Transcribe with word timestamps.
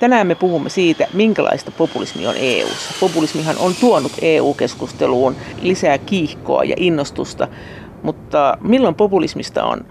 Tänään 0.00 0.26
me 0.26 0.34
puhumme 0.34 0.68
siitä, 0.70 1.06
minkälaista 1.12 1.70
populismi 1.70 2.26
on 2.26 2.34
EU:ssa. 2.38 2.94
Populismihan 3.00 3.56
on 3.58 3.74
tuonut 3.80 4.12
EU-keskusteluun 4.22 5.36
lisää 5.62 5.98
kiihkoa 5.98 6.64
ja 6.64 6.74
innostusta, 6.78 7.48
mutta 8.02 8.58
milloin 8.60 8.94
populismista 8.94 9.64
on 9.64 9.84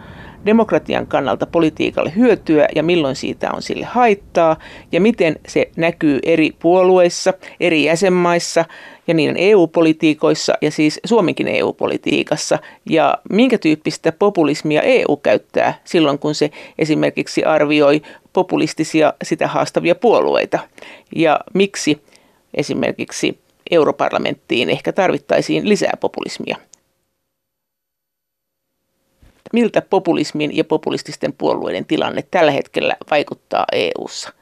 demokratian 0.45 1.07
kannalta 1.07 1.45
politiikalle 1.45 2.13
hyötyä 2.15 2.67
ja 2.75 2.83
milloin 2.83 3.15
siitä 3.15 3.51
on 3.51 3.61
sille 3.61 3.85
haittaa 3.85 4.57
ja 4.91 5.01
miten 5.01 5.35
se 5.47 5.69
näkyy 5.77 6.19
eri 6.23 6.51
puolueissa, 6.59 7.33
eri 7.59 7.83
jäsenmaissa 7.83 8.65
ja 9.07 9.13
niiden 9.13 9.37
EU-politiikoissa 9.37 10.53
ja 10.61 10.71
siis 10.71 10.99
Suomenkin 11.05 11.47
EU-politiikassa 11.47 12.59
ja 12.89 13.17
minkä 13.29 13.57
tyyppistä 13.57 14.11
populismia 14.11 14.81
EU 14.81 15.17
käyttää 15.17 15.73
silloin, 15.83 16.19
kun 16.19 16.35
se 16.35 16.51
esimerkiksi 16.79 17.43
arvioi 17.43 18.01
populistisia 18.33 19.13
sitä 19.23 19.47
haastavia 19.47 19.95
puolueita 19.95 20.59
ja 21.15 21.39
miksi 21.53 22.01
esimerkiksi 22.53 23.39
europarlamenttiin 23.71 24.69
ehkä 24.69 24.91
tarvittaisiin 24.93 25.69
lisää 25.69 25.93
populismia 25.99 26.57
miltä 29.53 29.81
populismin 29.81 30.57
ja 30.57 30.63
populististen 30.63 31.33
puolueiden 31.33 31.85
tilanne 31.85 32.23
tällä 32.31 32.51
hetkellä 32.51 32.95
vaikuttaa 33.11 33.65
EU:ssa. 33.71 34.33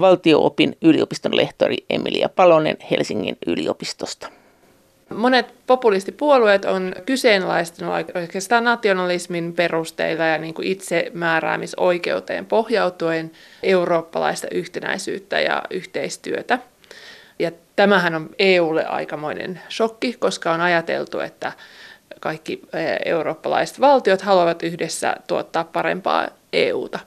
Valtioopin 0.00 0.76
yliopiston 0.82 1.36
lehtori 1.36 1.76
Emilia 1.90 2.28
Palonen 2.28 2.76
Helsingin 2.90 3.36
yliopistosta. 3.46 4.41
Monet 5.14 5.54
populistipuolueet 5.66 6.64
on 6.64 6.94
kyseenalaistanut 7.06 7.94
oikeastaan 8.14 8.64
nationalismin 8.64 9.52
perusteilla 9.52 10.24
ja 10.24 10.38
niin 10.38 10.54
kuin 10.54 10.68
itsemääräämisoikeuteen 10.68 12.46
pohjautuen 12.46 13.30
eurooppalaista 13.62 14.46
yhtenäisyyttä 14.50 15.40
ja 15.40 15.62
yhteistyötä. 15.70 16.58
Ja 17.38 17.50
tämähän 17.76 18.14
on 18.14 18.30
EUlle 18.38 18.86
aikamoinen 18.86 19.60
shokki, 19.70 20.12
koska 20.12 20.52
on 20.52 20.60
ajateltu, 20.60 21.20
että 21.20 21.52
kaikki 22.20 22.62
eh, 22.72 22.98
eurooppalaiset 23.04 23.80
valtiot 23.80 24.22
haluavat 24.22 24.62
yhdessä 24.62 25.16
tuottaa 25.26 25.64
parempaa 25.64 26.28
EUta. 26.52 26.98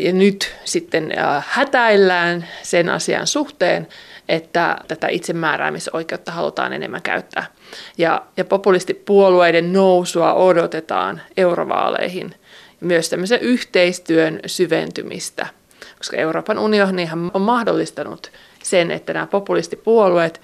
Ja 0.00 0.12
nyt 0.12 0.56
sitten 0.64 1.10
eh, 1.10 1.44
hätäillään 1.48 2.48
sen 2.62 2.88
asian 2.88 3.26
suhteen, 3.26 3.88
että 4.28 4.76
tätä 4.88 5.08
itsemääräämisoikeutta 5.08 6.32
halutaan 6.32 6.72
enemmän 6.72 7.02
käyttää. 7.02 7.46
Ja, 7.98 8.22
ja 8.36 8.44
populistipuolueiden 8.44 9.72
nousua 9.72 10.34
odotetaan 10.34 11.20
eurovaaleihin. 11.36 12.34
Myös 12.80 13.08
tämmöisen 13.08 13.40
yhteistyön 13.40 14.40
syventymistä, 14.46 15.46
koska 15.98 16.16
Euroopan 16.16 16.58
unionihan 16.58 17.30
on 17.34 17.42
mahdollistanut 17.42 18.32
sen, 18.62 18.90
että 18.90 19.12
nämä 19.12 19.26
populistipuolueet 19.26 20.40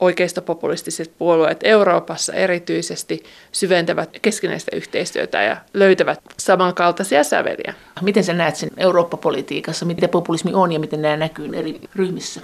oikeistopopulistiset 0.00 1.12
puolueet 1.18 1.60
Euroopassa 1.62 2.32
erityisesti 2.32 3.22
syventävät 3.52 4.10
keskinäistä 4.22 4.76
yhteistyötä 4.76 5.42
ja 5.42 5.56
löytävät 5.74 6.20
samankaltaisia 6.38 7.24
säveliä. 7.24 7.74
Miten 8.02 8.24
sä 8.24 8.32
näet 8.32 8.56
sen 8.56 8.70
Eurooppa-politiikassa, 8.76 9.86
mitä 9.86 10.08
populismi 10.08 10.54
on 10.54 10.72
ja 10.72 10.78
miten 10.78 11.02
nämä 11.02 11.16
näkyy 11.16 11.50
eri 11.54 11.80
ryhmissä? 11.96 12.40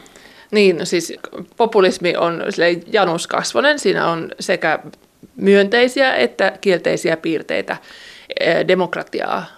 Niin, 0.51 0.79
no 0.79 0.84
siis 0.84 1.12
populismi 1.57 2.17
on 2.17 2.43
januskasvonen. 2.87 3.79
Siinä 3.79 4.09
on 4.09 4.33
sekä 4.41 4.79
myönteisiä 5.37 6.17
että 6.17 6.53
kielteisiä 6.61 7.17
piirteitä 7.17 7.77
eh, 8.41 8.69
demokratiaa 8.69 9.56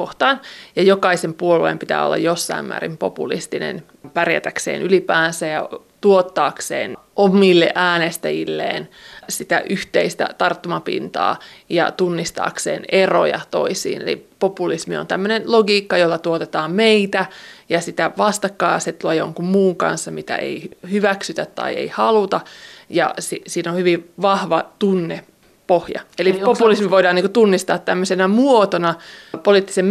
kohtaan. 0.00 0.40
Ja 0.76 0.82
jokaisen 0.82 1.34
puolueen 1.34 1.78
pitää 1.78 2.06
olla 2.06 2.16
jossain 2.16 2.64
määrin 2.64 2.98
populistinen 2.98 3.82
pärjätäkseen 4.14 4.82
ylipäänsä 4.82 5.46
ja 5.46 5.68
tuottaakseen 6.00 6.96
omille 7.16 7.72
äänestäjilleen 7.74 8.88
sitä 9.28 9.62
yhteistä 9.70 10.28
tarttumapintaa 10.38 11.38
ja 11.68 11.90
tunnistaakseen 11.90 12.84
eroja 12.92 13.40
toisiin. 13.50 14.02
Eli 14.02 14.28
populismi 14.38 14.96
on 14.96 15.06
tämmöinen 15.06 15.42
logiikka, 15.46 15.98
jolla 15.98 16.18
tuotetaan 16.18 16.72
meitä 16.72 17.26
ja 17.68 17.80
sitä 17.80 18.10
vastakkainasettelua 18.18 19.14
jonkun 19.14 19.44
muun 19.44 19.76
kanssa, 19.76 20.10
mitä 20.10 20.36
ei 20.36 20.70
hyväksytä 20.90 21.46
tai 21.46 21.74
ei 21.74 21.88
haluta. 21.88 22.40
Ja 22.88 23.14
si- 23.18 23.42
siinä 23.46 23.70
on 23.70 23.76
hyvin 23.76 24.10
vahva 24.22 24.64
tunne 24.78 25.24
pohja. 25.70 26.00
Eli, 26.18 26.30
Eli 26.30 26.38
populismi 26.38 26.84
onko... 26.84 26.94
voidaan 26.94 27.14
niin 27.14 27.30
tunnistaa 27.30 27.78
tämmöisenä 27.78 28.28
muotona, 28.28 28.94
poliittisen 29.42 29.86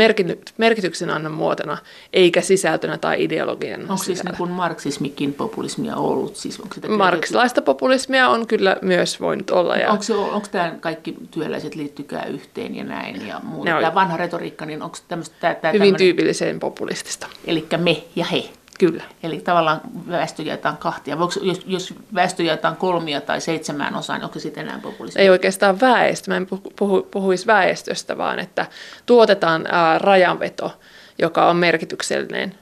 merkityksen 0.57 1.09
annan 1.09 1.31
muotona, 1.31 1.77
eikä 2.13 2.41
sisältönä 2.41 2.97
tai 2.97 3.23
ideologian 3.23 3.81
Onko 3.81 4.03
siis 4.03 4.23
niin 4.23 4.37
kuin 4.37 4.51
marksismikin 4.51 5.33
populismia 5.33 5.95
ollut? 5.95 6.35
Siis 6.35 6.59
onko 6.59 6.73
sitä 6.73 6.87
Marksilaista 6.87 7.61
populismia 7.61 8.29
on 8.29 8.47
kyllä 8.47 8.77
myös 8.81 9.21
voinut 9.21 9.49
olla. 9.49 9.77
Ja... 9.77 9.91
Onko, 9.91 10.03
se, 10.03 10.15
onko 10.15 10.47
tämä 10.51 10.75
kaikki 10.79 11.15
työläiset 11.31 11.75
liittykää 11.75 12.25
yhteen 12.25 12.75
ja 12.75 12.83
näin 12.83 13.27
ja 13.27 13.39
muuta? 13.43 13.71
Tämä 13.71 13.95
vanha 13.95 14.17
retoriikka, 14.17 14.65
niin 14.65 14.81
onko 14.81 14.97
tämmöistä... 15.07 15.35
Tämä, 15.39 15.55
tämä 15.55 15.71
Hyvin 15.71 15.79
tämmöinen... 15.79 15.97
tyypilliseen 15.97 16.59
populistista. 16.59 17.27
Eli 17.45 17.67
me 17.77 18.03
ja 18.15 18.25
he. 18.25 18.49
Kyllä. 18.79 19.03
Eli 19.23 19.39
tavallaan 19.39 19.81
väestö 20.09 20.43
jaetaan 20.43 20.77
kahtia. 20.77 21.19
Voiko, 21.19 21.33
jos, 21.41 21.61
jos 21.65 21.93
väestö 22.13 22.43
jaetaan 22.43 22.75
kolmia 22.75 23.21
tai 23.21 23.41
seitsemään 23.41 23.95
osaan, 23.95 24.19
niin 24.19 24.25
onko 24.25 24.39
se 24.39 24.43
sitten 24.43 24.67
enää 24.67 24.79
populismi? 24.79 25.21
Ei 25.21 25.29
oikeastaan 25.29 25.79
väestö. 25.79 26.31
Mä 26.31 26.37
en 26.37 26.47
puhu, 26.75 27.07
puhuisi 27.11 27.47
väestöstä, 27.47 28.17
vaan 28.17 28.39
että 28.39 28.65
tuotetaan 29.05 29.65
ää, 29.71 29.97
rajanveto, 29.97 30.79
joka 31.19 31.49
on 31.49 31.55
merkityksellinen. 31.55 32.55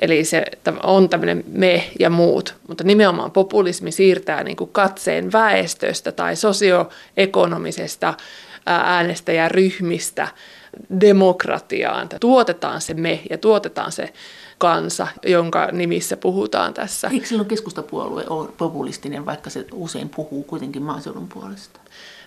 Eli 0.00 0.24
se 0.24 0.44
on 0.82 1.08
tämmöinen 1.08 1.44
me 1.46 1.90
ja 1.98 2.10
muut, 2.10 2.54
mutta 2.68 2.84
nimenomaan 2.84 3.30
populismi 3.30 3.92
siirtää 3.92 4.44
niin 4.44 4.56
kuin 4.56 4.70
katseen 4.72 5.32
väestöstä 5.32 6.12
tai 6.12 6.36
sosioekonomisesta 6.36 8.14
äänestäjäryhmistä 8.66 10.28
demokratiaan. 11.00 12.08
Tuotetaan 12.20 12.80
se 12.80 12.94
me 12.94 13.20
ja 13.30 13.38
tuotetaan 13.38 13.92
se 13.92 14.12
kansa, 14.58 15.06
jonka 15.26 15.68
nimissä 15.72 16.16
puhutaan 16.16 16.74
tässä. 16.74 17.10
Eikö 17.12 17.26
silloin 17.26 17.48
keskustapuolue 17.48 18.24
ole 18.28 18.48
populistinen, 18.58 19.26
vaikka 19.26 19.50
se 19.50 19.66
usein 19.72 20.08
puhuu 20.08 20.42
kuitenkin 20.42 20.82
maaseudun 20.82 21.28
puolesta? 21.28 21.80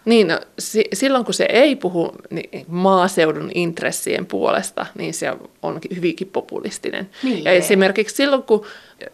Niin, 0.06 0.28
no, 0.28 0.40
si- 0.60 0.90
silloin 0.94 1.26
kun 1.26 1.34
se 1.34 1.46
ei 1.50 1.76
puhu 1.76 2.12
niin 2.30 2.66
maaseudun 2.68 3.52
intressien 3.56 4.26
puolesta, 4.26 4.86
niin 4.98 5.14
se 5.14 5.34
on 5.62 5.80
hyvinkin 5.96 6.28
populistinen. 6.28 7.10
Niin. 7.24 7.44
Ja 7.44 7.52
esimerkiksi 7.52 8.16
silloin, 8.16 8.44
kun 8.44 8.66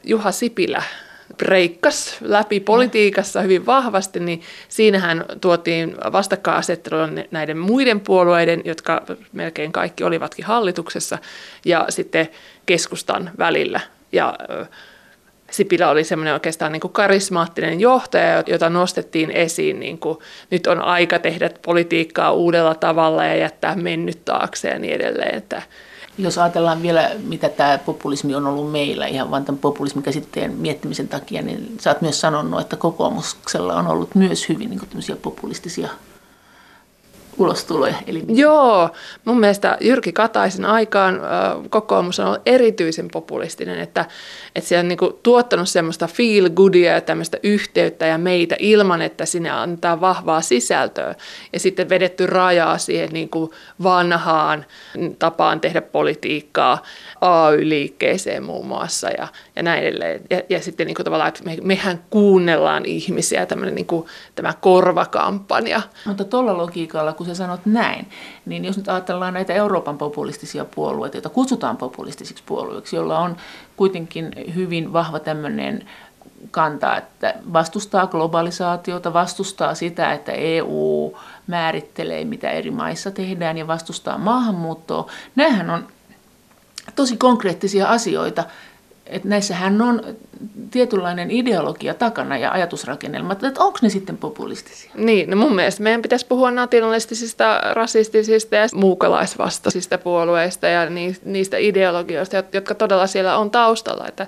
Juha 0.04 0.32
Sipilä 0.32 0.84
breikkas 1.38 2.18
läpi 2.22 2.60
politiikassa 2.60 3.42
hyvin 3.42 3.66
vahvasti, 3.66 4.20
niin 4.20 4.42
siinähän 4.70 5.26
tuotiin 5.42 5.96
vastakkainasettelua 6.12 7.10
näiden 7.32 7.58
muiden 7.58 8.00
puolueiden, 8.00 8.62
jotka 8.66 9.02
melkein 9.34 9.72
kaikki 9.72 10.04
olivatkin 10.04 10.46
hallituksessa, 10.46 11.18
ja 11.66 11.86
sitten 11.90 12.30
keskustan 12.66 13.32
välillä. 13.38 13.80
Ja 14.12 14.38
Sipilä 15.52 15.90
oli 15.90 16.04
semmoinen 16.04 16.34
oikeastaan 16.34 16.72
niin 16.72 16.80
kuin 16.80 16.94
karismaattinen 16.94 17.80
johtaja, 17.80 18.44
jota 18.48 18.70
nostettiin 18.70 19.32
esiin. 19.32 19.80
Niin 19.80 19.98
kuin, 19.98 20.18
nyt 20.52 20.68
on 20.68 20.82
aika 20.82 21.20
tehdä 21.20 21.50
politiikkaa 21.62 22.32
uudella 22.32 22.76
tavalla 22.76 23.26
ja 23.26 23.36
jättää 23.36 23.76
mennyt 23.76 24.26
taakse 24.26 24.70
ja 24.70 24.80
niin 24.80 24.94
edelleen. 24.94 25.36
Että 25.36 25.62
jos 26.18 26.38
ajatellaan 26.38 26.82
vielä, 26.82 27.12
mitä 27.24 27.50
tämä 27.50 27.78
populismi 27.78 28.36
on 28.36 28.48
ollut 28.48 28.72
meillä, 28.72 29.08
ihan 29.08 29.32
vain 29.32 29.46
tämän 29.46 29.60
populismin 29.60 30.04
käsitteen 30.04 30.52
miettimisen 30.52 31.08
takia, 31.08 31.42
niin 31.42 31.78
sä 31.80 31.90
oot 31.90 32.02
myös 32.02 32.22
sanonut, 32.22 32.62
että 32.62 32.76
kokoomuksella 32.76 33.76
on 33.76 33.88
ollut 33.88 34.16
myös 34.16 34.50
hyvin 34.50 34.70
niin 34.70 35.18
populistisia 35.22 35.90
ulostuloja. 37.38 37.96
Eli... 38.08 38.24
Joo, 38.28 38.90
mun 39.26 39.40
mielestä 39.40 39.78
Jyrki 39.82 40.12
Kataisen 40.12 40.66
aikaan 40.66 41.22
kokoomus 41.70 42.20
on 42.20 42.26
ollut 42.26 42.42
erityisen 42.46 43.08
populistinen, 43.12 43.80
että, 43.80 44.06
että 44.56 44.70
se 44.70 44.80
on 44.80 44.88
niin 44.88 44.98
kuin 44.98 45.14
tuottanut 45.24 45.70
semmoista 45.70 46.08
feel 46.08 46.50
goodia 46.50 46.94
ja 46.94 47.02
tämmöistä 47.02 47.38
yhteyttä 47.44 48.06
ja 48.06 48.18
meitä 48.18 48.56
ilman, 48.60 49.02
että 49.02 49.26
sinne 49.26 49.50
antaa 49.50 50.02
vahvaa 50.02 50.42
sisältöä. 50.42 51.16
Ja 51.54 51.60
sitten 51.60 51.90
vedetty 51.90 52.26
rajaa 52.26 52.78
siihen 52.78 53.10
niin 53.10 53.30
kuin 53.30 53.52
vanhaan 53.84 54.66
tapaan 55.20 55.60
tehdä 55.60 55.82
politiikkaa, 55.82 56.84
AY-liikkeeseen 57.22 58.44
muun 58.44 58.68
muassa 58.68 59.10
ja, 59.10 59.28
ja 59.56 59.64
näin 59.64 59.84
edelleen. 59.84 60.22
Ja, 60.30 60.42
ja 60.50 60.62
sitten 60.62 60.88
niin 60.88 60.96
kuin 60.96 61.04
tavallaan, 61.04 61.28
että 61.28 61.44
me, 61.44 61.58
mehän 61.64 62.04
kuunnellaan 62.10 62.86
ihmisiä, 62.86 63.46
tämmöinen 63.46 63.76
niin 63.76 63.86
kuin, 63.86 64.08
tämä 64.36 64.54
korvakampanja. 64.62 65.82
Mutta 66.06 66.24
tuolla 66.24 66.58
logiikalla, 66.58 67.14
kun 67.14 67.27
sä 67.28 67.36
sanot 67.36 67.66
näin, 67.66 68.10
niin 68.46 68.66
jos 68.66 68.78
nyt 68.78 68.90
ajatellaan 68.90 69.34
näitä 69.34 69.54
Euroopan 69.54 69.98
populistisia 69.98 70.66
puolueita, 70.66 71.18
joita 71.18 71.30
kutsutaan 71.30 71.78
populistisiksi 71.78 72.44
puolueiksi, 72.46 72.96
joilla 72.96 73.20
on 73.20 73.38
kuitenkin 73.78 74.32
hyvin 74.56 74.94
vahva 74.94 75.20
tämmöinen 75.20 75.90
kanta, 76.52 76.98
että 76.98 77.34
vastustaa 77.54 78.08
globalisaatiota, 78.08 79.14
vastustaa 79.14 79.76
sitä, 79.76 80.14
että 80.14 80.32
EU 80.32 81.18
määrittelee, 81.48 82.26
mitä 82.26 82.50
eri 82.50 82.72
maissa 82.72 83.12
tehdään 83.12 83.58
ja 83.58 83.68
vastustaa 83.68 84.18
maahanmuuttoa. 84.18 85.12
Nämähän 85.36 85.70
on 85.70 85.88
tosi 86.96 87.18
konkreettisia 87.18 87.88
asioita, 87.88 88.44
että 89.10 89.28
näissähän 89.28 89.82
on 89.82 90.04
tietynlainen 90.72 91.32
ideologia 91.32 91.94
takana 91.94 92.38
ja 92.38 92.52
ajatusrakennelma, 92.52 93.34
että 93.34 93.48
onko 93.48 93.80
ne 93.82 93.90
sitten 93.90 94.18
populistisia? 94.18 94.92
Niin, 94.96 95.30
no 95.30 95.36
mun 95.36 95.56
mielestä 95.56 95.84
meidän 95.84 96.02
pitäisi 96.02 96.26
puhua 96.26 96.52
nationalistisista, 96.52 97.62
rasistisista 97.74 98.56
ja 98.56 98.68
muukalaisvastaisista 98.76 99.98
puolueista 99.98 100.68
ja 100.68 100.88
niistä 101.26 101.58
ideologioista, 101.58 102.44
jotka 102.54 102.76
todella 102.76 103.08
siellä 103.08 103.38
on 103.38 103.52
taustalla. 103.52 104.08
Että 104.08 104.28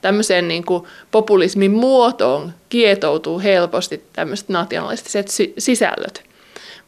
tämmöiseen 0.00 0.48
niin 0.48 0.64
kuin 0.64 0.84
populismin 1.10 1.70
muotoon 1.70 2.52
kietoutuu 2.68 3.40
helposti 3.40 4.04
tämmöiset 4.12 4.48
nationalistiset 4.48 5.28
sisällöt. 5.58 6.28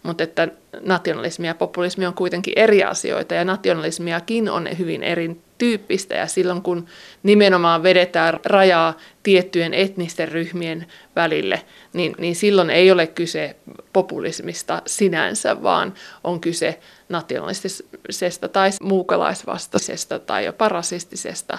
Mutta 0.03 0.25
että 0.25 0.49
nationalismi 0.81 1.47
ja 1.47 1.55
populismi 1.55 2.07
on 2.07 2.15
kuitenkin 2.15 2.55
eri 2.57 2.85
asioita 2.85 3.35
ja 3.35 3.45
nationalismiakin 3.45 4.51
on 4.51 4.69
hyvin 4.79 5.03
erityyppistä 5.61 6.15
ja 6.15 6.27
silloin 6.27 6.63
kun 6.63 6.87
nimenomaan 7.23 7.83
vedetään 7.83 8.41
rajaa 8.45 8.97
tiettyjen 9.23 9.75
etnisten 9.75 10.29
ryhmien 10.29 10.87
välille, 11.17 11.63
niin, 11.93 12.15
niin 12.19 12.37
silloin 12.37 12.71
ei 12.71 12.91
ole 12.91 13.07
kyse 13.07 13.57
populismista 13.93 14.83
sinänsä, 14.87 15.63
vaan 15.63 15.95
on 16.25 16.41
kyse 16.41 16.81
nationalistisesta 17.09 18.49
tai 18.49 18.71
muukalaisvastaisesta 18.83 20.19
tai 20.19 20.45
jopa 20.45 20.69
rasistisesta 20.69 21.59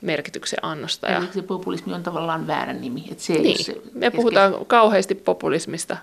merkityksen 0.00 0.58
annosta. 0.62 1.08
Eli 1.08 1.26
se 1.34 1.42
populismi 1.42 1.94
on 1.94 2.02
tavallaan 2.02 2.46
väärä 2.46 2.72
nimi. 2.72 3.04
Että 3.10 3.22
se 3.22 3.32
niin. 3.32 3.64
se 3.64 3.76
Me 3.94 4.10
puhutaan 4.10 4.66
kauheasti 4.66 5.14
populismista 5.14 5.96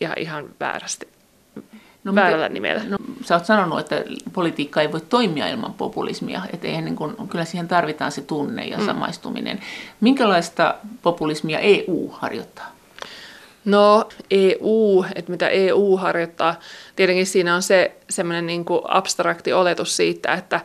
ja 0.00 0.14
ihan 0.16 0.50
väärästi. 0.60 1.08
No, 2.04 2.14
väärällä 2.14 2.48
miten, 2.48 2.52
nimellä. 2.52 2.82
No, 2.88 2.98
sä 3.24 3.34
oot 3.34 3.46
sanonut, 3.46 3.78
että 3.78 4.04
politiikka 4.32 4.80
ei 4.80 4.92
voi 4.92 5.00
toimia 5.00 5.48
ilman 5.48 5.74
populismia. 5.74 6.42
Että 6.52 6.66
eihän 6.66 6.84
niin 6.84 6.96
kun, 6.96 7.28
kyllä 7.28 7.44
siihen 7.44 7.68
tarvitaan 7.68 8.12
se 8.12 8.20
tunne 8.20 8.64
ja 8.64 8.78
mm. 8.78 8.86
samaistuminen. 8.86 9.60
Minkälaista 10.00 10.74
populismia 11.02 11.58
EU 11.58 12.08
harjoittaa? 12.12 12.72
No 13.64 14.08
EU, 14.30 15.04
että 15.14 15.30
mitä 15.30 15.48
EU 15.48 15.96
harjoittaa, 15.96 16.54
tietenkin 16.96 17.26
siinä 17.26 17.54
on 17.54 17.62
se 17.62 17.96
semmoinen 18.10 18.46
niin 18.46 18.64
abstrakti 18.88 19.52
oletus 19.52 19.96
siitä, 19.96 20.32
että 20.34 20.60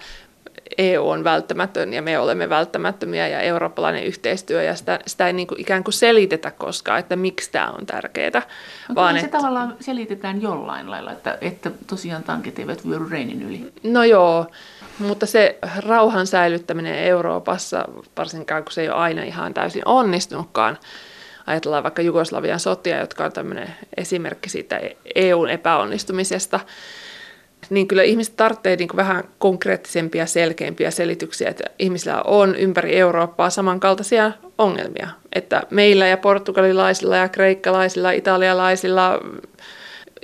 EU 0.77 1.09
on 1.09 1.23
välttämätön 1.23 1.93
ja 1.93 2.01
me 2.01 2.19
olemme 2.19 2.49
välttämättömiä 2.49 3.27
ja 3.27 3.41
eurooppalainen 3.41 4.03
yhteistyö 4.03 4.63
ja 4.63 4.75
sitä, 4.75 4.99
sitä 5.07 5.27
ei 5.27 5.33
niin 5.33 5.47
kuin 5.47 5.61
ikään 5.61 5.83
kuin 5.83 5.93
selitetä 5.93 6.51
koskaan, 6.51 6.99
että 6.99 7.15
miksi 7.15 7.51
tämä 7.51 7.71
on 7.71 7.85
tärkeää. 7.85 8.41
No, 8.89 8.95
vaan 8.95 9.15
se 9.15 9.25
että, 9.25 9.37
tavallaan 9.37 9.75
selitetään 9.79 10.41
jollain 10.41 10.91
lailla, 10.91 11.11
että, 11.11 11.37
että 11.41 11.71
tosiaan 11.87 12.23
tankit 12.23 12.59
eivät 12.59 12.87
vyöry 12.87 13.09
Reinin 13.09 13.41
yli. 13.41 13.71
No 13.83 14.03
joo, 14.03 14.45
mutta 14.99 15.25
se 15.25 15.59
rauhan 15.77 16.27
säilyttäminen 16.27 16.95
Euroopassa, 16.95 17.85
varsinkaan 18.17 18.63
kun 18.63 18.71
se 18.71 18.81
ei 18.81 18.89
ole 18.89 18.97
aina 18.97 19.23
ihan 19.23 19.53
täysin 19.53 19.81
onnistunutkaan, 19.85 20.77
ajatellaan 21.47 21.83
vaikka 21.83 22.01
Jugoslavian 22.01 22.59
sotia, 22.59 22.99
jotka 22.99 23.25
on 23.25 23.31
tämmöinen 23.31 23.75
esimerkki 23.97 24.49
siitä 24.49 24.81
EUn 25.15 25.49
epäonnistumisesta, 25.49 26.59
niin 27.69 27.87
kyllä 27.87 28.03
ihmiset 28.03 28.35
tarvitsee 28.35 28.75
niin 28.75 28.89
vähän 28.95 29.23
konkreettisempia, 29.37 30.25
selkeämpiä 30.25 30.91
selityksiä, 30.91 31.49
että 31.49 31.63
ihmisillä 31.79 32.21
on 32.21 32.55
ympäri 32.55 32.97
Eurooppaa 32.97 33.49
samankaltaisia 33.49 34.31
ongelmia. 34.57 35.09
Että 35.33 35.63
meillä 35.69 36.07
ja 36.07 36.17
portugalilaisilla 36.17 37.17
ja 37.17 37.29
kreikkalaisilla, 37.29 38.11
italialaisilla, 38.11 39.19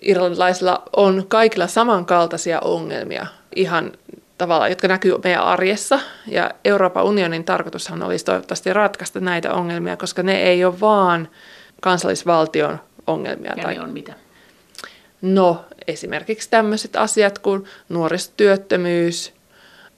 irlantilaisilla 0.02 0.84
on 0.96 1.26
kaikilla 1.28 1.68
samankaltaisia 1.68 2.60
ongelmia 2.60 3.28
ihan 3.56 3.92
tavalla, 4.38 4.68
jotka 4.68 4.88
näkyy 4.88 5.16
meidän 5.24 5.44
arjessa. 5.44 6.00
Ja 6.28 6.52
Euroopan 6.66 7.04
unionin 7.04 7.44
tarkoitushan 7.44 8.04
olisi 8.04 8.26
toivottavasti 8.26 8.74
ratkaista 8.74 9.20
näitä 9.20 9.54
ongelmia, 9.54 9.98
koska 9.98 10.24
ne 10.24 10.42
ei 10.42 10.66
ole 10.66 10.80
vaan 10.80 11.28
kansallisvaltion 11.82 12.80
ongelmia. 13.08 13.54
Ja 13.58 13.64
tai... 13.64 13.74
ne 13.74 13.82
on 13.82 13.90
mitä? 13.90 14.14
No, 15.22 15.66
esimerkiksi 15.88 16.50
tämmöiset 16.50 16.96
asiat 16.96 17.40
kuin 17.40 17.64
nuorisotyöttömyys, 17.90 19.34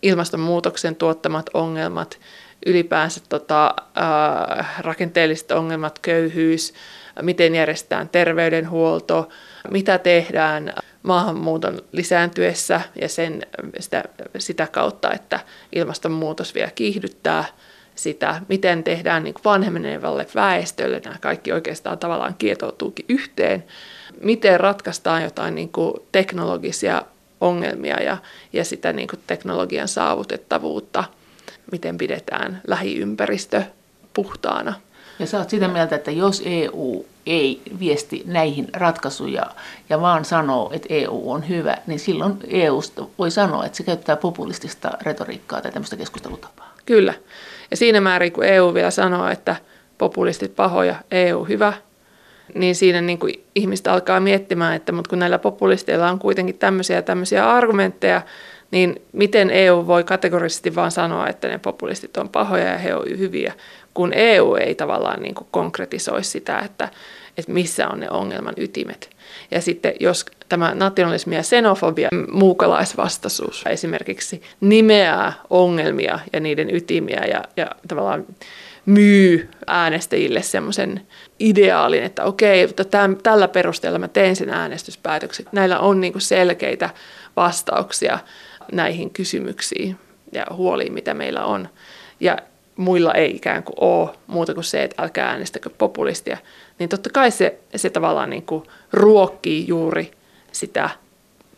ilmastonmuutoksen 0.02 0.96
tuottamat 0.96 1.50
ongelmat, 1.54 2.20
ylipäänsä 2.66 3.22
tota, 3.30 3.76
äh, 3.98 4.80
rakenteelliset 4.80 5.52
ongelmat, 5.52 6.00
köyhyys, 6.00 6.74
miten 7.22 7.56
järjestetään 7.56 8.10
terveydenhuolto, 8.10 9.30
mitä 9.72 9.98
tehdään 9.98 10.74
maahanmuuton 11.04 11.82
lisääntyessä 11.92 12.82
ja 13.02 13.10
sen, 13.10 13.42
sitä, 13.80 14.04
sitä 14.38 14.68
kautta, 14.72 15.12
että 15.12 15.40
ilmastonmuutos 15.72 16.56
vielä 16.56 16.72
kiihdyttää 16.76 17.46
sitä, 17.96 18.42
miten 18.50 18.84
tehdään 18.84 19.24
niin 19.24 19.36
vanhenevalle 19.46 20.28
väestölle, 20.36 21.02
nämä 21.06 21.16
kaikki 21.22 21.52
oikeastaan 21.52 22.00
tavallaan 22.00 22.36
kietoutuukin 22.38 23.06
yhteen 23.10 23.64
miten 24.22 24.60
ratkaistaan 24.60 25.24
jotain 25.24 25.56
niin 25.56 25.70
kuin 25.70 25.94
teknologisia 26.12 27.02
ongelmia 27.42 28.02
ja, 28.02 28.18
ja 28.54 28.66
sitä 28.66 28.94
niin 28.94 29.08
kuin 29.08 29.20
teknologian 29.28 29.88
saavutettavuutta, 29.88 31.04
miten 31.72 31.98
pidetään 31.98 32.62
lähiympäristö 32.68 33.64
puhtaana. 34.14 34.74
Ja 35.20 35.26
sä 35.26 35.38
oot 35.38 35.50
sitä 35.50 35.68
mieltä, 35.68 35.96
että 35.96 36.12
jos 36.12 36.44
EU 36.46 37.06
ei 37.26 37.62
viesti 37.80 38.24
näihin 38.26 38.68
ratkaisuja 38.74 39.46
ja 39.90 40.02
vaan 40.02 40.26
sanoo, 40.26 40.72
että 40.74 40.88
EU 40.90 41.32
on 41.32 41.50
hyvä, 41.50 41.78
niin 41.88 42.00
silloin 42.00 42.38
EUsta 42.48 43.06
voi 43.20 43.32
sanoa, 43.32 43.66
että 43.66 43.78
se 43.78 43.84
käyttää 43.84 44.16
populistista 44.16 44.92
retoriikkaa 45.02 45.62
tai 45.62 45.72
tämmöistä 45.72 45.96
keskustelutapaa. 45.96 46.74
Kyllä. 46.86 47.14
Ja 47.72 47.78
siinä 47.78 48.02
määrin, 48.02 48.32
kun 48.32 48.44
EU 48.44 48.74
vielä 48.74 48.92
sanoo, 48.92 49.28
että 49.28 49.56
populistit 49.98 50.56
pahoja, 50.56 50.96
EU 51.12 51.44
hyvä, 51.44 51.74
niin 52.56 52.76
siinä 52.76 53.02
niin 53.02 53.20
kuin 53.20 53.44
ihmistä 53.56 53.94
alkaa 53.94 54.20
miettimään, 54.20 54.76
että 54.76 54.92
mutta 54.92 55.10
kun 55.10 55.20
näillä 55.20 55.40
populisteilla 55.40 56.12
on 56.12 56.20
kuitenkin 56.20 56.58
tämmöisiä 56.58 57.02
tämmöisiä 57.02 57.50
argumentteja, 57.50 58.22
niin 58.72 59.02
miten 59.12 59.50
EU 59.50 59.88
voi 59.88 60.04
kategorisesti 60.04 60.76
vaan 60.76 60.92
sanoa, 60.92 61.28
että 61.28 61.48
ne 61.48 61.58
populistit 61.58 62.18
on 62.18 62.30
pahoja 62.30 62.72
ja 62.72 62.78
he 62.78 62.96
ovat 62.96 63.10
hyviä, 63.10 63.54
kun 63.94 64.14
EU 64.14 64.56
ei 64.56 64.76
tavallaan 64.76 65.22
niin 65.22 65.36
kuin 65.36 65.48
konkretisoi 65.52 66.24
sitä, 66.24 66.60
että, 66.60 66.90
että 67.38 67.52
missä 67.52 67.88
on 67.88 68.00
ne 68.00 68.10
ongelman 68.10 68.54
ytimet. 68.58 69.10
Ja 69.52 69.62
sitten 69.62 69.94
jos 70.00 70.26
tämä 70.50 70.76
nationalismi 70.76 71.36
ja 71.36 71.42
xenofobia, 71.42 72.10
muukalaisvastaisuus 72.32 73.64
esimerkiksi 73.70 74.42
nimeää 74.62 75.34
ongelmia 75.50 76.20
ja 76.34 76.40
niiden 76.40 76.76
ytimiä 76.76 77.26
ja, 77.26 77.44
ja 77.58 77.68
tavallaan 77.88 78.26
myy 78.86 79.50
äänestäjille 79.68 80.42
semmoisen 80.42 81.08
ideaalin, 81.40 82.04
että 82.04 82.24
okei, 82.24 82.68
mutta 82.68 82.86
tämän, 82.86 83.18
tällä 83.24 83.48
perusteella 83.48 84.00
mä 84.00 84.08
teen 84.08 84.36
sen 84.36 84.50
äänestyspäätöksen. 84.50 85.46
Näillä 85.52 85.80
on 85.80 86.02
niin 86.02 86.14
kuin 86.14 86.22
selkeitä 86.22 86.90
vastauksia 87.36 88.20
näihin 88.72 89.10
kysymyksiin 89.10 89.98
ja 90.32 90.46
huoliin, 90.52 90.94
mitä 90.94 91.14
meillä 91.14 91.46
on. 91.46 91.70
Ja 92.20 92.38
muilla 92.76 93.14
ei 93.14 93.36
ikään 93.36 93.64
kuin 93.64 93.76
ole 93.78 94.10
muuta 94.28 94.54
kuin 94.54 94.64
se, 94.64 94.84
että 94.84 95.04
älkää 95.04 95.30
äänestäkö 95.30 95.70
populistia. 95.78 96.38
Niin 96.80 96.90
totta 96.90 97.10
kai 97.10 97.32
se, 97.32 97.60
se 97.76 97.90
tavallaan 97.90 98.30
niin 98.30 98.46
kuin 98.46 98.64
ruokkii 98.94 99.68
juuri 99.68 100.12
sitä 100.52 100.90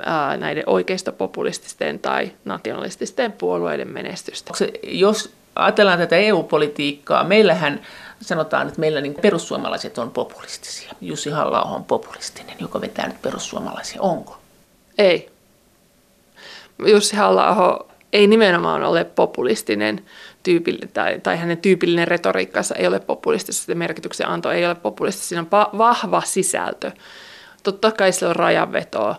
ää, 0.05 0.37
näiden 0.37 0.63
oikeistopopulististen 0.65 1.99
tai 1.99 2.31
nationalististen 2.45 3.31
puolueiden 3.31 3.87
menestystä. 3.87 4.53
Se, 4.57 4.71
jos 4.83 5.33
ajatellaan 5.55 5.99
tätä 5.99 6.15
EU-politiikkaa, 6.15 7.23
meillähän 7.23 7.81
sanotaan, 8.21 8.67
että 8.67 8.79
meillä 8.79 9.01
niin 9.01 9.15
perussuomalaiset 9.21 9.97
on 9.97 10.11
populistisia. 10.11 10.91
Jussi 11.01 11.29
halla 11.29 11.61
on 11.61 11.83
populistinen, 11.83 12.55
joka 12.59 12.81
vetää 12.81 13.07
nyt 13.07 13.21
perussuomalaisia. 13.21 14.01
Onko? 14.01 14.37
Ei. 14.97 15.31
Jussi 16.85 17.15
halla 17.15 17.85
ei 18.13 18.27
nimenomaan 18.27 18.83
ole 18.83 19.03
populistinen 19.03 20.05
tyypillinen, 20.43 20.89
tai, 20.89 21.19
tai 21.19 21.37
hänen 21.37 21.57
tyypillinen 21.57 22.07
retoriikkansa 22.07 22.75
ei 22.75 22.87
ole 22.87 22.99
populistista, 22.99 23.65
se 23.65 23.75
merkityksen 23.75 24.29
anto 24.29 24.51
ei 24.51 24.65
ole 24.65 24.75
populistista, 24.75 25.27
siinä 25.27 25.41
on 25.41 25.47
pa- 25.47 25.77
vahva 25.77 26.21
sisältö. 26.25 26.91
Totta 27.63 27.91
kai 27.91 28.11
se 28.11 28.27
on 28.27 28.35
rajanvetoa, 28.35 29.15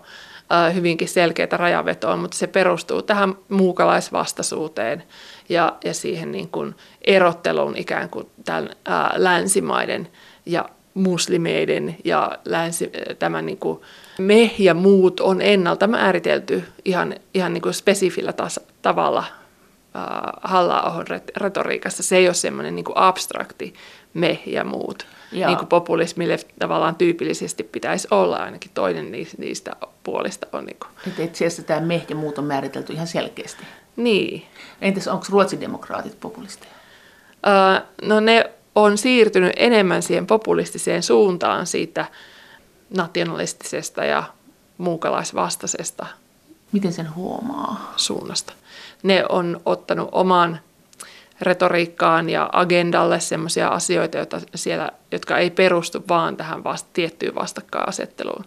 hyvinkin 0.74 1.08
selkeää 1.08 1.48
rajanvetoa, 1.52 2.16
mutta 2.16 2.36
se 2.36 2.46
perustuu 2.46 3.02
tähän 3.02 3.34
muukalaisvastaisuuteen 3.48 5.02
ja, 5.48 5.76
ja 5.84 5.94
siihen 5.94 6.32
niin 6.32 6.48
kuin 6.48 6.74
erotteluun 7.02 7.76
ikään 7.76 8.08
kuin 8.08 8.30
tämän 8.44 8.70
ää, 8.84 9.14
länsimaiden 9.16 10.08
ja 10.46 10.68
muslimeiden 10.94 11.96
ja 12.04 12.38
länsi, 12.44 12.90
tämän 13.18 13.46
niin 13.46 13.58
kuin 13.58 13.80
me 14.18 14.50
ja 14.58 14.74
muut 14.74 15.20
on 15.20 15.42
ennalta 15.42 15.86
määritelty 15.86 16.64
ihan, 16.84 17.14
ihan 17.34 17.52
niin 17.52 17.62
kuin 17.62 17.74
spesifillä 17.74 18.32
tas, 18.32 18.60
tavalla 18.82 19.24
halla 20.42 21.04
retoriikassa. 21.36 22.02
Se 22.02 22.16
ei 22.16 22.26
ole 22.26 22.34
semmoinen 22.34 22.74
niin 22.74 22.84
kuin 22.84 22.98
abstrakti 22.98 23.74
me 24.14 24.38
ja 24.46 24.64
muut. 24.64 25.06
Joo. 25.32 25.46
Niin 25.46 25.58
kuin 25.58 25.68
populismille 25.68 26.38
tavallaan 26.58 26.94
tyypillisesti 26.94 27.62
pitäisi 27.62 28.08
olla 28.10 28.36
ainakin 28.36 28.70
toinen 28.74 29.12
niistä 29.38 29.76
puolista 30.02 30.46
on. 30.52 30.64
Niin 30.64 30.76
kuin. 30.80 30.90
Että 31.06 31.22
itse 31.22 31.46
asiassa 31.46 31.62
tämä 31.62 31.80
me 31.80 32.02
ja 32.08 32.16
muut 32.16 32.38
on 32.38 32.44
määritelty 32.44 32.92
ihan 32.92 33.06
selkeästi. 33.06 33.62
Niin. 33.96 34.46
Entäs 34.80 35.08
onko 35.08 35.26
ruotsidemokraatit 35.30 36.20
populisteja? 36.20 36.72
No 38.02 38.20
ne 38.20 38.50
on 38.74 38.98
siirtynyt 38.98 39.52
enemmän 39.56 40.02
siihen 40.02 40.26
populistiseen 40.26 41.02
suuntaan 41.02 41.66
siitä 41.66 42.04
nationalistisesta 42.96 44.04
ja 44.04 44.22
muukalaisvastaisesta 44.78 46.06
Miten 46.72 46.92
sen 46.92 47.14
huomaa? 47.14 47.92
suunnasta. 47.96 48.52
Ne 49.02 49.24
on 49.28 49.60
ottanut 49.64 50.08
oman 50.12 50.60
retoriikkaan 51.40 52.30
ja 52.30 52.50
agendalle 52.52 53.20
sellaisia 53.20 53.68
asioita, 53.68 54.16
joita 54.18 54.40
siellä, 54.54 54.90
jotka 55.12 55.38
ei 55.38 55.50
perustu 55.50 56.04
vaan 56.08 56.36
tähän 56.36 56.64
vasta, 56.64 56.88
tiettyyn 56.92 57.34
vastakkainasetteluun. 57.34 58.44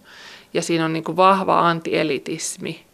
Ja 0.54 0.62
siinä 0.62 0.86
on 0.86 0.94
niin 0.94 1.04
kuin 1.04 1.18
vahva 1.18 1.70
antielitismi, 1.70 2.86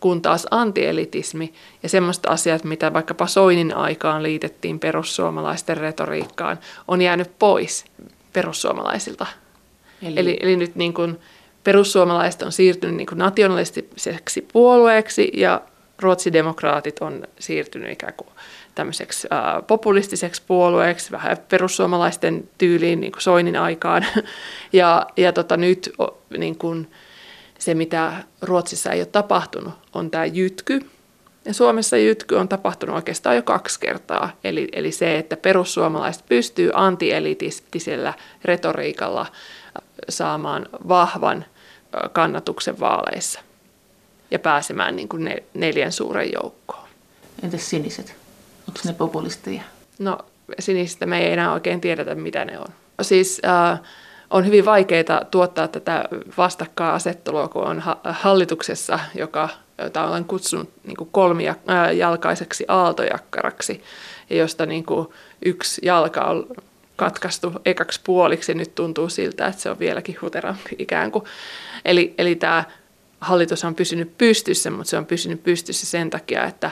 kun 0.00 0.22
taas 0.22 0.46
antielitismi 0.50 1.52
ja 1.82 1.88
semmoiset 1.88 2.26
asiat, 2.26 2.64
mitä 2.64 2.92
vaikkapa 2.92 3.26
Soinin 3.26 3.76
aikaan 3.76 4.22
liitettiin 4.22 4.78
perussuomalaisten 4.78 5.76
retoriikkaan, 5.76 6.58
on 6.88 7.02
jäänyt 7.02 7.30
pois 7.38 7.84
perussuomalaisilta. 8.32 9.26
Eli, 10.02 10.14
eli, 10.16 10.36
eli 10.40 10.56
nyt 10.56 10.76
niin 10.76 10.94
kuin 10.94 11.18
perussuomalaiset 11.64 12.42
on 12.42 12.52
siirtynyt 12.52 12.96
niin 12.96 13.06
kuin 13.06 13.18
nationalistiseksi 13.18 14.48
puolueeksi 14.52 15.30
ja 15.34 15.60
ruotsidemokraatit 15.98 16.98
on 17.00 17.24
siirtynyt 17.38 17.92
ikään 17.92 18.14
kuin 18.14 18.28
tämmöiseksi 18.74 19.28
ää, 19.30 19.62
populistiseksi 19.62 20.42
puolueeksi, 20.46 21.12
vähän 21.12 21.36
perussuomalaisten 21.48 22.48
tyyliin 22.58 23.00
niin 23.00 23.12
kuin 23.12 23.22
Soinin 23.22 23.56
aikaan. 23.56 24.06
Ja, 24.72 25.06
ja 25.16 25.32
tota, 25.32 25.56
nyt 25.56 25.92
niin 26.38 26.58
kuin, 26.58 26.90
se, 27.58 27.74
mitä 27.74 28.12
Ruotsissa 28.42 28.92
ei 28.92 29.00
ole 29.00 29.06
tapahtunut, 29.06 29.74
on 29.94 30.10
tämä 30.10 30.26
jytky. 30.26 30.90
Ja 31.44 31.54
Suomessa 31.54 31.96
jytky 31.96 32.34
on 32.34 32.48
tapahtunut 32.48 32.96
oikeastaan 32.96 33.36
jo 33.36 33.42
kaksi 33.42 33.80
kertaa. 33.80 34.30
Eli, 34.44 34.68
eli 34.72 34.92
se, 34.92 35.18
että 35.18 35.36
perussuomalaiset 35.36 36.24
pystyy 36.28 36.70
antielitistisellä 36.74 38.14
retoriikalla 38.44 39.26
saamaan 40.08 40.66
vahvan 40.88 41.44
kannatuksen 42.12 42.80
vaaleissa 42.80 43.40
ja 44.30 44.38
pääsemään 44.38 44.96
niin 44.96 45.08
kuin 45.08 45.40
neljän 45.54 45.92
suuren 45.92 46.32
joukkoon. 46.32 46.88
Entäs 47.42 47.70
siniset? 47.70 48.16
Onko 48.68 48.80
ne 48.84 48.92
populisteja? 48.92 49.62
No 49.98 50.18
sinisistä 50.58 51.06
me 51.06 51.26
ei 51.26 51.32
enää 51.32 51.52
oikein 51.52 51.80
tiedetä, 51.80 52.14
mitä 52.14 52.44
ne 52.44 52.58
on. 52.58 52.68
Siis 53.02 53.40
äh, 53.44 53.80
on 54.30 54.46
hyvin 54.46 54.64
vaikeaa 54.64 55.24
tuottaa 55.30 55.68
tätä 55.68 56.04
vastakkainasettelua, 56.36 57.48
kun 57.48 57.62
on 57.62 57.82
hallituksessa, 58.04 58.98
joka, 59.14 59.48
jota 59.78 60.06
olen 60.06 60.24
kutsunut 60.24 60.70
niin 60.84 60.96
kuin 60.96 61.10
kolmijalkaiseksi 61.12 62.64
aaltojakkaraksi, 62.68 63.82
ja 64.30 64.36
josta 64.36 64.66
niin 64.66 64.84
kuin 64.84 65.08
yksi 65.44 65.80
jalka 65.84 66.20
on 66.20 66.46
katkaistu 66.96 67.52
ekaksi 67.64 68.00
puoliksi, 68.04 68.52
ja 68.52 68.56
nyt 68.56 68.74
tuntuu 68.74 69.08
siltä, 69.08 69.46
että 69.46 69.62
se 69.62 69.70
on 69.70 69.78
vieläkin 69.78 70.18
huterampi 70.22 70.70
ikään 70.78 71.10
kuin. 71.10 71.24
Eli, 71.84 72.14
eli 72.18 72.34
tämä 72.34 72.64
hallitus 73.20 73.64
on 73.64 73.74
pysynyt 73.74 74.18
pystyssä, 74.18 74.70
mutta 74.70 74.90
se 74.90 74.96
on 74.96 75.06
pysynyt 75.06 75.42
pystyssä 75.42 75.86
sen 75.86 76.10
takia, 76.10 76.44
että 76.44 76.70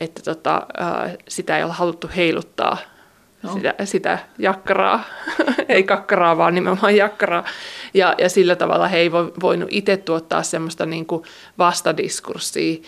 että 0.00 0.22
tota, 0.22 0.66
sitä 1.28 1.58
ei 1.58 1.64
ole 1.64 1.72
haluttu 1.72 2.10
heiluttaa, 2.16 2.76
no. 3.42 3.52
sitä, 3.52 3.74
sitä 3.84 4.18
jakkaraa, 4.38 5.04
ei 5.68 5.82
kakkaraa, 5.82 6.36
vaan 6.36 6.54
nimenomaan 6.54 6.96
jakkaraa. 6.96 7.44
Ja, 7.94 8.14
ja 8.18 8.28
sillä 8.28 8.56
tavalla 8.56 8.88
he 8.88 8.98
ei 8.98 9.12
voinut 9.12 9.68
itse 9.72 9.96
tuottaa 9.96 10.42
semmoista 10.42 10.86
niin 10.86 11.06
kuin 11.06 11.24
vastadiskurssia. 11.58 12.82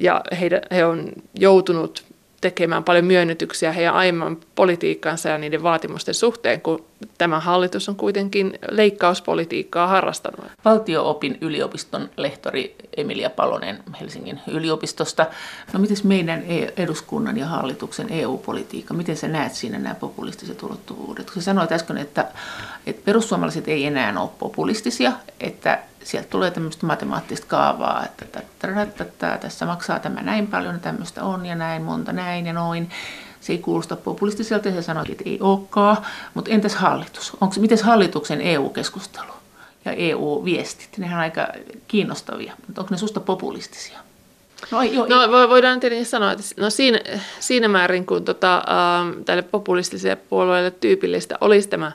Ja 0.00 0.20
he, 0.40 0.50
he 0.70 0.84
on 0.84 1.12
joutunut 1.38 2.11
tekemään 2.42 2.84
paljon 2.84 3.04
myönnytyksiä 3.04 3.72
heidän 3.72 3.94
aiemman 3.94 4.36
politiikkansa 4.54 5.28
ja 5.28 5.38
niiden 5.38 5.62
vaatimusten 5.62 6.14
suhteen, 6.14 6.60
kun 6.60 6.84
tämä 7.18 7.40
hallitus 7.40 7.88
on 7.88 7.96
kuitenkin 7.96 8.58
leikkauspolitiikkaa 8.70 9.86
harrastanut. 9.86 10.46
Valtio-opin 10.64 11.38
yliopiston 11.40 12.10
lehtori 12.16 12.76
Emilia 12.96 13.30
Palonen 13.30 13.78
Helsingin 14.00 14.40
yliopistosta. 14.50 15.26
No 15.72 15.80
miten 15.80 15.96
meidän 16.04 16.42
e- 16.48 16.72
eduskunnan 16.76 17.38
ja 17.38 17.46
hallituksen 17.46 18.06
EU-politiikka, 18.10 18.94
miten 18.94 19.16
sä 19.16 19.28
näet 19.28 19.54
siinä 19.54 19.78
nämä 19.78 19.94
populistiset 19.94 20.62
ulottuvuudet? 20.62 21.30
Kun 21.30 21.42
sä 21.42 21.44
sanoit 21.44 21.72
äsken, 21.72 21.98
että, 21.98 22.28
että 22.86 23.02
perussuomalaiset 23.04 23.68
ei 23.68 23.86
enää 23.86 24.20
ole 24.20 24.30
populistisia, 24.38 25.12
että 25.40 25.78
sieltä 26.04 26.28
tulee 26.28 26.50
tämmöistä 26.50 26.86
matemaattista 26.86 27.46
kaavaa, 27.46 28.06
että 28.06 29.38
tässä 29.40 29.66
maksaa 29.66 29.98
tämä 29.98 30.22
näin 30.22 30.46
paljon, 30.46 30.80
tämmöistä 30.80 31.24
on 31.24 31.46
ja 31.46 31.54
näin 31.54 31.82
monta 31.82 32.12
näin 32.12 32.46
ja 32.46 32.52
noin. 32.52 32.90
Se 33.40 33.52
ei 33.52 33.58
kuulosta 33.58 33.96
populistiselta 33.96 34.68
ja 34.68 34.74
se 34.74 34.82
sanoo, 34.82 35.04
että 35.08 35.24
ei 35.26 35.38
olekaan. 35.40 35.96
Mutta 36.34 36.50
entäs 36.50 36.74
hallitus? 36.74 37.32
Onko, 37.40 37.54
miten 37.58 37.84
hallituksen 37.84 38.40
EU-keskustelu 38.40 39.32
ja 39.84 39.92
EU-viestit? 39.92 40.98
Nehän 40.98 41.18
on 41.18 41.22
aika 41.22 41.48
kiinnostavia, 41.88 42.52
mutta 42.66 42.80
onko 42.80 42.94
ne 42.94 42.98
susta 42.98 43.20
populistisia? 43.20 43.98
No, 44.70 44.82
jo, 44.82 45.06
no 45.06 45.48
voidaan 45.48 45.80
tietenkin 45.80 46.06
sanoa, 46.06 46.32
että 46.32 46.44
no 46.56 46.70
siinä, 46.70 47.00
siinä 47.40 47.68
määrin, 47.68 48.06
kun 48.06 48.24
tota, 48.24 48.56
äh, 48.56 49.24
tälle 49.24 49.42
populistiselle 49.42 50.16
puolueelle 50.16 50.70
tyypillistä 50.70 51.38
olisi 51.40 51.68
tämä 51.68 51.92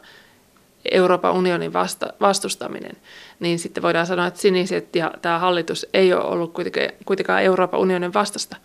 Euroopan 0.92 1.34
unionin 1.34 1.74
vasta, 1.74 2.14
vastustaminen, 2.22 2.98
niin 3.40 3.60
sitten 3.60 3.84
voidaan 3.84 4.08
sanoa, 4.08 4.28
että 4.28 4.40
siniset 4.40 4.96
ja 4.96 5.12
tämä 5.22 5.40
hallitus 5.40 5.88
ei 5.94 6.14
ole 6.14 6.24
ollut 6.24 6.54
kuitenkaan, 7.06 7.44
Euroopan 7.44 7.80
unionin 7.80 8.14
vastasta. 8.14 8.58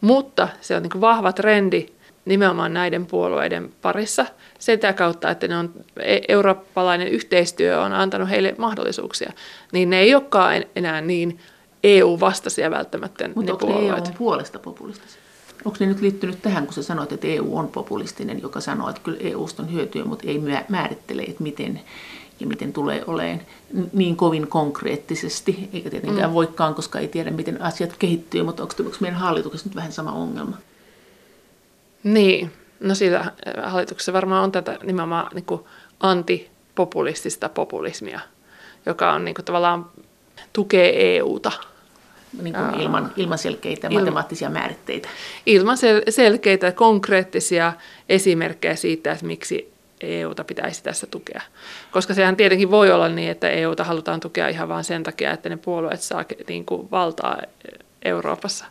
Mutta 0.00 0.48
se 0.60 0.76
on 0.76 0.82
niin 0.82 1.00
vahva 1.00 1.32
trendi 1.32 1.86
nimenomaan 2.24 2.74
näiden 2.74 3.06
puolueiden 3.06 3.72
parissa 3.82 4.26
sitä 4.58 4.92
kautta, 4.92 5.30
että 5.30 5.48
ne 5.48 5.56
on, 5.56 5.72
e, 5.96 6.18
eurooppalainen 6.28 7.08
yhteistyö 7.08 7.80
on 7.80 7.92
antanut 7.92 8.30
heille 8.30 8.54
mahdollisuuksia. 8.58 9.32
Niin 9.72 9.90
ne 9.90 9.98
ei 10.00 10.14
olekaan 10.14 10.64
enää 10.76 11.00
niin 11.00 11.38
EU-vastaisia 11.84 12.70
välttämättä 12.70 13.30
Mutta 13.34 13.52
ne 13.66 13.88
EU 13.88 13.94
puolesta 14.18 14.58
populistisia? 14.58 15.22
Onko 15.64 15.76
ne 15.80 15.86
nyt 15.86 16.00
liittynyt 16.00 16.42
tähän, 16.42 16.64
kun 16.64 16.74
sä 16.74 16.82
sanoit, 16.82 17.12
että 17.12 17.26
EU 17.26 17.56
on 17.56 17.68
populistinen, 17.68 18.42
joka 18.42 18.60
sanoo, 18.60 18.88
että 18.88 19.02
kyllä 19.04 19.18
EUsta 19.20 19.62
on 19.62 19.72
hyötyä, 19.72 20.04
mutta 20.04 20.26
ei 20.26 20.42
määrittele, 20.68 21.22
että 21.22 21.42
miten 21.42 21.80
ja 22.42 22.48
miten 22.48 22.72
tulee 22.72 23.04
olemaan 23.06 23.40
niin 23.92 24.16
kovin 24.16 24.46
konkreettisesti, 24.46 25.68
eikä 25.72 25.90
tietenkään 25.90 26.30
mm. 26.30 26.34
voikaan, 26.34 26.74
koska 26.74 26.98
ei 26.98 27.08
tiedä, 27.08 27.30
miten 27.30 27.62
asiat 27.62 27.94
kehittyy, 27.98 28.42
mutta 28.42 28.62
onko, 28.62 28.74
onko 28.78 28.96
meidän 29.00 29.18
hallituksessa 29.18 29.68
nyt 29.68 29.76
vähän 29.76 29.92
sama 29.92 30.12
ongelma? 30.12 30.56
Niin, 32.04 32.52
no 32.80 32.94
siitä 32.94 33.32
hallituksessa 33.62 34.12
varmaan 34.12 34.44
on 34.44 34.52
tätä 34.52 34.78
nimenomaan 34.82 35.30
niin 35.34 35.44
kuin 35.44 35.60
antipopulistista 36.00 37.48
populismia, 37.48 38.20
joka 38.86 39.12
on 39.12 39.24
niin 39.24 39.34
kuin, 39.34 39.44
tavallaan 39.44 39.86
tukee 40.52 41.16
EUta– 41.16 41.52
niin 42.42 42.54
kuin 42.54 42.80
ilman, 42.80 43.12
ilman 43.16 43.38
selkeitä 43.38 43.88
ilman, 43.88 44.02
matemaattisia 44.02 44.50
määritteitä. 44.50 45.08
Ilman 45.46 45.76
sel, 45.76 46.02
selkeitä 46.08 46.72
konkreettisia 46.72 47.72
esimerkkejä 48.08 48.76
siitä, 48.76 49.12
että 49.12 49.26
miksi 49.26 49.71
EUta 50.02 50.44
pitäisi 50.44 50.82
tässä 50.82 51.06
tukea. 51.06 51.40
Koska 51.90 52.14
sehän 52.14 52.36
tietenkin 52.36 52.70
voi 52.70 52.90
olla 52.90 53.08
niin, 53.08 53.30
että 53.30 53.50
EUta 53.50 53.84
halutaan 53.84 54.20
tukea 54.20 54.48
ihan 54.48 54.68
vain 54.68 54.84
sen 54.84 55.02
takia, 55.02 55.32
että 55.32 55.48
ne 55.48 55.56
puolueet 55.56 56.00
saa 56.00 56.24
niin 56.48 56.64
kuin 56.64 56.90
valtaa 56.90 57.38
Euroopassa. 58.04 58.64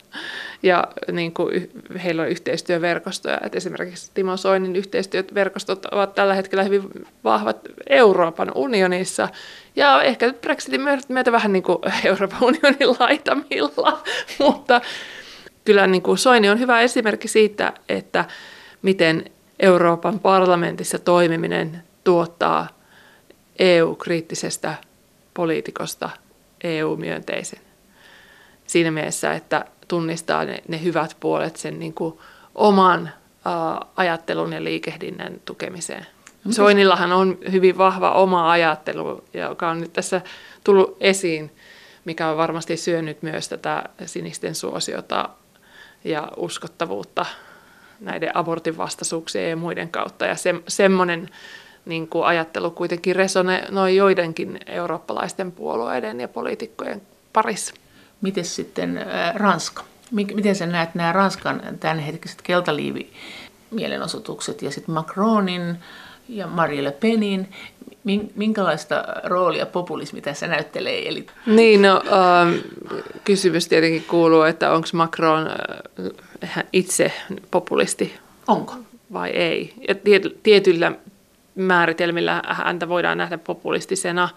Ja 0.64 0.88
niin 1.12 1.34
kuin 1.34 1.72
heillä 2.04 2.22
on 2.22 2.30
yhteistyöverkostoja. 2.30 3.40
että 3.44 3.58
esimerkiksi 3.58 4.12
Timo 4.14 4.38
Soinin 4.38 4.76
yhteistyöverkostot 4.76 5.86
ovat 5.86 6.16
tällä 6.16 6.34
hetkellä 6.34 6.64
hyvin 6.64 6.84
vahvat 7.24 7.60
Euroopan 7.90 8.52
unionissa. 8.56 9.30
Ja 9.76 10.02
ehkä 10.02 10.34
Brexitin 10.42 10.82
myötä 11.10 11.32
vähän 11.32 11.54
niin 11.54 11.64
kuin 11.64 11.78
Euroopan 12.06 12.44
unionin 12.44 12.96
laitamilla. 13.00 14.04
Mutta 14.40 14.82
kyllä 15.66 15.88
niin 15.88 16.02
kuin 16.02 16.18
Soini 16.18 16.50
on 16.50 16.60
hyvä 16.60 16.82
esimerkki 16.82 17.28
siitä, 17.28 17.74
että 17.90 18.26
miten 18.82 19.26
Euroopan 19.62 20.20
parlamentissa 20.20 21.00
toimiminen 21.00 21.84
tuottaa 22.04 22.68
EU-kriittisestä 23.60 24.76
poliitikosta 25.34 26.10
EU-myönteisen 26.64 27.60
siinä 28.72 28.92
mielessä, 28.92 29.34
että 29.34 29.66
tunnistaa 29.88 30.46
ne, 30.46 30.64
ne 30.68 30.84
hyvät 30.84 31.18
puolet 31.20 31.56
sen 31.56 31.80
niin 31.80 31.94
kuin 31.94 32.20
oman 32.56 33.08
ä, 33.08 33.12
ajattelun 33.96 34.54
ja 34.54 34.64
liikehdinnän 34.64 35.42
tukemiseen. 35.46 36.06
Mites? 36.44 36.56
Soinillahan 36.56 37.12
on 37.12 37.38
hyvin 37.52 37.78
vahva 37.78 38.12
oma 38.12 38.52
ajattelu, 38.52 39.24
joka 39.34 39.70
on 39.70 39.82
nyt 39.82 39.94
tässä 39.94 40.22
tullut 40.64 40.98
esiin, 41.00 41.52
mikä 42.06 42.30
on 42.30 42.38
varmasti 42.38 42.78
syönyt 42.78 43.22
myös 43.22 43.50
tätä 43.50 43.84
sinisten 44.06 44.56
suosiota 44.56 45.30
ja 46.04 46.28
uskottavuutta 46.38 47.26
näiden 48.02 48.38
abortin 48.38 48.78
vastaisuuksien 48.78 49.50
ja 49.50 49.56
muiden 49.56 49.90
kautta. 49.90 50.26
Ja 50.26 50.36
se, 50.36 50.56
semmoinen 50.68 51.30
niin 51.86 52.08
kuin 52.08 52.26
ajattelu 52.26 52.72
kuitenkin 52.72 53.16
resonoi 53.16 53.96
joidenkin 53.96 54.60
eurooppalaisten 54.66 55.52
puolueiden 55.52 56.20
ja 56.20 56.28
poliitikkojen 56.28 57.02
parissa. 57.34 57.74
Miten 58.22 58.46
sitten 58.46 59.06
Ranska? 59.36 59.84
Miten 60.12 60.56
sä 60.56 60.66
näet 60.66 60.96
nämä 60.96 61.12
Ranskan 61.12 61.62
tämänhetkiset 61.80 62.42
keltaliivi 62.42 63.14
mielenosoitukset 63.72 64.62
ja 64.62 64.72
sitten 64.72 64.96
Macronin 64.96 65.76
ja 66.30 66.48
Marie 66.48 66.84
Le 66.84 66.92
Penin. 66.92 67.50
Minkälaista 68.36 69.04
roolia 69.24 69.66
populismi 69.66 70.22
tässä 70.22 70.48
näyttelee? 70.48 71.10
Eli... 71.10 71.28
Niin, 71.46 71.82
no 71.82 71.96
äh, 72.06 72.64
kysymys 73.24 73.68
tietenkin 73.68 74.04
kuuluu, 74.04 74.42
että 74.42 74.72
onko 74.72 74.88
Macron 74.94 75.48
äh, 75.48 75.56
itse 76.74 77.12
populisti? 77.52 78.18
Onko? 78.48 78.76
Vai 79.14 79.30
ei? 79.30 79.74
Ja 79.88 79.96
tietyllä 80.44 80.92
määritelmillä 81.56 82.42
häntä 82.48 82.90
voidaan 82.90 83.18
nähdä 83.18 83.38
populistisena. 83.38 84.30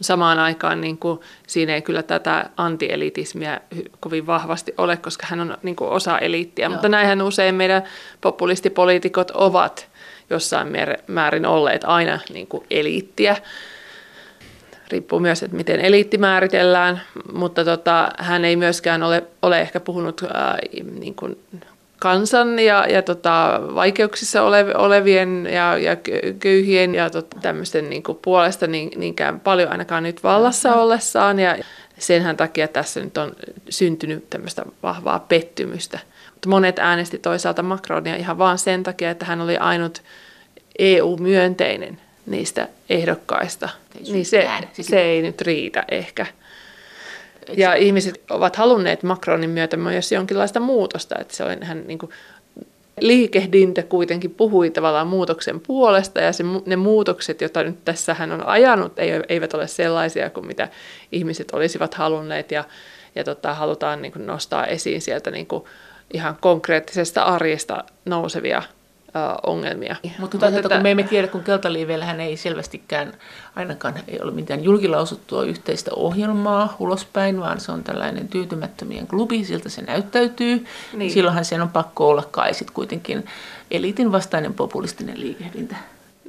Samaan 0.00 0.38
aikaan 0.38 0.80
niin 0.80 0.98
kuin, 0.98 1.20
siinä 1.46 1.74
ei 1.74 1.82
kyllä 1.82 2.02
tätä 2.02 2.50
antielitismiä 2.56 3.60
kovin 4.00 4.26
vahvasti 4.26 4.74
ole, 4.78 4.96
koska 4.96 5.26
hän 5.30 5.40
on 5.40 5.58
niin 5.62 5.76
kuin, 5.76 5.90
osa 5.90 6.18
eliittiä. 6.18 6.64
Joo. 6.64 6.72
Mutta 6.72 6.88
näinhän 6.88 7.22
usein 7.22 7.54
meidän 7.54 7.82
populistipoliitikot 8.20 9.30
ovat 9.30 9.88
jossain 10.30 10.68
määrin 11.06 11.46
olleet 11.46 11.84
aina 11.84 12.18
niin 12.32 12.46
kuin, 12.46 12.66
eliittiä. 12.70 13.36
Riippuu 14.90 15.20
myös, 15.20 15.42
että 15.42 15.56
miten 15.56 15.80
eliitti 15.80 16.18
määritellään, 16.18 17.00
mutta 17.32 17.64
tota, 17.64 18.08
hän 18.18 18.44
ei 18.44 18.56
myöskään 18.56 19.02
ole, 19.02 19.24
ole 19.42 19.60
ehkä 19.60 19.80
puhunut 19.80 20.24
ää, 20.34 20.58
niin 21.00 21.14
kuin, 21.14 21.38
kansan 22.00 22.58
ja, 22.58 22.86
ja 22.88 23.02
tota, 23.02 23.60
vaikeuksissa 23.74 24.42
ole, 24.42 24.76
olevien 24.76 25.48
ja, 25.52 25.78
ja 25.78 25.96
köyhien 26.38 26.94
ja 26.94 27.10
tota, 27.10 27.36
tämmöisten 27.42 27.90
niin 27.90 28.02
kuin 28.02 28.18
puolesta 28.22 28.66
niin, 28.66 28.90
niinkään 28.96 29.40
paljon 29.40 29.70
ainakaan 29.70 30.02
nyt 30.02 30.22
vallassa 30.22 30.74
ollessaan. 30.74 31.38
Ja 31.38 31.56
senhän 31.98 32.36
takia 32.36 32.68
tässä 32.68 33.00
nyt 33.00 33.18
on 33.18 33.32
syntynyt 33.68 34.30
tämmöistä 34.30 34.64
vahvaa 34.82 35.18
pettymystä. 35.18 35.98
Mutta 36.32 36.48
monet 36.48 36.78
äänesti 36.78 37.18
toisaalta 37.18 37.62
Macronia 37.62 38.16
ihan 38.16 38.38
vaan 38.38 38.58
sen 38.58 38.82
takia, 38.82 39.10
että 39.10 39.24
hän 39.24 39.40
oli 39.40 39.56
ainut 39.56 40.02
EU-myönteinen 40.78 42.00
niistä 42.26 42.68
ehdokkaista. 42.90 43.68
Niin 44.12 44.26
se, 44.26 44.48
se 44.80 45.02
ei 45.02 45.22
nyt 45.22 45.40
riitä 45.40 45.84
ehkä. 45.90 46.26
Ja 47.56 47.74
ihmiset 47.74 48.22
ovat 48.30 48.56
halunneet 48.56 49.02
Macronin 49.02 49.50
myötä 49.50 49.76
myös 49.76 50.12
jonkinlaista 50.12 50.60
muutosta, 50.60 51.18
että 51.18 51.36
se 51.36 51.44
on 51.44 51.62
hän 51.62 51.84
niin 51.86 51.98
kuin, 51.98 52.10
liikehdintä 53.00 53.82
kuitenkin 53.82 54.30
puhui 54.30 54.70
tavallaan 54.70 55.06
muutoksen 55.06 55.60
puolesta 55.60 56.20
ja 56.20 56.32
se, 56.32 56.44
ne 56.66 56.76
muutokset, 56.76 57.40
joita 57.40 57.62
nyt 57.62 57.84
tässä 57.84 58.14
hän 58.14 58.32
on 58.32 58.46
ajanut, 58.46 58.92
eivät 59.28 59.54
ole 59.54 59.66
sellaisia 59.66 60.30
kuin 60.30 60.46
mitä 60.46 60.68
ihmiset 61.12 61.50
olisivat 61.52 61.94
halunneet 61.94 62.50
ja, 62.50 62.64
ja 63.14 63.24
tota, 63.24 63.54
halutaan 63.54 64.02
niin 64.02 64.12
kuin 64.12 64.26
nostaa 64.26 64.66
esiin 64.66 65.02
sieltä 65.02 65.30
niin 65.30 65.46
kuin 65.46 65.64
ihan 66.14 66.36
konkreettisesta 66.40 67.22
arjesta 67.22 67.84
nousevia 68.04 68.62
ongelmia. 69.46 69.96
Mutta 70.18 70.38
toisaalta 70.38 70.68
kun 70.68 70.82
me 70.82 70.90
emme 70.90 71.02
tiedä, 71.02 71.28
kun 71.28 71.44
Keltaliiveillähän 71.44 72.20
ei 72.20 72.36
selvästikään 72.36 73.12
ainakaan 73.56 73.94
ei 74.08 74.20
ole 74.20 74.30
mitään 74.30 74.64
julkilausuttua 74.64 75.44
yhteistä 75.44 75.90
ohjelmaa 75.96 76.76
ulospäin, 76.78 77.40
vaan 77.40 77.60
se 77.60 77.72
on 77.72 77.84
tällainen 77.84 78.28
tyytymättömien 78.28 79.06
klubi, 79.06 79.44
siltä 79.44 79.68
se 79.68 79.82
näyttäytyy. 79.82 80.66
Niin. 80.92 81.10
Silloinhan 81.10 81.44
sen 81.44 81.62
on 81.62 81.68
pakko 81.68 82.08
olla 82.08 82.28
kai 82.30 82.54
sit 82.54 82.70
kuitenkin 82.70 83.26
eliitin 83.70 84.12
vastainen 84.12 84.54
populistinen 84.54 85.20
liikehdintä. 85.20 85.76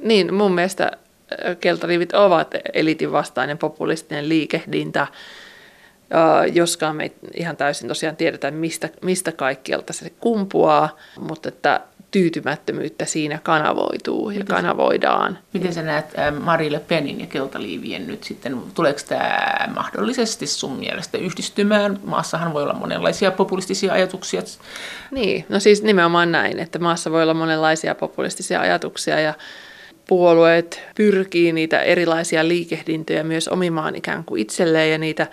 Niin, 0.02 0.34
mun 0.34 0.54
mielestä 0.54 0.90
keltaliivit 1.60 2.12
ovat 2.12 2.54
eliitin 2.74 3.12
vastainen 3.12 3.58
populistinen 3.58 4.28
liikehdintä, 4.28 5.06
joskaan 6.52 6.96
me 6.96 7.02
ei 7.02 7.12
ihan 7.34 7.56
täysin 7.56 7.88
tosiaan 7.88 8.16
tiedetä, 8.16 8.50
mistä, 8.50 8.88
mistä 9.02 9.32
kaikkialta 9.32 9.92
se 9.92 10.10
kumpuaa, 10.10 10.96
mutta 11.20 11.48
että 11.48 11.80
tyytymättömyyttä 12.12 13.04
siinä 13.04 13.38
kanavoituu 13.42 14.30
ja 14.30 14.38
miten 14.38 14.56
kanavoidaan. 14.56 15.38
Miten 15.52 15.74
sä 15.74 15.82
näet 15.82 16.06
Marille 16.40 16.80
Penin 16.80 17.20
ja 17.20 17.26
Keltaliivien 17.26 18.06
nyt 18.06 18.24
sitten, 18.24 18.62
tuleeko 18.74 19.00
tämä 19.08 19.68
mahdollisesti 19.74 20.46
sun 20.46 20.78
mielestä 20.78 21.18
yhdistymään? 21.18 22.00
Maassahan 22.04 22.52
voi 22.52 22.62
olla 22.62 22.72
monenlaisia 22.72 23.30
populistisia 23.30 23.92
ajatuksia. 23.92 24.42
Niin, 25.10 25.44
no 25.48 25.60
siis 25.60 25.82
nimenomaan 25.82 26.32
näin, 26.32 26.58
että 26.58 26.78
maassa 26.78 27.10
voi 27.10 27.22
olla 27.22 27.34
monenlaisia 27.34 27.94
populistisia 27.94 28.60
ajatuksia 28.60 29.20
ja 29.20 29.34
puolueet 30.06 30.80
pyrkii 30.96 31.52
niitä 31.52 31.80
erilaisia 31.80 32.48
liikehdintöjä 32.48 33.22
myös 33.22 33.48
omimaan 33.48 33.96
ikään 33.96 34.24
kuin 34.24 34.42
itselleen 34.42 34.92
ja 34.92 34.98
niitä 34.98 35.26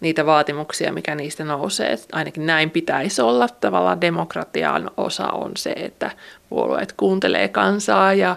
niitä 0.00 0.26
vaatimuksia, 0.26 0.92
mikä 0.92 1.14
niistä 1.14 1.44
nousee. 1.44 1.96
Ainakin 2.12 2.46
näin 2.46 2.70
pitäisi 2.70 3.22
olla. 3.22 3.48
Tavallaan 3.48 4.00
demokratian 4.00 4.90
osa 4.96 5.26
on 5.26 5.52
se, 5.56 5.70
että 5.70 6.10
puolueet 6.48 6.92
kuuntelee 6.92 7.48
kansaa 7.48 8.14
ja 8.14 8.36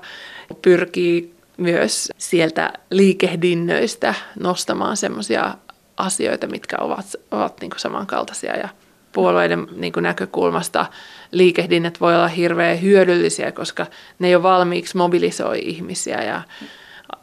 pyrkii 0.61 1.33
myös 1.57 2.09
sieltä 2.17 2.73
liikehdinnöistä 2.89 4.13
nostamaan 4.39 4.97
sellaisia 4.97 5.55
asioita, 5.97 6.47
mitkä 6.47 6.77
ovat, 6.79 7.05
ovat 7.31 7.61
niin 7.61 7.71
samankaltaisia 7.77 8.57
ja 8.57 8.69
puolueiden 9.11 9.67
niin 9.75 9.93
näkökulmasta 10.01 10.85
liikehdinnät 11.31 12.01
voi 12.01 12.15
olla 12.15 12.27
hirveän 12.27 12.81
hyödyllisiä, 12.81 13.51
koska 13.51 13.85
ne 14.19 14.29
jo 14.29 14.43
valmiiksi 14.43 14.97
mobilisoi 14.97 15.59
ihmisiä 15.59 16.23
ja 16.23 16.41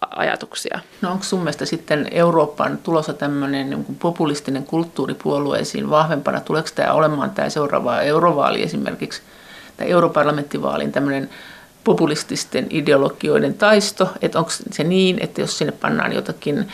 ajatuksia. 0.00 0.80
No 1.00 1.10
onko 1.10 1.24
sun 1.24 1.38
mielestä 1.38 1.66
sitten 1.66 2.08
Euroopan 2.10 2.78
tulossa 2.78 3.12
tämmöinen 3.12 3.70
niin 3.70 3.96
populistinen 3.98 4.64
kulttuuripuolueisiin 4.64 5.90
vahvempana? 5.90 6.40
Tuleeko 6.40 6.68
tämä 6.74 6.92
olemaan 6.92 7.30
tämä 7.30 7.50
seuraava 7.50 8.00
eurovaali 8.00 8.62
esimerkiksi, 8.62 9.22
tai 9.76 9.90
europarlamenttivaalin 9.90 10.92
tämmöinen 10.92 11.30
populististen 11.84 12.66
ideologioiden 12.70 13.54
taisto, 13.54 14.10
että 14.22 14.38
onko 14.38 14.50
se 14.70 14.84
niin, 14.84 15.18
että 15.20 15.40
jos 15.40 15.58
sinne 15.58 15.72
pannaan 15.72 16.12
jotakin 16.12 16.68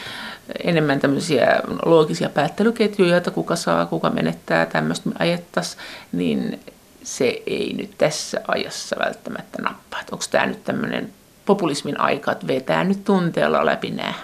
enemmän 0.64 1.00
tämmöisiä 1.00 1.60
loogisia 1.84 2.28
päättelyketjuja, 2.28 3.16
että 3.16 3.30
kuka 3.30 3.56
saa, 3.56 3.86
kuka 3.86 4.10
menettää, 4.10 4.66
tämmöistä 4.66 5.10
ajettaisiin, 5.18 5.82
niin 6.12 6.60
se 7.02 7.42
ei 7.46 7.74
nyt 7.76 7.90
tässä 7.98 8.40
ajassa 8.48 8.96
välttämättä 8.98 9.62
nappaa. 9.62 10.00
Onko 10.12 10.24
tämä 10.30 10.46
nyt 10.46 10.64
tämmöinen 10.64 11.12
populismin 11.46 12.00
aika, 12.00 12.32
että 12.32 12.46
vetää 12.46 12.84
nyt 12.84 13.04
tunteella 13.04 13.66
läpi 13.66 13.90
nämä. 13.90 14.14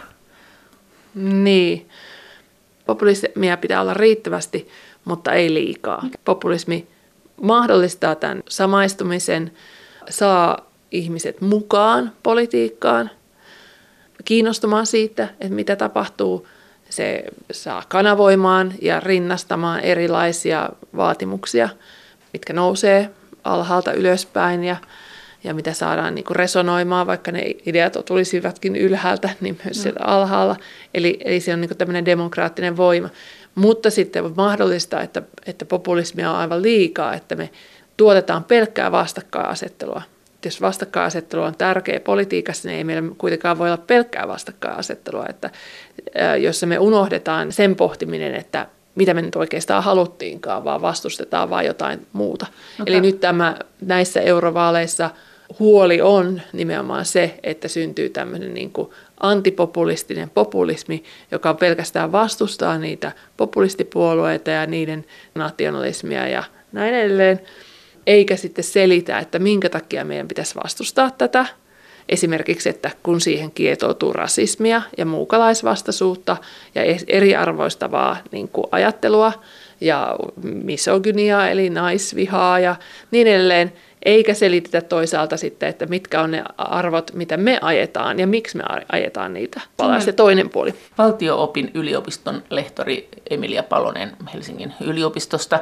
Niin. 1.14 1.88
Populismia 2.87 3.56
pitää 3.56 3.80
olla 3.80 3.94
riittävästi, 3.94 4.68
mutta 5.04 5.32
ei 5.32 5.54
liikaa. 5.54 6.04
Populismi 6.24 6.87
mahdollistaa 7.42 8.14
tämän 8.14 8.42
samaistumisen, 8.48 9.52
saa 10.11 10.66
ihmiset 10.90 11.40
mukaan 11.40 12.12
politiikkaan, 12.22 13.11
kiinnostumaan 14.24 14.87
siitä, 14.87 15.24
että 15.24 15.54
mitä 15.54 15.76
tapahtuu. 15.76 16.48
Se 16.90 17.24
saa 17.52 17.82
kanavoimaan 17.88 18.74
ja 18.82 19.00
rinnastamaan 19.00 19.80
erilaisia 19.80 20.70
vaatimuksia, 20.96 21.68
mitkä 22.32 22.52
nousee 22.52 23.11
alhaalta 23.44 23.92
ylöspäin 23.92 24.64
ja 24.64 24.76
ja 25.44 25.55
mitä 25.55 25.72
saadaan 25.72 26.14
niin 26.14 26.24
kuin 26.24 26.37
resonoimaan, 26.37 27.07
vaikka 27.07 27.33
ne 27.33 27.42
ideat 27.66 27.96
tulisivatkin 28.05 28.76
ylhäältä, 28.76 29.31
niin 29.40 29.59
myös 29.64 29.76
no. 29.76 29.83
sieltä 29.83 30.05
alhaalla. 30.05 30.57
Eli, 30.94 31.18
eli 31.24 31.40
se 31.40 31.52
on 31.52 31.61
niin 31.61 31.68
kuin 31.68 31.78
tämmöinen 31.78 32.05
demokraattinen 32.05 32.76
voima. 32.76 33.09
Mutta 33.55 33.90
sitten 33.90 34.24
on 34.24 34.35
mahdollista, 34.37 35.00
että, 35.00 35.22
että 35.46 35.64
populismia 35.64 36.31
on 36.31 36.37
aivan 36.37 36.62
liikaa, 36.62 37.14
että 37.14 37.35
me 37.35 37.50
tuotetaan 37.96 38.44
pelkkää 38.44 38.92
vastakkainasettelua. 38.92 40.02
Jos 40.44 40.61
vastakkainasettelu 40.61 41.42
on 41.42 41.55
tärkeä 41.59 42.00
politiikassa, 42.00 42.68
niin 42.68 42.78
ei 42.78 42.85
meillä 42.85 43.14
kuitenkaan 43.18 43.59
voi 43.59 43.68
olla 43.68 43.83
pelkkää 43.87 44.28
vastakkainasettelua, 44.28 45.26
että 45.28 45.50
jos 46.40 46.62
me 46.66 46.78
unohdetaan 46.78 47.52
sen 47.52 47.76
pohtiminen, 47.76 48.35
että 48.35 48.66
mitä 48.94 49.14
me 49.14 49.22
nyt 49.22 49.37
oikeastaan 49.37 49.83
haluttiinkaan, 49.83 50.64
vaan 50.64 50.83
vastustetaan 50.83 51.50
vain 51.50 51.66
jotain 51.66 52.07
muuta. 52.12 52.46
Okay. 52.81 52.94
Eli 52.94 53.00
nyt 53.00 53.20
tämä 53.20 53.57
näissä 53.81 54.20
eurovaaleissa– 54.20 55.11
huoli 55.58 56.00
on 56.00 56.40
nimenomaan 56.52 57.04
se, 57.04 57.38
että 57.42 57.68
syntyy 57.68 58.08
tämmöinen 58.08 58.54
niin 58.54 58.72
kuin 58.72 58.90
antipopulistinen 59.20 60.30
populismi, 60.30 61.04
joka 61.30 61.54
pelkästään 61.54 62.12
vastustaa 62.12 62.78
niitä 62.78 63.12
populistipuolueita 63.36 64.50
ja 64.50 64.66
niiden 64.66 65.04
nationalismia 65.34 66.28
ja 66.28 66.44
näin 66.72 66.94
edelleen, 66.94 67.40
eikä 68.06 68.36
sitten 68.36 68.64
selitä, 68.64 69.18
että 69.18 69.38
minkä 69.38 69.68
takia 69.68 70.04
meidän 70.04 70.28
pitäisi 70.28 70.54
vastustaa 70.64 71.10
tätä. 71.10 71.46
Esimerkiksi, 72.08 72.68
että 72.68 72.90
kun 73.02 73.20
siihen 73.20 73.50
kietoutuu 73.50 74.12
rasismia 74.12 74.82
ja 74.98 75.04
muukalaisvastaisuutta 75.06 76.36
ja 76.74 76.82
eriarvoistavaa 77.06 78.16
niin 78.30 78.48
kuin 78.48 78.66
ajattelua 78.70 79.32
ja 79.80 80.16
misogyniaa 80.42 81.48
eli 81.48 81.70
naisvihaa 81.70 82.58
ja 82.58 82.76
niin 83.10 83.26
edelleen, 83.26 83.72
eikä 84.04 84.34
selitetä 84.34 84.80
toisaalta 84.80 85.36
sitten, 85.36 85.68
että 85.68 85.86
mitkä 85.86 86.20
on 86.22 86.30
ne 86.30 86.44
arvot, 86.58 87.10
mitä 87.14 87.36
me 87.36 87.58
ajetaan 87.62 88.18
ja 88.18 88.26
miksi 88.26 88.56
me 88.56 88.64
ajetaan 88.92 89.34
niitä. 89.34 89.60
Palaa 89.76 90.00
se 90.00 90.12
toinen 90.12 90.50
puoli. 90.50 90.74
Valtio-opin 90.98 91.70
yliopiston 91.74 92.42
lehtori 92.50 93.08
Emilia 93.30 93.62
Palonen 93.62 94.16
Helsingin 94.34 94.74
yliopistosta. 94.80 95.58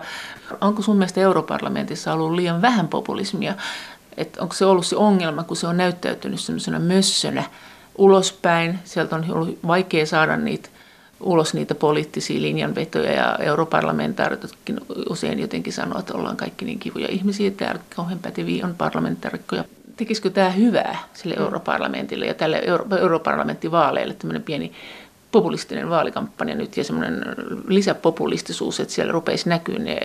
Onko 0.60 0.82
sun 0.82 0.96
mielestä 0.96 1.20
europarlamentissa 1.20 2.12
ollut 2.12 2.32
liian 2.32 2.62
vähän 2.62 2.88
populismia? 2.88 3.54
Että 4.16 4.42
onko 4.42 4.54
se 4.54 4.64
ollut 4.64 4.86
se 4.86 4.96
ongelma, 4.96 5.42
kun 5.42 5.56
se 5.56 5.66
on 5.66 5.76
näyttäytynyt 5.76 6.40
semmoisena 6.40 6.78
mössönä 6.78 7.44
ulospäin. 7.98 8.78
Sieltä 8.84 9.16
on 9.16 9.24
ollut 9.30 9.58
vaikea 9.66 10.06
saada 10.06 10.36
niitä 10.36 10.68
ulos 11.20 11.54
niitä 11.54 11.74
poliittisia 11.74 12.42
linjanvetoja 12.42 13.12
ja 13.12 13.38
europarlamentaarikotkin 13.40 14.80
usein 15.10 15.38
jotenkin 15.38 15.72
sanoo, 15.72 15.98
että 15.98 16.14
ollaan 16.14 16.36
kaikki 16.36 16.64
niin 16.64 16.78
kivoja 16.78 17.08
ihmisiä, 17.10 17.48
että 17.48 17.78
kauhean 17.96 18.18
päteviä 18.18 18.66
on 18.66 18.74
parlamentaarikkoja. 18.74 19.64
Tekisikö 19.96 20.30
tämä 20.30 20.50
hyvää 20.50 20.98
sille 21.14 21.34
mm. 21.34 21.42
europarlamentille 21.42 22.26
ja 22.26 22.34
tälle 22.34 22.62
euro- 22.66 22.96
europarlamenttivaaleille 22.96 24.14
tämmöinen 24.14 24.42
pieni 24.42 24.72
populistinen 25.32 25.90
vaalikampanja 25.90 26.54
nyt 26.54 26.76
ja 26.76 26.84
semmoinen 26.84 27.24
lisäpopulistisuus, 27.68 28.80
että 28.80 28.94
siellä 28.94 29.12
rupeisi 29.12 29.48
näkyä 29.48 29.78
ne 29.78 30.00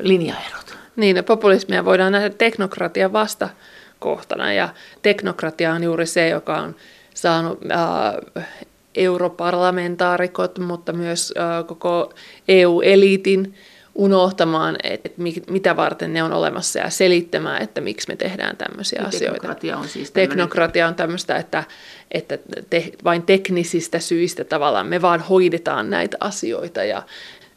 linjaerot. 0.00 0.76
Niin, 0.96 1.24
populismia 1.24 1.84
voidaan 1.84 2.12
nähdä 2.12 2.30
teknokratian 2.30 3.12
vastakohtana 3.12 4.52
ja 4.52 4.68
teknokratia 5.02 5.72
on 5.72 5.82
juuri 5.84 6.06
se, 6.06 6.28
joka 6.28 6.56
on 6.56 6.76
saanut 7.14 7.58
äh, 7.70 8.46
europarlamentaarikot, 8.94 10.58
mutta 10.58 10.92
myös 10.92 11.34
koko 11.66 12.12
EU-eliitin 12.48 13.54
unohtamaan, 13.94 14.76
että 14.84 15.10
mitä 15.50 15.76
varten 15.76 16.12
ne 16.12 16.22
on 16.22 16.32
olemassa 16.32 16.78
ja 16.78 16.90
selittämään, 16.90 17.62
että 17.62 17.80
miksi 17.80 18.08
me 18.08 18.16
tehdään 18.16 18.56
tämmöisiä 18.56 19.02
ja 19.02 19.08
asioita. 19.08 19.32
Teknokratia 19.32 19.76
on 19.76 19.88
siis 19.88 20.10
tämmöinen... 20.10 20.28
Teknokratia 20.28 20.88
on 20.88 20.94
tämmöistä, 20.94 21.36
että, 21.36 21.64
että 22.10 22.38
te, 22.70 22.92
vain 23.04 23.22
teknisistä 23.22 23.98
syistä 23.98 24.44
tavallaan 24.44 24.86
me 24.86 25.02
vaan 25.02 25.20
hoidetaan 25.20 25.90
näitä 25.90 26.16
asioita 26.20 26.84
ja 26.84 27.02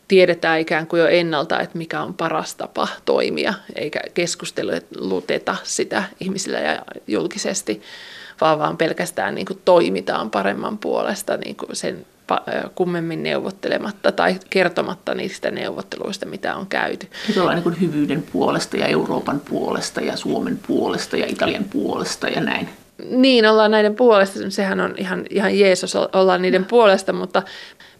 tiedetään 0.07 0.59
ikään 0.59 0.87
kuin 0.87 0.99
jo 0.99 1.07
ennalta, 1.07 1.59
että 1.59 1.77
mikä 1.77 2.01
on 2.01 2.13
paras 2.13 2.55
tapa 2.55 2.87
toimia, 3.05 3.53
eikä 3.75 3.99
keskusteluteta 4.13 5.55
sitä 5.63 6.03
ihmisillä 6.19 6.59
ja 6.59 6.81
julkisesti, 7.07 7.81
vaan 8.41 8.59
vaan 8.59 8.77
pelkästään 8.77 9.35
niin 9.35 9.45
kuin 9.45 9.61
toimitaan 9.65 10.31
paremman 10.31 10.77
puolesta 10.77 11.37
niin 11.37 11.55
kuin 11.55 11.75
sen 11.75 12.05
kummemmin 12.75 13.23
neuvottelematta 13.23 14.11
tai 14.11 14.35
kertomatta 14.49 15.15
niistä 15.15 15.51
neuvotteluista, 15.51 16.25
mitä 16.25 16.55
on 16.55 16.67
käyty. 16.67 17.07
Se 17.33 17.41
ollaan 17.41 17.63
niin 17.65 17.81
hyvyyden 17.81 18.23
puolesta 18.33 18.77
ja 18.77 18.87
Euroopan 18.87 19.41
puolesta 19.49 20.01
ja 20.01 20.17
Suomen 20.17 20.59
puolesta 20.67 21.17
ja 21.17 21.25
Italian 21.25 21.63
puolesta 21.63 22.27
ja 22.27 22.41
näin. 22.41 22.69
Niin, 23.09 23.45
ollaan 23.45 23.71
näiden 23.71 23.95
puolesta. 23.95 24.39
Sehän 24.49 24.79
on 24.79 24.93
ihan, 24.97 25.25
ihan 25.29 25.59
Jeesus, 25.59 25.95
ollaan 25.95 26.41
niiden 26.41 26.65
puolesta, 26.65 27.13
mutta 27.13 27.43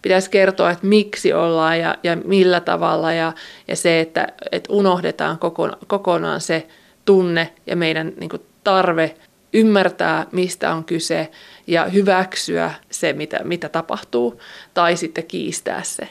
pitäisi 0.02 0.30
kertoa, 0.30 0.72
että 0.72 0.88
miksi 0.88 1.34
ollaan 1.34 1.80
ja, 1.80 1.96
ja 2.04 2.16
millä 2.16 2.60
tavalla 2.60 3.14
ja, 3.14 3.34
ja 3.68 3.76
se, 3.76 4.00
että, 4.00 4.28
että 4.52 4.74
unohdetaan 4.74 5.40
kokonaan, 5.40 5.80
kokonaan 5.88 6.42
se 6.42 6.68
tunne 7.06 7.54
ja 7.68 7.76
meidän 7.76 8.14
niin 8.20 8.30
kuin, 8.30 8.42
tarve 8.64 9.16
ymmärtää, 9.54 10.26
mistä 10.32 10.74
on 10.74 10.84
kyse 10.84 11.32
ja 11.68 11.86
hyväksyä 11.86 12.72
se, 12.92 13.14
mitä, 13.14 13.40
mitä 13.44 13.70
tapahtuu, 13.70 14.42
tai 14.74 14.98
sitten 14.98 15.24
kiistää 15.24 15.84
se. 15.84 16.08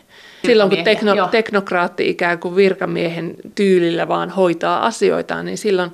Silloin 0.47 0.71
kun 0.71 0.85
tekno, 0.85 1.29
teknokraatti 1.31 2.09
ikään 2.09 2.39
kuin 2.39 2.57
virkamiehen 2.57 3.35
tyylillä 3.55 4.09
vaan 4.09 4.31
hoitaa 4.31 4.87
asioita, 4.87 5.43
niin 5.43 5.59
silloin 5.59 5.91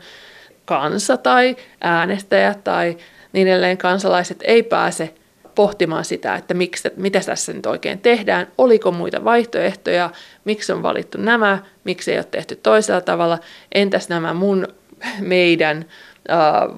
kansa 0.65 1.17
tai 1.17 1.57
äänestäjät 1.81 2.65
tai 2.65 2.97
niin 3.33 3.49
edelleen 3.49 3.79
kansalaiset 3.79 4.39
ei 4.45 4.63
pääse 4.63 5.15
pohtimaan 5.55 6.05
sitä, 6.05 6.35
että 6.35 6.55
miksi, 6.55 6.89
mitä 6.97 7.21
tässä 7.21 7.53
nyt 7.53 7.67
oikein 7.67 7.99
tehdään, 7.99 8.47
oliko 8.59 8.93
muita 8.93 9.25
vaihtoehtoja, 9.25 10.11
miksi 10.45 10.73
on 10.73 10.83
valittu 10.83 11.19
nämä, 11.19 11.59
miksi 11.85 12.13
ei 12.13 12.19
ole 12.19 12.25
tehty 12.25 12.57
toisella 12.57 13.01
tavalla, 13.01 13.39
entäs 13.75 14.09
nämä 14.09 14.35
mun, 14.35 14.69
meidän 15.21 15.85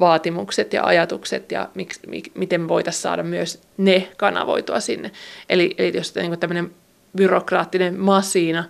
vaatimukset 0.01 0.73
ja 0.73 0.85
ajatukset 0.85 1.53
ja 1.53 1.69
miksi, 1.75 2.01
miten 2.35 2.69
voitaisiin 2.69 3.03
saada 3.03 3.23
myös 3.23 3.63
ne 3.77 4.09
kanavoitua 4.17 4.81
sinne. 4.81 5.11
Eli, 5.49 5.75
eli 5.79 5.97
jos 5.97 6.15
niin 6.15 6.39
tämmöinen 6.39 6.71
byrokraattinen 7.17 8.01
masiina 8.01 8.65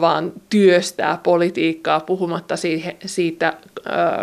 vaan 0.00 0.32
työstää 0.48 1.18
politiikkaa 1.22 2.00
puhumatta 2.00 2.56
siitä, 2.56 2.92
siitä 3.06 3.52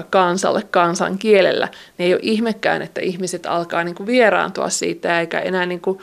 kansalle 0.10 0.64
kansan 0.72 1.18
kielellä, 1.18 1.68
niin 1.98 2.08
ei 2.08 2.14
ole 2.14 2.22
ihmekään, 2.24 2.82
että 2.82 3.02
ihmiset 3.02 3.46
alkaa 3.46 3.84
niin 3.84 3.96
kuin 3.96 4.08
vieraantua 4.08 4.70
siitä 4.70 5.20
eikä 5.20 5.40
enää 5.40 5.66
niin 5.66 5.82
kuin 5.82 6.00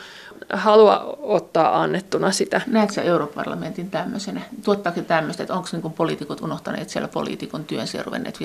halua 0.53 1.17
ottaa 1.21 1.81
annettuna 1.81 2.31
sitä. 2.31 2.61
Näetkö 2.67 3.01
europarlamentin 3.01 3.89
tämmöisenä? 3.89 4.41
Tuottaako 4.63 5.01
tämmöistä, 5.01 5.43
että 5.43 5.53
onko 5.53 5.69
niin 5.71 5.93
poliitikot 5.93 6.41
unohtaneet 6.41 6.89
siellä 6.89 7.07
poliitikon 7.07 7.65
työn 7.65 7.87
ja 7.93 8.03
ruvenneet 8.03 8.39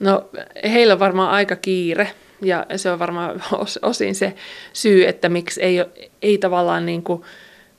No 0.00 0.30
heillä 0.64 0.92
on 0.92 1.00
varmaan 1.00 1.30
aika 1.30 1.56
kiire 1.56 2.10
ja 2.42 2.66
se 2.76 2.90
on 2.90 2.98
varmaan 2.98 3.42
osin 3.82 4.14
se 4.14 4.34
syy, 4.72 5.06
että 5.06 5.28
miksi 5.28 5.62
ei, 5.62 5.84
ei 6.22 6.38
tavallaan 6.38 6.86
niin 6.86 7.02
kuin 7.02 7.22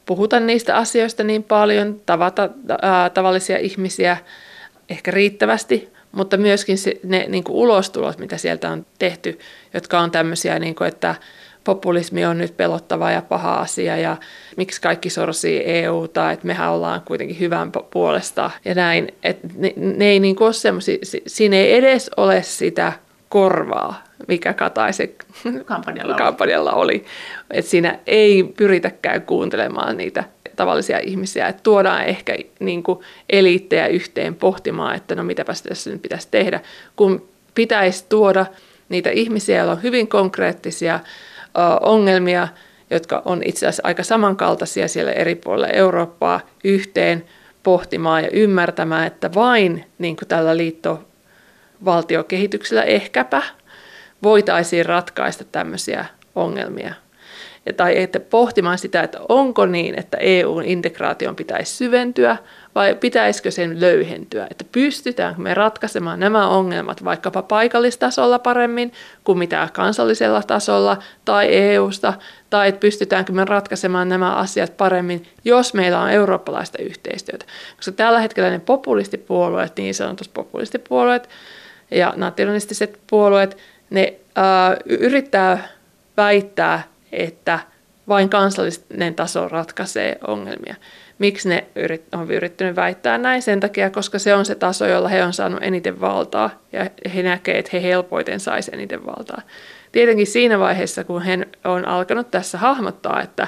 puhuta 0.05 0.39
niistä 0.39 0.77
asioista 0.77 1.23
niin 1.23 1.43
paljon, 1.43 2.01
tavata 2.05 2.49
ää, 2.81 3.09
tavallisia 3.09 3.57
ihmisiä 3.57 4.17
ehkä 4.89 5.11
riittävästi, 5.11 5.89
mutta 6.11 6.37
myöskin 6.37 6.77
se, 6.77 6.99
ne 7.03 7.25
niin 7.27 7.43
kuin 7.43 7.55
ulostulot, 7.55 8.17
mitä 8.17 8.37
sieltä 8.37 8.69
on 8.69 8.85
tehty, 8.99 9.39
jotka 9.73 9.99
on 9.99 10.11
tämmöisiä, 10.11 10.59
niin 10.59 10.75
kuin, 10.75 10.87
että 10.87 11.15
populismi 11.63 12.25
on 12.25 12.37
nyt 12.37 12.57
pelottava 12.57 13.11
ja 13.11 13.21
paha 13.21 13.53
asia 13.53 13.97
ja 13.97 14.17
miksi 14.57 14.81
kaikki 14.81 15.09
sorsii 15.09 15.63
EUta, 15.65 16.31
että 16.31 16.47
mehän 16.47 16.71
ollaan 16.71 17.01
kuitenkin 17.01 17.39
hyvän 17.39 17.71
puolesta 17.89 18.51
ja 18.65 18.75
näin. 18.75 19.07
Että 19.23 19.47
ne, 19.55 19.73
ne 19.75 20.05
ei 20.05 20.19
niin 20.19 20.35
ole 20.39 20.53
semmoisia, 20.53 20.97
siinä 21.27 21.55
ei 21.55 21.73
edes 21.73 22.11
ole 22.17 22.43
sitä 22.43 22.93
korvaa, 23.29 24.03
mikä 24.27 24.53
Kataisen 24.53 25.09
kampanjalla, 25.65 26.15
kampanjalla 26.25 26.71
oli. 26.71 26.93
oli. 26.93 27.05
Et 27.51 27.65
siinä 27.65 27.99
ei 28.07 28.43
pyritäkään 28.43 29.21
kuuntelemaan 29.21 29.97
niitä 29.97 30.23
tavallisia 30.55 30.99
ihmisiä, 30.99 31.47
että 31.47 31.63
tuodaan 31.63 32.03
ehkä 32.03 32.37
niin 32.59 32.83
kuin 32.83 32.99
eliittejä 33.29 33.87
yhteen 33.87 34.35
pohtimaan, 34.35 34.95
että 34.95 35.15
no 35.15 35.23
mitäpäs 35.23 35.61
tässä 35.61 35.89
nyt 35.89 36.01
pitäisi 36.01 36.27
tehdä, 36.31 36.59
kun 36.95 37.27
pitäisi 37.55 38.05
tuoda 38.09 38.45
niitä 38.89 39.09
ihmisiä, 39.09 39.57
joilla 39.57 39.71
on 39.71 39.83
hyvin 39.83 40.07
konkreettisia 40.07 40.99
ongelmia, 41.81 42.47
jotka 42.89 43.21
on 43.25 43.41
itse 43.45 43.67
asiassa 43.67 43.83
aika 43.85 44.03
samankaltaisia 44.03 44.87
siellä 44.87 45.11
eri 45.11 45.35
puolilla 45.35 45.67
Eurooppaa 45.67 46.41
yhteen 46.63 47.25
pohtimaan 47.63 48.23
ja 48.23 48.29
ymmärtämään, 48.33 49.07
että 49.07 49.33
vain 49.33 49.85
niin 49.97 50.15
kuin 50.15 50.27
tällä 50.27 50.57
liittovaltiokehityksellä 50.57 52.83
ehkäpä 52.83 53.41
voitaisiin 54.23 54.85
ratkaista 54.85 55.43
tämmöisiä 55.43 56.05
ongelmia. 56.35 56.93
Ja, 57.65 57.73
tai 57.73 58.01
että 58.01 58.19
pohtimaan 58.19 58.77
sitä, 58.77 59.03
että 59.03 59.19
onko 59.29 59.65
niin, 59.65 59.99
että 59.99 60.17
EU-integraation 60.17 61.35
pitäisi 61.35 61.75
syventyä 61.75 62.37
vai 62.75 62.95
pitäisikö 62.95 63.51
sen 63.51 63.81
löyhentyä, 63.81 64.47
että 64.51 64.65
pystytäänkö 64.71 65.41
me 65.41 65.53
ratkaisemaan 65.53 66.19
nämä 66.19 66.47
ongelmat 66.47 67.03
vaikkapa 67.03 67.41
paikallistasolla 67.41 68.39
paremmin 68.39 68.93
kuin 69.23 69.37
mitä 69.37 69.69
kansallisella 69.73 70.43
tasolla 70.43 70.97
tai 71.25 71.55
EUsta, 71.55 72.13
tai 72.49 72.69
että 72.69 72.79
pystytäänkö 72.79 73.33
me 73.33 73.45
ratkaisemaan 73.45 74.09
nämä 74.09 74.35
asiat 74.35 74.77
paremmin, 74.77 75.27
jos 75.45 75.73
meillä 75.73 76.01
on 76.01 76.11
eurooppalaista 76.11 76.77
yhteistyötä. 76.81 77.45
Koska 77.75 77.91
tällä 77.91 78.19
hetkellä 78.19 78.49
ne 78.49 78.59
populistipuolueet, 78.59 79.77
niin 79.77 79.93
sanotut 79.93 80.31
populistipuolueet 80.33 81.29
ja 81.91 82.13
nationalistiset 82.15 82.99
puolueet, 83.07 83.57
ne 83.89 84.13
äh, 84.37 84.77
yrittää 84.85 85.67
väittää, 86.17 86.83
että 87.11 87.59
vain 88.07 88.29
kansallinen 88.29 89.15
taso 89.15 89.47
ratkaisee 89.47 90.17
ongelmia. 90.27 90.75
Miksi 91.19 91.49
ne 91.49 91.67
on 92.11 92.31
yrittänyt 92.31 92.75
väittää 92.75 93.17
näin? 93.17 93.41
Sen 93.41 93.59
takia, 93.59 93.89
koska 93.89 94.19
se 94.19 94.33
on 94.35 94.45
se 94.45 94.55
taso, 94.55 94.85
jolla 94.85 95.07
he 95.07 95.23
on 95.23 95.33
saanut 95.33 95.63
eniten 95.63 96.01
valtaa 96.01 96.49
ja 96.71 96.89
he 97.15 97.23
näkevät, 97.23 97.59
että 97.59 97.69
he 97.73 97.83
helpoiten 97.83 98.39
saisi 98.39 98.71
eniten 98.73 99.05
valtaa. 99.05 99.41
Tietenkin 99.91 100.27
siinä 100.27 100.59
vaiheessa, 100.59 101.03
kun 101.03 101.21
he 101.21 101.47
on 101.63 101.87
alkanut 101.87 102.31
tässä 102.31 102.57
hahmottaa, 102.57 103.21
että 103.21 103.47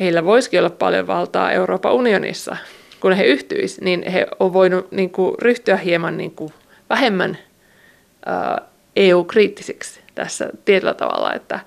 heillä 0.00 0.24
voisikin 0.24 0.60
olla 0.60 0.70
paljon 0.70 1.06
valtaa 1.06 1.52
Euroopan 1.52 1.92
unionissa, 1.92 2.56
kun 3.00 3.12
he 3.12 3.24
yhtyisivät, 3.24 3.84
niin 3.84 4.10
he 4.10 4.26
on 4.40 4.52
voinut 4.52 4.92
niin 4.92 5.12
ryhtyä 5.42 5.76
hieman 5.76 6.16
niin 6.16 6.30
kuin, 6.30 6.52
vähemmän 6.90 7.38
ää, 8.26 8.62
EU-kriittisiksi 8.96 10.00
tässä 10.14 10.50
tietyllä 10.64 10.94
tavalla, 10.94 11.32
että 11.32 11.60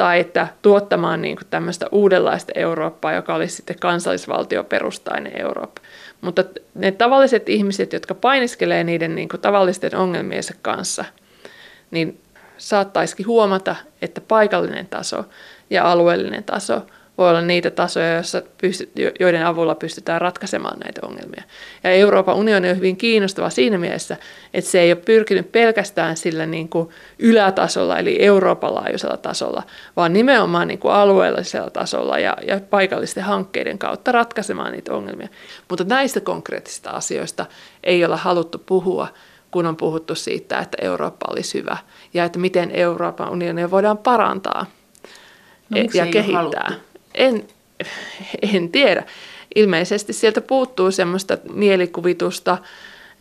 tai 0.00 0.20
että 0.20 0.48
tuottamaan 0.62 1.22
niin 1.22 1.36
kuin 1.36 1.46
tämmöistä 1.50 1.86
uudenlaista 1.92 2.52
Eurooppaa, 2.54 3.12
joka 3.12 3.34
olisi 3.34 3.56
sitten 3.56 3.78
kansallisvaltioperustainen 3.80 5.40
Eurooppa. 5.40 5.80
Mutta 6.20 6.44
ne 6.74 6.92
tavalliset 6.92 7.48
ihmiset, 7.48 7.92
jotka 7.92 8.14
painiskelee 8.14 8.84
niiden 8.84 9.14
niin 9.14 9.28
kuin 9.28 9.40
tavallisten 9.40 9.96
ongelmiensa 9.96 10.54
kanssa, 10.62 11.04
niin 11.90 12.20
saattaisikin 12.56 13.26
huomata, 13.26 13.76
että 14.02 14.20
paikallinen 14.20 14.86
taso 14.86 15.24
ja 15.70 15.92
alueellinen 15.92 16.44
taso 16.44 16.82
voi 17.20 17.30
olla 17.30 17.40
niitä 17.40 17.70
tasoja, 17.70 18.14
joissa 18.14 18.42
pystyt, 18.58 18.90
joiden 19.20 19.46
avulla 19.46 19.74
pystytään 19.74 20.20
ratkaisemaan 20.20 20.78
näitä 20.78 21.00
ongelmia. 21.06 21.42
Ja 21.84 21.90
Euroopan 21.90 22.36
unioni 22.36 22.70
on 22.70 22.76
hyvin 22.76 22.96
kiinnostava 22.96 23.50
siinä 23.50 23.78
mielessä, 23.78 24.16
että 24.54 24.70
se 24.70 24.80
ei 24.80 24.92
ole 24.92 25.00
pyrkinyt 25.04 25.52
pelkästään 25.52 26.16
sillä 26.16 26.46
niin 26.46 26.68
kuin 26.68 26.88
ylätasolla, 27.18 27.98
eli 27.98 28.22
Euroopan 28.22 28.74
laajuisella 28.74 29.16
tasolla, 29.16 29.62
vaan 29.96 30.12
nimenomaan 30.12 30.68
niin 30.68 30.78
kuin 30.78 30.94
alueellisella 30.94 31.70
tasolla 31.70 32.18
ja, 32.18 32.36
ja 32.46 32.60
paikallisten 32.70 33.24
hankkeiden 33.24 33.78
kautta 33.78 34.12
ratkaisemaan 34.12 34.72
niitä 34.72 34.94
ongelmia. 34.94 35.28
Mutta 35.68 35.84
näistä 35.84 36.20
konkreettisista 36.20 36.90
asioista 36.90 37.46
ei 37.84 38.04
ole 38.04 38.16
haluttu 38.16 38.58
puhua, 38.58 39.08
kun 39.50 39.66
on 39.66 39.76
puhuttu 39.76 40.14
siitä, 40.14 40.58
että 40.58 40.76
Eurooppa 40.80 41.26
olisi 41.30 41.58
hyvä 41.58 41.76
ja 42.14 42.24
että 42.24 42.38
miten 42.38 42.70
Euroopan 42.70 43.30
unionia 43.30 43.70
voidaan 43.70 43.98
parantaa 43.98 44.66
no, 45.70 45.78
ja 45.94 46.06
kehittää. 46.06 46.72
En, 47.14 47.46
en 48.54 48.68
tiedä. 48.68 49.04
Ilmeisesti 49.54 50.12
sieltä 50.12 50.40
puuttuu 50.40 50.90
semmoista 50.90 51.38
mielikuvitusta 51.52 52.58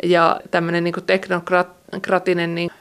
ja 0.04 0.41
tämmöinen 0.52 0.84
niin 0.84 0.93
teknokratinen, 1.06 2.56
niin 2.56 2.71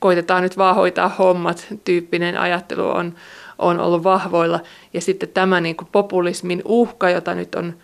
koitetaan 0.00 0.42
nyt 0.42 0.56
vaan 0.56 0.74
hoitaa 0.74 1.08
hommat, 1.08 1.66
tyyppinen 1.84 2.38
ajattelu 2.38 2.88
on, 2.88 3.14
on 3.58 3.80
ollut 3.80 4.04
vahvoilla. 4.04 4.60
Ja 4.94 5.00
sitten 5.00 5.28
tämä 5.28 5.60
niin 5.60 5.76
kuin 5.76 5.88
populismin 5.92 6.62
uhka, 6.64 7.10
jota 7.10 7.34
nyt 7.34 7.54
on 7.54 7.74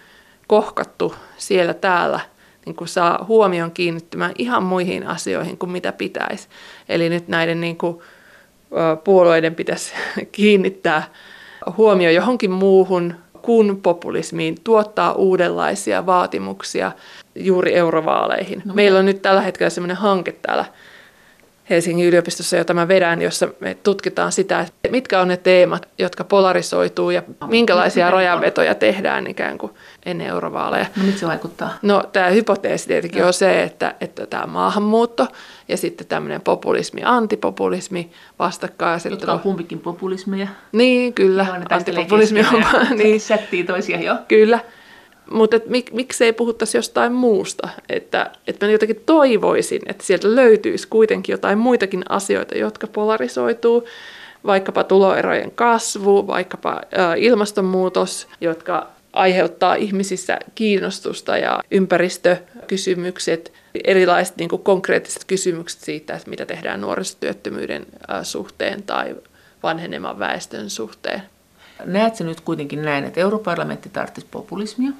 kohkattu 0.46 1.14
siellä 1.36 1.74
täällä, 1.74 2.20
niin 2.66 2.76
kuin 2.76 2.88
saa 2.88 3.24
huomion 3.28 3.70
kiinnittymään 3.70 4.32
ihan 4.38 4.62
muihin 4.62 5.06
asioihin 5.06 5.58
kuin 5.58 5.70
mitä 5.70 5.92
pitäisi. 5.92 6.48
Eli 6.88 7.08
nyt 7.08 7.28
näiden 7.28 7.60
niin 7.60 7.76
kuin, 7.76 7.98
puolueiden 9.04 9.54
pitäisi 9.54 9.92
kiinnittää 10.32 11.02
huomio 11.76 12.10
johonkin 12.10 12.50
muuhun 12.50 13.14
kuin 13.42 13.82
populismiin, 13.82 14.56
tuottaa 14.64 15.12
uudenlaisia 15.12 16.06
vaatimuksia 16.06 16.92
juuri 17.34 17.74
eurovaaleihin. 17.74 18.62
No, 18.64 18.74
Meillä 18.74 18.98
on 18.98 19.06
nyt 19.06 19.22
tällä 19.22 19.40
hetkellä 19.40 19.70
sellainen 19.70 19.96
hanke 19.96 20.32
täällä 20.32 20.64
Helsingin 21.70 22.06
yliopistossa, 22.06 22.56
jota 22.56 22.74
mä 22.74 22.88
vedän, 22.88 23.22
jossa 23.22 23.48
me 23.60 23.76
tutkitaan 23.82 24.32
sitä, 24.32 24.60
että 24.60 24.88
mitkä 24.90 25.20
on 25.20 25.28
ne 25.28 25.36
teemat, 25.36 25.88
jotka 25.98 26.24
polarisoituu 26.24 27.10
ja 27.10 27.22
minkälaisia 27.46 28.10
rajanvetoja 28.10 28.74
tehdään 28.74 29.26
ikään 29.26 29.58
kuin 29.58 29.72
ennen 30.06 30.26
eurovaaleja. 30.26 30.86
No 30.96 31.02
miten 31.04 31.18
se 31.18 31.26
vaikuttaa? 31.26 31.70
No 31.82 32.02
tämä 32.12 32.28
hypoteesi 32.28 32.88
tietenkin 32.88 33.20
no. 33.20 33.26
on 33.26 33.32
se, 33.32 33.62
että, 33.62 33.94
että 34.00 34.26
tämä 34.26 34.46
maahanmuutto 34.46 35.26
ja 35.68 35.76
sitten 35.76 36.06
tämmöinen 36.06 36.40
populismi, 36.40 37.00
antipopulismi, 37.04 38.10
vastakkainasettelu. 38.38 39.20
Jotka 39.20 39.32
on 39.32 39.40
kumpikin 39.40 39.80
populismeja. 39.80 40.48
Niin, 40.72 41.14
kyllä. 41.14 41.46
Antipopulismi 41.70 42.40
on. 42.40 42.64
niin. 42.98 43.20
Sättii 43.20 43.64
toisia, 43.64 44.00
jo. 44.00 44.16
Kyllä. 44.28 44.60
Mutta 45.30 45.60
mik, 45.66 45.92
miksei 45.92 46.32
puhuttaisi 46.32 46.78
jostain 46.78 47.12
muusta? 47.12 47.68
Että, 47.88 48.30
että 48.46 48.66
mä 48.66 48.72
jotenkin 48.72 49.02
toivoisin, 49.06 49.82
että 49.86 50.04
sieltä 50.04 50.34
löytyisi 50.34 50.88
kuitenkin 50.88 51.32
jotain 51.32 51.58
muitakin 51.58 52.02
asioita, 52.08 52.58
jotka 52.58 52.86
polarisoituu. 52.86 53.88
Vaikkapa 54.46 54.84
tuloerojen 54.84 55.50
kasvu, 55.50 56.26
vaikkapa 56.26 56.70
ä, 56.70 57.14
ilmastonmuutos, 57.14 58.28
jotka 58.40 58.86
aiheuttaa 59.12 59.74
ihmisissä 59.74 60.38
kiinnostusta 60.54 61.36
ja 61.36 61.60
ympäristökysymykset, 61.70 63.52
erilaiset 63.84 64.36
niin 64.36 64.48
kuin 64.48 64.62
konkreettiset 64.62 65.24
kysymykset 65.24 65.80
siitä, 65.80 66.14
että 66.14 66.30
mitä 66.30 66.46
tehdään 66.46 66.80
nuorisotyöttömyyden 66.80 67.86
suhteen 68.22 68.82
tai 68.82 69.16
vanheneman 69.62 70.18
väestön 70.18 70.70
suhteen. 70.70 71.22
Näetkö 71.84 72.24
nyt 72.24 72.40
kuitenkin 72.40 72.82
näin, 72.82 73.04
että 73.04 73.20
europarlamentti 73.20 73.88
tarvitsisi 73.88 74.26
populismia? 74.30 74.90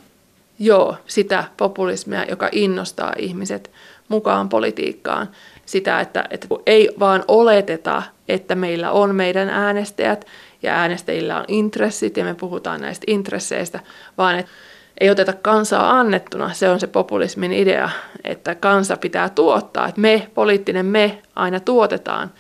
Joo, 0.58 0.96
sitä 1.06 1.44
populismia, 1.56 2.24
joka 2.24 2.48
innostaa 2.52 3.12
ihmiset 3.18 3.70
mukaan 4.08 4.48
politiikkaan. 4.48 5.28
Sitä, 5.66 6.00
että, 6.00 6.24
että 6.30 6.48
ei 6.66 6.90
vaan 6.98 7.24
oleteta, 7.28 8.02
että 8.28 8.54
meillä 8.54 8.90
on 8.90 9.14
meidän 9.14 9.48
äänestäjät 9.48 10.26
ja 10.62 10.72
äänestäjillä 10.74 11.38
on 11.38 11.44
intressit 11.48 12.16
ja 12.16 12.24
me 12.24 12.34
puhutaan 12.34 12.80
näistä 12.80 13.04
intresseistä, 13.06 13.80
vaan 14.18 14.38
että 14.38 14.52
ei 15.00 15.10
oteta 15.10 15.32
kansaa 15.32 15.98
annettuna. 15.98 16.52
Se 16.52 16.68
on 16.68 16.80
se 16.80 16.86
populismin 16.86 17.52
idea, 17.52 17.90
että 18.24 18.54
kansa 18.54 18.96
pitää 18.96 19.28
tuottaa, 19.28 19.88
että 19.88 20.00
me, 20.00 20.30
poliittinen 20.34 20.86
me, 20.86 21.22
aina 21.36 21.60
tuotetaan. 21.60 22.30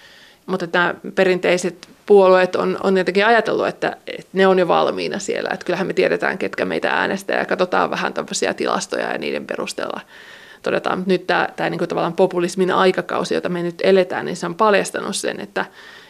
Mutta 0.48 0.66
nämä 0.72 0.94
perinteiset 1.14 1.88
puolueet 2.06 2.56
on, 2.56 2.78
on 2.82 2.96
jotenkin 2.96 3.26
ajatellut, 3.26 3.66
että, 3.66 3.96
että 4.06 4.30
ne 4.32 4.46
on 4.46 4.58
jo 4.58 4.68
valmiina 4.68 5.18
siellä. 5.18 5.50
Että 5.52 5.66
kyllähän 5.66 5.86
me 5.86 5.92
tiedetään, 5.92 6.38
ketkä 6.38 6.64
meitä 6.64 6.90
äänestää 6.90 7.38
ja 7.38 7.46
katsotaan 7.46 7.90
vähän 7.90 8.14
tämmöisiä 8.14 8.54
tilastoja 8.54 9.12
ja 9.12 9.18
niiden 9.18 9.46
perusteella 9.46 10.00
todetaan. 10.62 10.98
Mutta 10.98 11.12
nyt 11.12 11.26
tämä, 11.26 11.48
tämä 11.56 11.70
niin 11.70 11.78
kuin 11.78 11.88
tavallaan 11.88 12.12
populismin 12.12 12.70
aikakausi, 12.70 13.34
jota 13.34 13.48
me 13.48 13.62
nyt 13.62 13.80
eletään, 13.82 14.26
niin 14.26 14.36
se 14.36 14.46
on 14.46 14.54
paljastanut 14.54 15.16
sen, 15.16 15.40
että, 15.40 15.64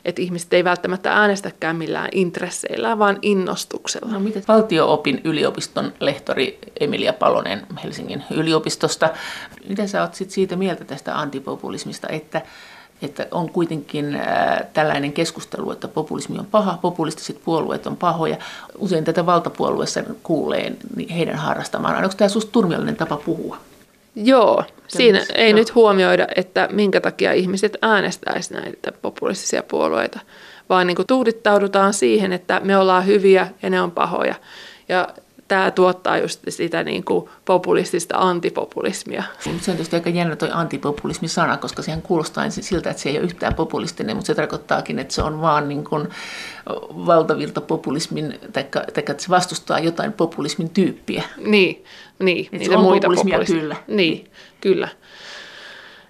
että 0.05 0.23
ihmiset 0.23 0.53
ei 0.53 0.65
välttämättä 0.65 1.13
äänestäkään 1.13 1.77
millään 1.77 2.09
intresseillä, 2.13 2.99
vaan 2.99 3.19
innostuksella. 3.23 4.13
No 4.13 4.21
miten 4.21 4.43
valtio-opin 4.49 5.21
yliopiston 5.25 5.93
lehtori 6.01 6.59
Emilia 6.81 7.13
Palonen 7.13 7.67
Helsingin 7.85 8.25
yliopistosta, 8.31 9.11
mitä 9.69 9.87
sä 9.87 10.03
oot 10.03 10.15
sit 10.15 10.31
siitä 10.31 10.57
mieltä 10.57 10.85
tästä 10.85 11.19
antipopulismista, 11.19 12.09
että 12.09 12.43
että 13.03 13.27
on 13.31 13.51
kuitenkin 13.51 14.15
äh, 14.15 14.59
tällainen 14.73 15.13
keskustelu, 15.13 15.71
että 15.71 15.89
populismi 15.89 16.39
on 16.39 16.47
paha, 16.47 16.79
populistiset 16.83 17.41
puolueet 17.45 17.87
on 17.87 17.97
pahoja. 17.97 18.37
Usein 18.79 19.05
tätä 19.05 19.27
valtapuolueessa 19.27 20.03
kuulee 20.23 20.73
niin 20.97 21.09
heidän 21.09 21.37
harrastamaan. 21.37 22.05
Onko 22.05 22.15
tämä 22.17 22.29
sinusta 22.29 22.53
turmiollinen 22.53 22.97
tapa 22.97 23.17
puhua? 23.17 23.57
Joo, 24.15 24.65
siinä 24.89 25.27
ei 25.35 25.53
no. 25.53 25.59
nyt 25.59 25.75
huomioida, 25.75 26.27
että 26.37 26.69
minkä 26.73 27.01
takia 27.01 27.33
ihmiset 27.33 27.77
äänestäisi 27.83 28.55
näitä 28.55 28.93
populistisia 29.03 29.63
puolueita, 29.63 30.21
vaan 30.69 30.87
niin 30.87 30.97
kuin 30.97 31.07
tuudittaudutaan 31.07 31.95
siihen, 31.95 32.33
että 32.33 32.61
me 32.65 32.77
ollaan 32.77 33.07
hyviä 33.07 33.49
ja 33.63 33.71
ne 33.71 33.81
on 33.81 33.91
pahoja. 33.91 34.35
Ja 34.89 35.09
tämä 35.49 35.71
tuottaa 35.71 36.19
just 36.19 36.41
sitä 36.49 36.85
niin 36.85 37.05
kuin 37.05 37.29
populistista 37.45 38.17
antipopulismia. 38.19 39.23
Se 39.41 39.51
on 39.51 39.61
tietysti 39.61 39.97
aika 39.97 40.11
jännä 40.11 40.37
tuo 40.37 40.49
antipopulismi-sana, 40.53 41.57
koska 41.57 41.83
sehän 41.83 42.03
kuulostaa 42.03 42.51
siltä, 42.51 42.91
että 42.91 43.03
se 43.03 43.09
ei 43.09 43.17
ole 43.17 43.25
yhtään 43.25 43.55
populistinen, 43.55 44.17
mutta 44.17 44.27
se 44.27 44.35
tarkoittaakin, 44.35 44.99
että 44.99 45.15
se 45.15 45.23
on 45.23 45.41
vaan 45.41 45.69
niin 45.69 45.85
kuin 45.85 46.09
valtavilta 46.91 47.61
populismin, 47.61 48.39
tai 48.53 48.65
että 48.97 49.15
se 49.19 49.29
vastustaa 49.29 49.79
jotain 49.79 50.13
populismin 50.13 50.71
tyyppiä. 50.71 51.23
Niin, 51.37 51.85
niin 52.19 52.45
että 52.45 52.57
niitä 52.57 52.73
se 52.73 52.77
on 52.77 52.85
muita 52.85 53.09
populismia 53.09 53.45
kyllä. 53.45 53.77
Niin, 53.87 54.31
kyllä. 54.61 54.89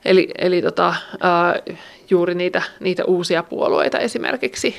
Eli, 0.04 0.28
eli 0.38 0.62
tota, 0.62 0.88
äh, 0.88 1.76
juuri 2.10 2.34
niitä, 2.34 2.62
niitä 2.80 3.04
uusia 3.04 3.42
puolueita 3.42 3.98
esimerkiksi 3.98 4.76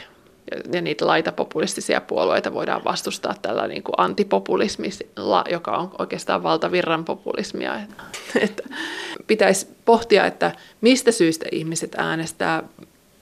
ja 0.73 0.81
niitä 0.81 1.07
laitapopulistisia 1.07 2.01
puolueita 2.01 2.53
voidaan 2.53 2.83
vastustaa 2.83 3.35
tällä 3.41 3.67
niin 3.67 3.83
kuin 3.83 3.95
antipopulismilla, 3.97 5.43
joka 5.51 5.77
on 5.77 5.91
oikeastaan 5.99 6.43
valtavirran 6.43 7.05
populismia. 7.05 7.75
Että 8.41 8.63
pitäisi 9.27 9.67
pohtia, 9.85 10.25
että 10.25 10.51
mistä 10.81 11.11
syystä 11.11 11.45
ihmiset 11.51 11.95
äänestää 11.97 12.63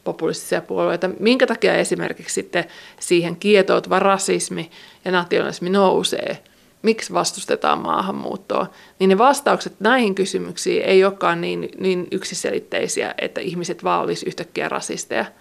populistisia 0.03 0.61
puolueita, 0.61 1.09
minkä 1.19 1.47
takia 1.47 1.75
esimerkiksi 1.75 2.33
sitten 2.33 2.65
siihen 2.99 3.35
kietoutuva 3.35 3.99
rasismi 3.99 4.71
ja 5.05 5.11
nationalismi 5.11 5.69
nousee, 5.69 6.43
miksi 6.81 7.13
vastustetaan 7.13 7.79
maahanmuuttoa, 7.79 8.67
niin 8.99 9.09
ne 9.09 9.17
vastaukset 9.17 9.73
näihin 9.79 10.15
kysymyksiin 10.15 10.83
ei 10.83 11.03
olekaan 11.05 11.41
niin, 11.41 11.69
niin 11.79 12.07
yksiselitteisiä, 12.11 13.15
että 13.21 13.41
ihmiset 13.41 13.83
vaan 13.83 14.03
olisi 14.03 14.25
yhtäkkiä 14.25 14.69
rasisteja– 14.69 15.25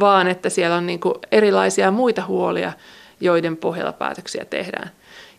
vaan 0.00 0.28
että 0.28 0.50
siellä 0.50 0.76
on 0.76 0.86
niin 0.86 1.00
kuin 1.00 1.14
erilaisia 1.32 1.90
muita 1.90 2.26
huolia, 2.26 2.72
joiden 3.20 3.56
pohjalla 3.56 3.92
päätöksiä 3.92 4.44
tehdään. 4.44 4.90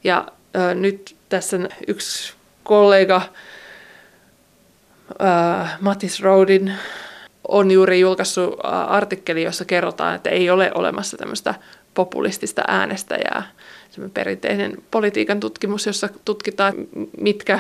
Ja 0.04 0.28
ö, 0.56 0.76
nyt 0.76 1.16
tässä 1.30 1.60
yksi 1.88 2.34
kollega, 2.64 3.22
ö, 5.12 5.68
Matis 5.82 6.22
Rodin, 6.22 6.74
on 7.48 7.72
juuri 7.72 8.00
julkaissut 8.00 8.60
artikkeli, 8.88 9.44
jossa 9.44 9.66
kerrotaan, 9.66 10.16
että 10.16 10.30
ei 10.30 10.50
ole 10.50 10.72
olemassa 10.76 11.18
tämmöistä 11.18 11.56
populistista 11.94 12.64
äänestäjää. 12.68 13.44
Semmoinen 13.90 14.14
perinteinen 14.14 14.78
politiikan 14.92 15.40
tutkimus, 15.40 15.86
jossa 15.86 16.10
tutkitaan, 16.26 16.74
mitkä 17.18 17.60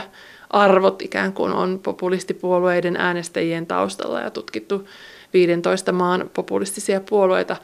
arvot 0.49 1.01
ikään 1.01 1.33
kuin 1.33 1.53
on 1.53 1.79
populistipuolueiden 1.83 2.95
äänestäjien 2.97 3.67
taustalla 3.67 4.21
ja 4.21 4.29
tutkittu 4.29 4.87
15 5.35 5.91
maan 5.91 6.29
populistisia 6.33 7.01
puolueita 7.01 7.55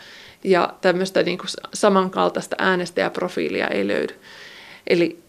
ja 0.43 0.73
tämmöistä 0.81 1.23
niin 1.23 1.37
kuin 1.37 1.49
samankaltaista 1.73 2.55
äänestäjäprofiilia 2.59 3.67
ei 3.67 3.87
löydy. 3.87 4.15
Eli 4.87 5.19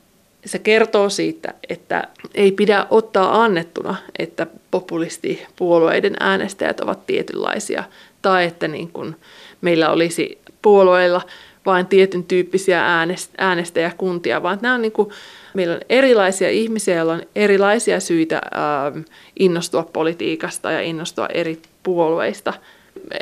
se 0.44 0.58
kertoo 0.58 1.08
siitä, 1.08 1.54
että 1.68 2.08
ei 2.34 2.52
pidä 2.52 2.86
ottaa 2.90 3.44
annettuna, 3.44 3.96
että 4.18 4.46
populistipuolueiden 4.70 6.16
äänestäjät 6.20 6.80
ovat 6.80 7.06
tietynlaisia 7.06 7.84
tai 8.22 8.44
että 8.44 8.68
niin 8.68 8.88
kuin 8.88 9.16
meillä 9.60 9.90
olisi 9.90 10.38
puolueilla 10.62 11.22
vain 11.66 11.86
tietyn 11.86 12.24
tyyppisiä 12.24 13.06
äänestäjäkuntia, 13.38 14.42
vaan 14.42 14.58
nämä 14.62 14.74
on 14.74 14.82
niin 14.82 14.92
kuin, 14.92 15.10
meillä 15.54 15.74
on 15.74 15.80
erilaisia 15.88 16.50
ihmisiä, 16.50 16.96
joilla 16.96 17.12
on 17.12 17.22
erilaisia 17.36 18.00
syitä 18.00 18.36
äh, 18.36 19.04
innostua 19.38 19.88
politiikasta 19.92 20.70
ja 20.70 20.80
innostua 20.80 21.26
eri 21.26 21.62
puolueista. 21.82 22.52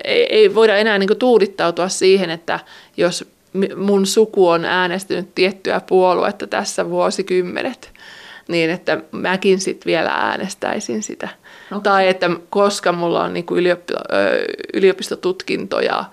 Ei, 0.05 0.27
ei 0.31 0.55
voida 0.55 0.77
enää 0.77 0.99
niin 0.99 1.07
kuin 1.09 1.19
tuudittautua 1.19 1.89
siihen, 1.89 2.31
että 2.31 2.61
jos 2.97 3.25
mun 3.77 4.07
suku 4.07 4.49
on 4.49 4.65
äänestynyt 4.65 5.35
tiettyä 5.35 5.81
puoluetta 5.89 6.47
tässä 6.47 6.91
vuosikymmenet, 6.91 7.93
niin 8.49 8.71
että 8.71 9.01
mäkin 9.13 9.61
sitten 9.61 9.91
vielä 9.91 10.11
äänestäisin 10.11 11.03
sitä. 11.03 11.29
Okay. 11.71 11.81
Tai 11.83 12.09
että 12.09 12.31
koska 12.51 12.93
mulla 12.93 13.25
on 13.25 13.35
niin 13.35 13.47
kuin 13.47 13.65
yliopistotutkinto 14.75 15.81
ja, 15.81 16.05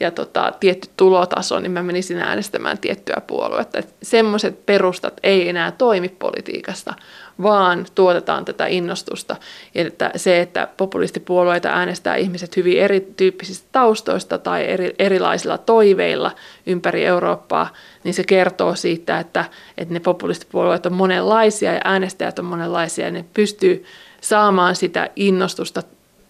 ja 0.00 0.10
tota, 0.10 0.52
tietty 0.60 0.88
tulotaso, 0.96 1.60
niin 1.60 1.72
mä 1.72 1.82
menisin 1.82 2.18
äänestämään 2.18 2.78
tiettyä 2.78 3.22
puoluetta. 3.26 3.78
Semmoiset 4.02 4.66
perustat 4.66 5.20
ei 5.22 5.48
enää 5.48 5.72
toimi 5.72 6.08
politiikasta, 6.08 6.94
vaan 7.42 7.86
tuotetaan 7.94 8.44
tätä 8.44 8.66
innostusta. 8.66 9.36
Että 9.74 10.10
se, 10.16 10.40
että 10.40 10.68
populistipuolueita 10.76 11.68
äänestää 11.68 12.16
ihmiset 12.16 12.56
hyvin 12.56 12.78
erityyppisistä 12.78 13.68
taustoista 13.72 14.38
tai 14.38 14.66
eri, 14.66 14.94
erilaisilla 14.98 15.58
toiveilla 15.58 16.32
ympäri 16.66 17.04
Eurooppaa, 17.04 17.72
niin 18.04 18.14
se 18.14 18.24
kertoo 18.24 18.74
siitä, 18.74 19.18
että, 19.18 19.44
että 19.78 19.94
ne 19.94 20.00
populistipuolueet 20.00 20.86
on 20.86 20.92
monenlaisia 20.92 21.72
ja 21.72 21.80
äänestäjät 21.84 22.38
on 22.38 22.44
monenlaisia 22.44 23.04
ja 23.04 23.10
ne 23.10 23.24
pystyy 23.34 23.84
saamaan 24.20 24.76
sitä 24.76 25.10
innostusta 25.16 25.82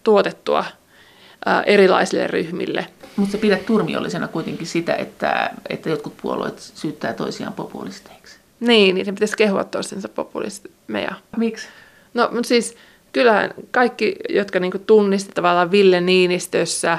tuotettua 0.02 0.64
erilaisille 1.66 2.26
ryhmille. 2.26 2.86
Mutta 3.16 3.38
pidät 3.38 3.66
turmiollisena 3.66 4.28
kuitenkin 4.28 4.66
sitä, 4.66 4.94
että, 4.94 5.50
että 5.68 5.90
jotkut 5.90 6.16
puolueet 6.22 6.58
syyttää 6.58 7.12
toisiaan 7.12 7.52
populisteiksi. 7.52 8.38
Niin, 8.60 8.94
niin 8.94 9.06
pitäisi 9.06 9.36
kehua 9.36 9.64
toistensa 9.64 10.08
populisteja. 10.08 11.14
Miksi? 11.36 11.68
No, 12.14 12.28
mutta 12.32 12.48
siis 12.48 12.76
kyllähän 13.12 13.54
kaikki, 13.70 14.16
jotka 14.28 14.60
niinku 14.60 14.78
tunnisti 14.78 15.30
tavallaan 15.34 15.70
Ville 15.70 16.00
Niinistössä, 16.00 16.98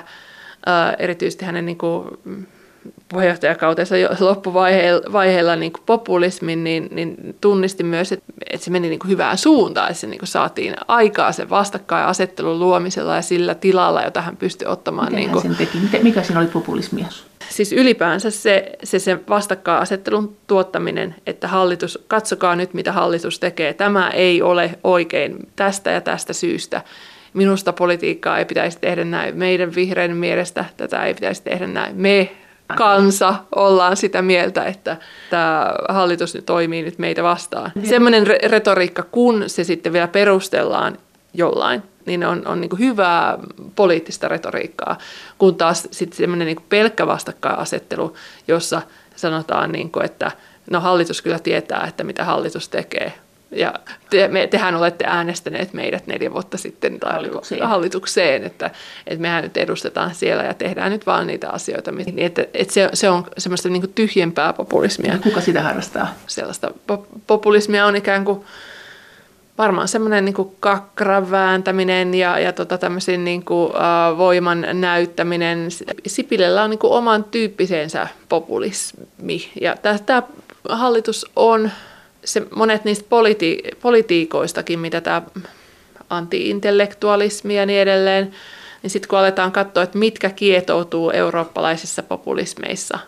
erityisesti 1.00 1.46
hänen 1.46 1.66
niinku 1.66 2.20
puheenjohtajakautensa 3.10 3.96
loppuvaiheella 4.20 5.56
niin 5.56 5.72
kuin 5.72 5.84
populismin, 5.86 6.64
niin, 6.64 6.88
niin 6.92 7.36
tunnisti 7.42 7.84
myös, 7.84 8.12
että, 8.12 8.34
että 8.50 8.66
se 8.66 8.72
meni 8.72 8.90
niin 8.90 9.00
kuin 9.00 9.12
hyvään 9.12 9.38
suuntaan. 9.38 9.90
Että 9.90 10.02
se 10.02 10.08
niin 10.08 10.20
kuin 10.20 10.28
saatiin 10.28 10.76
aikaa 10.88 11.32
sen 11.32 11.50
vastakkainasettelun 11.50 12.60
luomisella 12.60 13.16
ja 13.16 13.22
sillä 13.22 13.56
tilalla, 13.56 14.02
jota 14.02 14.22
hän 14.22 14.38
pystyi 14.38 14.68
ottamaan. 14.68 15.08
Miten 15.08 15.20
niin 15.20 15.32
kuin, 15.32 15.42
sen 15.42 15.56
teki? 15.56 15.78
Mikä 16.04 16.24
siinä 16.24 16.40
oli 16.40 16.48
populismia? 16.48 17.08
Siis 17.50 17.74
ylipäänsä 17.74 18.32
se, 18.32 18.72
se, 18.84 19.00
se 19.00 19.20
vastakkainasettelun 19.30 20.38
tuottaminen, 20.48 21.16
että 21.28 21.48
hallitus, 21.48 22.04
katsokaa 22.08 22.56
nyt 22.56 22.74
mitä 22.74 22.92
hallitus 22.92 23.40
tekee, 23.40 23.74
tämä 23.74 24.10
ei 24.10 24.42
ole 24.42 24.80
oikein 24.84 25.38
tästä 25.56 25.92
ja 25.92 26.02
tästä 26.02 26.34
syystä 26.34 26.82
minusta 27.34 27.74
politiikkaa 27.74 28.38
ei 28.38 28.46
pitäisi 28.46 28.78
tehdä 28.82 29.04
näin. 29.04 29.38
Meidän 29.38 29.76
vihreiden 29.76 30.18
mielestä 30.18 30.66
tätä 30.78 31.06
ei 31.06 31.14
pitäisi 31.14 31.44
tehdä 31.44 31.68
näin. 31.68 31.96
Me 31.96 32.32
kansa 32.76 33.36
ollaan 33.56 33.98
sitä 33.98 34.22
mieltä, 34.22 34.64
että 34.64 34.98
tämä 35.30 35.74
hallitus 35.90 36.36
nyt 36.36 36.46
toimii 36.46 36.84
nyt 36.84 37.00
meitä 37.00 37.24
vastaan. 37.24 37.72
Semmoinen 37.84 38.28
retoriikka, 38.28 39.04
kun 39.04 39.44
se 39.48 39.64
sitten 39.64 39.94
vielä 39.94 40.08
perustellaan 40.08 40.98
jollain, 41.38 41.84
niin 42.06 42.26
on, 42.26 42.48
on 42.48 42.62
niin 42.62 42.80
hyvää 42.80 43.38
poliittista 43.76 44.28
retoriikkaa, 44.28 44.98
kun 45.38 45.56
taas 45.56 45.88
sitten 45.92 46.18
semmoinen 46.18 46.46
niin 46.46 46.66
pelkkä 46.70 47.08
vastakkainasettelu, 47.08 48.16
jossa 48.48 48.82
sanotaan, 49.16 49.72
niin 49.72 49.92
kuin, 49.92 50.06
että 50.06 50.32
no 50.72 50.80
hallitus 50.80 51.22
kyllä 51.22 51.40
tietää, 51.40 51.86
että 51.88 52.04
mitä 52.04 52.24
hallitus 52.24 52.70
tekee, 52.70 53.14
ja 53.52 53.74
te, 54.10 54.28
me, 54.28 54.48
tehän 54.48 54.76
olette 54.76 55.06
äänestäneet 55.08 55.74
meidät 55.74 56.08
neljä 56.08 56.34
vuotta 56.34 56.58
sitten 56.58 57.00
tai 57.00 57.12
hallitukseen, 57.14 57.68
hallitukseen 57.68 58.44
että, 58.44 58.72
että 59.08 59.22
mehän 59.22 59.44
nyt 59.44 59.58
edustetaan 59.58 60.16
siellä 60.16 60.44
ja 60.44 60.54
tehdään 60.54 60.92
nyt 60.92 61.06
vaan 61.06 61.28
niitä 61.28 61.50
asioita. 61.50 61.92
Niin 61.92 62.20
että, 62.20 62.46
että 62.54 62.74
se, 62.74 62.90
se 62.94 63.10
on 63.10 63.26
semmoista 63.38 63.70
niin 63.70 63.94
tyhjempää 63.96 64.54
populismia. 64.54 65.18
Kuka 65.24 65.42
sitä 65.42 65.62
harrastaa? 65.62 66.14
Sellaista 66.28 66.72
populismia 67.28 67.86
on 67.86 67.96
ikään 67.96 68.26
kuin 68.26 68.46
varmaan 69.58 69.88
semmoinen 69.88 70.26
niin 70.26 70.36
kuin 70.36 70.56
kakran 70.60 71.32
vääntäminen 71.32 72.14
ja, 72.14 72.40
ja 72.40 72.54
tota 72.54 72.78
tämmöisen 72.78 73.26
niin 73.26 73.46
kuin, 73.46 73.70
uh, 73.70 74.18
voiman 74.18 74.68
näyttäminen. 74.74 75.68
Sipilellä 76.08 76.64
on 76.64 76.70
niin 76.70 76.80
kuin 76.80 76.94
oman 76.94 77.24
tyyppisensä 77.24 78.08
populismi 78.30 79.52
ja 79.62 79.76
tämä 80.06 80.24
hallitus 80.70 81.26
on 81.36 81.72
se, 82.26 82.44
monet 82.56 82.86
niistä 82.86 83.06
politi- 83.10 83.78
politiikoistakin, 83.82 84.80
mitä 84.80 85.02
tämä 85.02 85.22
anti-intellektualismi 86.10 87.56
ja 87.56 87.66
niin 87.66 87.82
edelleen, 87.82 88.32
niin 88.84 88.90
sitten 88.92 89.10
kun 89.10 89.20
aletaan 89.20 89.52
katsoa, 89.52 89.84
että 89.84 89.98
mitkä 89.98 90.30
kietoutuu 90.30 91.12
eurooppalaisissa 91.12 92.04
populismeissa, 92.04 93.00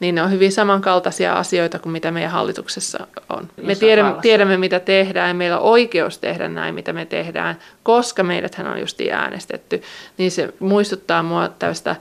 niin 0.00 0.14
ne 0.14 0.22
on 0.22 0.30
hyvin 0.30 0.52
samankaltaisia 0.52 1.32
asioita 1.32 1.78
kuin 1.78 1.92
mitä 1.92 2.10
meidän 2.10 2.30
hallituksessa 2.30 3.06
on. 3.28 3.48
Me 3.62 3.74
tiedämme, 3.74 4.14
tiedämme, 4.22 4.56
mitä 4.56 4.80
tehdään 4.80 5.28
ja 5.28 5.34
meillä 5.34 5.58
on 5.58 5.64
oikeus 5.64 6.18
tehdä 6.18 6.48
näin, 6.48 6.74
mitä 6.74 6.92
me 6.92 7.06
tehdään, 7.06 7.58
koska 7.82 8.22
meidäthän 8.22 8.66
on 8.66 8.80
justiin 8.80 9.14
äänestetty. 9.14 9.82
Niin 10.18 10.30
se 10.30 10.54
muistuttaa 10.58 11.22
mua 11.22 11.48
tästä 11.48 11.96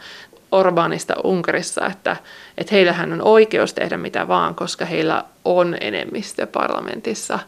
Orbanista 0.51 1.13
Unkarissa, 1.23 1.85
että, 1.85 2.15
että 2.57 2.75
heillähän 2.75 3.13
on 3.13 3.21
oikeus 3.21 3.73
tehdä 3.73 3.97
mitä 3.97 4.27
vaan, 4.27 4.55
koska 4.55 4.85
heillä 4.85 5.23
on 5.45 5.77
enemmistö 5.81 6.47
parlamentissa 6.47 7.39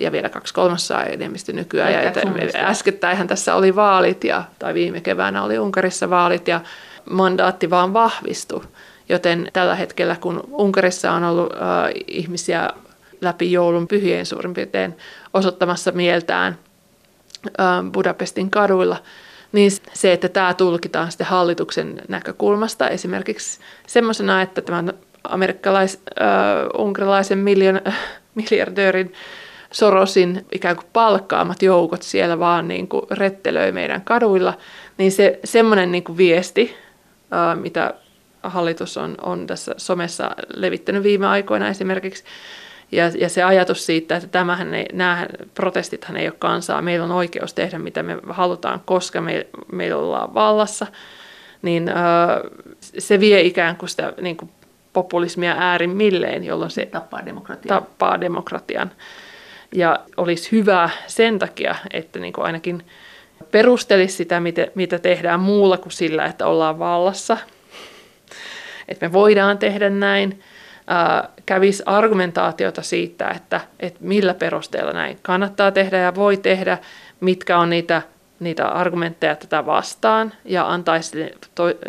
ja 0.00 0.12
vielä 0.12 0.28
kaksi 0.28 0.54
kolmasosaa 0.54 1.04
enemmistö 1.04 1.52
nykyään. 1.52 1.92
Ja 1.92 2.12
äskettäinhän 2.56 3.26
tässä 3.26 3.54
oli 3.54 3.76
vaalit, 3.76 4.24
ja, 4.24 4.44
tai 4.58 4.74
viime 4.74 5.00
keväänä 5.00 5.42
oli 5.42 5.58
Unkarissa 5.58 6.10
vaalit, 6.10 6.48
ja 6.48 6.60
mandaatti 7.10 7.70
vaan 7.70 7.92
vahvistui. 7.92 8.62
Joten 9.08 9.48
tällä 9.52 9.74
hetkellä, 9.74 10.16
kun 10.20 10.40
Unkarissa 10.50 11.12
on 11.12 11.24
ollut 11.24 11.52
äh, 11.52 11.58
ihmisiä 12.06 12.70
läpi 13.20 13.52
joulun 13.52 13.88
pyhien 13.88 14.26
suurin 14.26 14.54
piirtein 14.54 14.96
osoittamassa 15.34 15.92
mieltään 15.92 16.58
äh, 17.60 17.66
Budapestin 17.92 18.50
kaduilla, 18.50 18.96
niin 19.52 19.70
se, 19.92 20.12
että 20.12 20.28
tämä 20.28 20.54
tulkitaan 20.54 21.10
sitten 21.10 21.26
hallituksen 21.26 22.02
näkökulmasta 22.08 22.88
esimerkiksi 22.88 23.60
semmoisena, 23.86 24.42
että 24.42 24.62
tämän 24.62 24.92
amerikkalais-unkarilaisen 25.24 27.38
äh, 27.38 27.44
miljoon, 27.44 27.80
äh, 27.86 27.98
miljardöörin 28.50 29.12
Sorosin 29.70 30.46
ikään 30.52 30.76
kuin 30.76 30.86
palkkaamat 30.92 31.62
joukot 31.62 32.02
siellä 32.02 32.38
vaan 32.38 32.68
niin 32.68 32.88
kuin 32.88 33.02
rettelöi 33.10 33.72
meidän 33.72 34.02
kaduilla, 34.02 34.54
niin 34.98 35.12
se 35.12 35.40
semmoinen 35.44 35.92
niin 35.92 36.04
kuin 36.04 36.16
viesti, 36.16 36.76
äh, 37.32 37.56
mitä 37.60 37.94
hallitus 38.44 38.96
on, 38.96 39.14
on 39.22 39.46
tässä 39.46 39.74
somessa 39.76 40.30
levittänyt 40.54 41.02
viime 41.02 41.26
aikoina 41.26 41.68
esimerkiksi, 41.68 42.24
ja, 42.92 43.10
ja 43.18 43.28
se 43.28 43.42
ajatus 43.42 43.86
siitä, 43.86 44.16
että 44.16 44.28
tämähän 44.28 44.74
ei, 44.74 44.86
nämä 44.92 45.26
protestithan 45.54 46.16
ei 46.16 46.26
ole 46.26 46.34
kansaa, 46.38 46.82
meillä 46.82 47.04
on 47.04 47.10
oikeus 47.10 47.54
tehdä 47.54 47.78
mitä 47.78 48.02
me 48.02 48.18
halutaan, 48.28 48.80
koska 48.84 49.20
me, 49.20 49.46
meillä 49.72 49.96
ollaan 49.96 50.34
vallassa, 50.34 50.86
niin 51.62 51.90
se 52.98 53.20
vie 53.20 53.40
ikään 53.40 53.76
kuin 53.76 53.88
sitä 53.88 54.12
niin 54.20 54.36
kuin 54.36 54.50
populismia 54.92 55.54
äärimmilleen, 55.58 56.44
jolloin 56.44 56.70
se 56.70 56.86
tappaa 56.86 57.26
demokratian. 57.26 57.82
tappaa 57.82 58.20
demokratian. 58.20 58.90
Ja 59.74 60.00
olisi 60.16 60.52
hyvä 60.52 60.90
sen 61.06 61.38
takia, 61.38 61.74
että 61.92 62.18
niin 62.18 62.32
kuin 62.32 62.44
ainakin 62.44 62.82
perustelisi 63.50 64.16
sitä, 64.16 64.40
mitä, 64.40 64.66
mitä 64.74 64.98
tehdään 64.98 65.40
muulla 65.40 65.78
kuin 65.78 65.92
sillä, 65.92 66.24
että 66.24 66.46
ollaan 66.46 66.78
vallassa. 66.78 67.38
Että 68.88 69.08
me 69.08 69.12
voidaan 69.12 69.58
tehdä 69.58 69.90
näin 69.90 70.40
kävisi 71.46 71.82
argumentaatiota 71.86 72.82
siitä, 72.82 73.28
että, 73.28 73.60
että 73.80 74.00
millä 74.02 74.34
perusteella 74.34 74.92
näin 74.92 75.18
kannattaa 75.22 75.70
tehdä 75.70 75.98
ja 75.98 76.14
voi 76.14 76.36
tehdä, 76.36 76.78
mitkä 77.20 77.58
on 77.58 77.70
niitä, 77.70 78.02
niitä 78.40 78.68
argumentteja 78.68 79.36
tätä 79.36 79.66
vastaan 79.66 80.32
ja 80.44 80.72
antaisi 80.72 81.30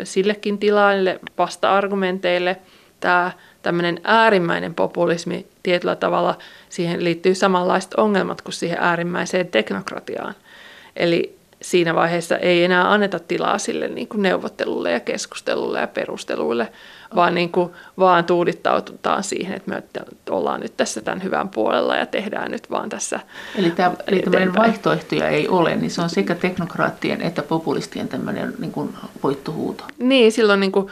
sillekin 0.04 0.58
tilalle 0.58 1.20
vasta-argumenteille. 1.38 2.56
Tämä 3.00 3.30
tämmöinen 3.62 4.00
äärimmäinen 4.04 4.74
populismi 4.74 5.46
tietyllä 5.62 5.96
tavalla, 5.96 6.38
siihen 6.68 7.04
liittyy 7.04 7.34
samanlaiset 7.34 7.94
ongelmat 7.94 8.42
kuin 8.42 8.52
siihen 8.52 8.78
äärimmäiseen 8.80 9.48
teknokratiaan. 9.48 10.34
Eli 10.96 11.35
siinä 11.70 11.94
vaiheessa 11.94 12.36
ei 12.36 12.64
enää 12.64 12.92
anneta 12.92 13.18
tilaa 13.18 13.58
sille 13.58 13.88
niin 13.88 14.08
kuin 14.08 14.22
neuvottelulle 14.22 14.90
ja 14.92 15.00
keskustelulle 15.00 15.80
ja 15.80 15.86
perusteluille, 15.86 16.72
vaan, 17.14 17.34
niin 17.34 17.52
kuin, 17.52 17.70
vaan 17.98 18.24
tuudittaututaan 18.24 19.22
siihen, 19.22 19.56
että 19.56 19.70
me 19.70 19.82
ollaan 20.30 20.60
nyt 20.60 20.76
tässä 20.76 21.00
tämän 21.00 21.22
hyvän 21.22 21.48
puolella 21.48 21.96
ja 21.96 22.06
tehdään 22.06 22.50
nyt 22.50 22.70
vaan 22.70 22.88
tässä 22.88 23.20
Eli, 23.58 23.70
tämä, 23.70 23.92
eli 24.06 24.20
tämmöinen 24.20 24.54
vaihtoehtoja 24.54 25.28
ei 25.28 25.48
ole, 25.48 25.76
niin 25.76 25.90
se 25.90 26.02
on 26.02 26.10
sekä 26.10 26.34
teknokraattien 26.34 27.22
että 27.22 27.42
populistien 27.42 28.08
tämmöinen 28.08 28.54
niin 28.58 28.72
kuin 28.72 28.94
voittohuuto. 29.22 29.84
Niin, 29.98 30.32
silloin 30.32 30.60
niin 30.60 30.72
kuin, 30.72 30.86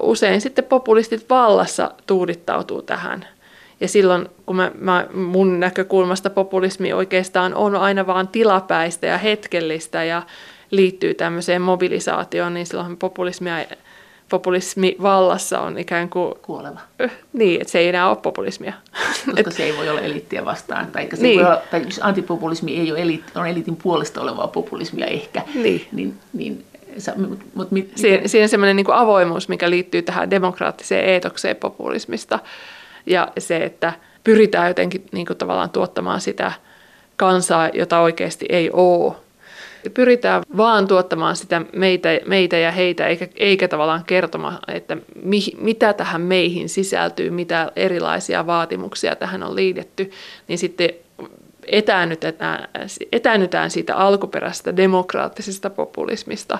usein 0.00 0.40
sitten 0.40 0.64
populistit 0.64 1.30
vallassa 1.30 1.90
tuudittautuu 2.06 2.82
tähän– 2.82 3.26
ja 3.80 3.88
silloin, 3.88 4.28
kun 4.46 4.56
mä, 4.56 4.70
mä, 4.78 5.06
mun 5.14 5.60
näkökulmasta 5.60 6.30
populismi 6.30 6.92
oikeastaan 6.92 7.54
on 7.54 7.76
aina 7.76 8.06
vaan 8.06 8.28
tilapäistä 8.28 9.06
ja 9.06 9.18
hetkellistä 9.18 10.04
ja 10.04 10.22
liittyy 10.70 11.14
tämmöiseen 11.14 11.62
mobilisaatioon, 11.62 12.54
niin 12.54 12.66
silloin 12.66 12.96
populismia, 12.96 13.54
populismi 14.28 14.96
vallassa 15.02 15.60
on 15.60 15.78
ikään 15.78 16.08
kuin... 16.08 16.34
Kuoleva. 16.42 16.80
Niin, 17.32 17.60
että 17.60 17.70
se 17.70 17.78
ei 17.78 17.88
enää 17.88 18.08
ole 18.08 18.16
populismia. 18.16 18.72
Koska 19.26 19.50
se 19.50 19.62
ei 19.62 19.76
voi 19.76 19.88
olla 19.88 20.00
eliittiä 20.00 20.44
vastaan. 20.44 20.86
Tai, 20.86 21.08
se 21.14 21.22
niin. 21.22 21.40
voi 21.40 21.46
olla, 21.46 21.62
tai 21.70 21.86
antipopulismi 22.00 22.80
ei 22.80 22.92
ole 22.92 23.02
eliitti, 23.02 23.32
on 23.38 23.46
eliitin 23.46 23.76
puolesta 23.76 24.20
olevaa 24.20 24.48
populismia 24.48 25.06
ehkä. 25.06 25.42
Niin. 25.54 25.88
niin, 25.92 26.14
niin 26.32 26.64
mut, 27.16 27.38
mut, 27.54 27.70
mit, 27.70 27.92
siihen, 27.94 28.28
siihen 28.28 28.48
semmoinen 28.48 28.76
niin 28.76 28.92
avoimuus, 28.92 29.48
mikä 29.48 29.70
liittyy 29.70 30.02
tähän 30.02 30.30
demokraattiseen 30.30 31.04
eetokseen 31.04 31.56
populismista, 31.56 32.38
ja 33.06 33.28
se, 33.38 33.56
että 33.56 33.92
pyritään 34.24 34.68
jotenkin 34.68 35.06
niin 35.12 35.26
kuin 35.26 35.36
tavallaan 35.36 35.70
tuottamaan 35.70 36.20
sitä 36.20 36.52
kansaa, 37.16 37.68
jota 37.68 38.00
oikeasti 38.00 38.46
ei 38.48 38.70
ole. 38.72 39.14
Pyritään 39.94 40.42
vaan 40.56 40.88
tuottamaan 40.88 41.36
sitä 41.36 41.62
meitä, 41.72 42.08
meitä 42.26 42.56
ja 42.56 42.72
heitä, 42.72 43.06
eikä, 43.06 43.28
eikä 43.36 43.68
tavallaan 43.68 44.04
kertomaan, 44.04 44.58
että 44.68 44.96
mi, 45.22 45.40
mitä 45.58 45.92
tähän 45.92 46.20
meihin 46.20 46.68
sisältyy, 46.68 47.30
mitä 47.30 47.72
erilaisia 47.76 48.46
vaatimuksia 48.46 49.16
tähän 49.16 49.42
on 49.42 49.56
liitetty, 49.56 50.10
niin 50.48 50.58
sitten 50.58 50.90
etäännytään, 51.66 52.68
etäännytään 53.12 53.70
siitä 53.70 53.96
alkuperäisestä 53.96 54.76
demokraattisesta 54.76 55.70
populismista. 55.70 56.58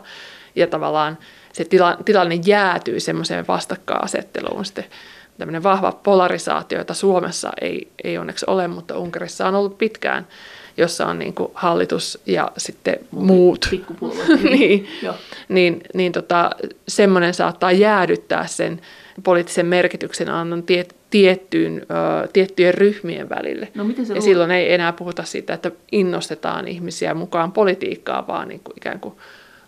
Ja 0.57 0.67
tavallaan 0.67 1.19
se 1.53 1.65
tila, 1.65 1.97
tilanne 2.05 2.35
jäätyy 2.47 3.01
semmoiseen 3.01 3.47
vastakkainasetteluun 3.49 4.65
sitten 4.65 4.85
tämmöinen 5.39 5.63
vahva 5.63 5.93
polarisaatio, 5.93 6.79
jota 6.79 6.95
Suomessa 6.95 7.53
ei, 7.61 7.89
ei 8.05 8.19
onneksi 8.19 8.47
ole, 8.49 8.69
mutta 8.69 8.99
Unkarissa 8.99 9.49
on 9.49 9.55
ollut 9.55 9.79
pitkään, 9.79 10.27
jossa 10.77 11.07
on 11.07 11.19
niin 11.19 11.35
kuin 11.35 11.51
hallitus 11.55 12.19
ja 12.27 12.53
sitten 12.57 12.97
muut. 13.11 13.69
niin, 14.51 14.89
niin, 15.49 15.81
niin 15.95 16.13
tota, 16.13 16.51
semmoinen 16.89 17.35
saattaa 17.35 17.73
jäädyttää 17.73 18.47
sen 18.47 18.81
poliittisen 19.23 19.67
merkityksen 19.67 20.31
annon 20.31 20.63
tiet, 20.63 20.97
tiettyyn, 21.11 21.87
ö, 22.25 22.29
tiettyjen 22.33 22.75
ryhmien 22.75 23.29
välille. 23.29 23.69
No, 23.75 23.85
miten 23.85 24.07
se 24.07 24.15
ja 24.15 24.21
silloin 24.21 24.51
ei 24.51 24.73
enää 24.73 24.93
puhuta 24.93 25.25
siitä, 25.25 25.55
että 25.55 25.71
innostetaan 25.93 26.69
ihmisiä 26.69 27.15
mukaan 27.15 27.53
politiikkaan, 27.53 28.27
vaan 28.27 28.49
niin 28.49 28.61
kuin 28.65 28.77
ikään 28.77 29.01
kuin 29.01 29.15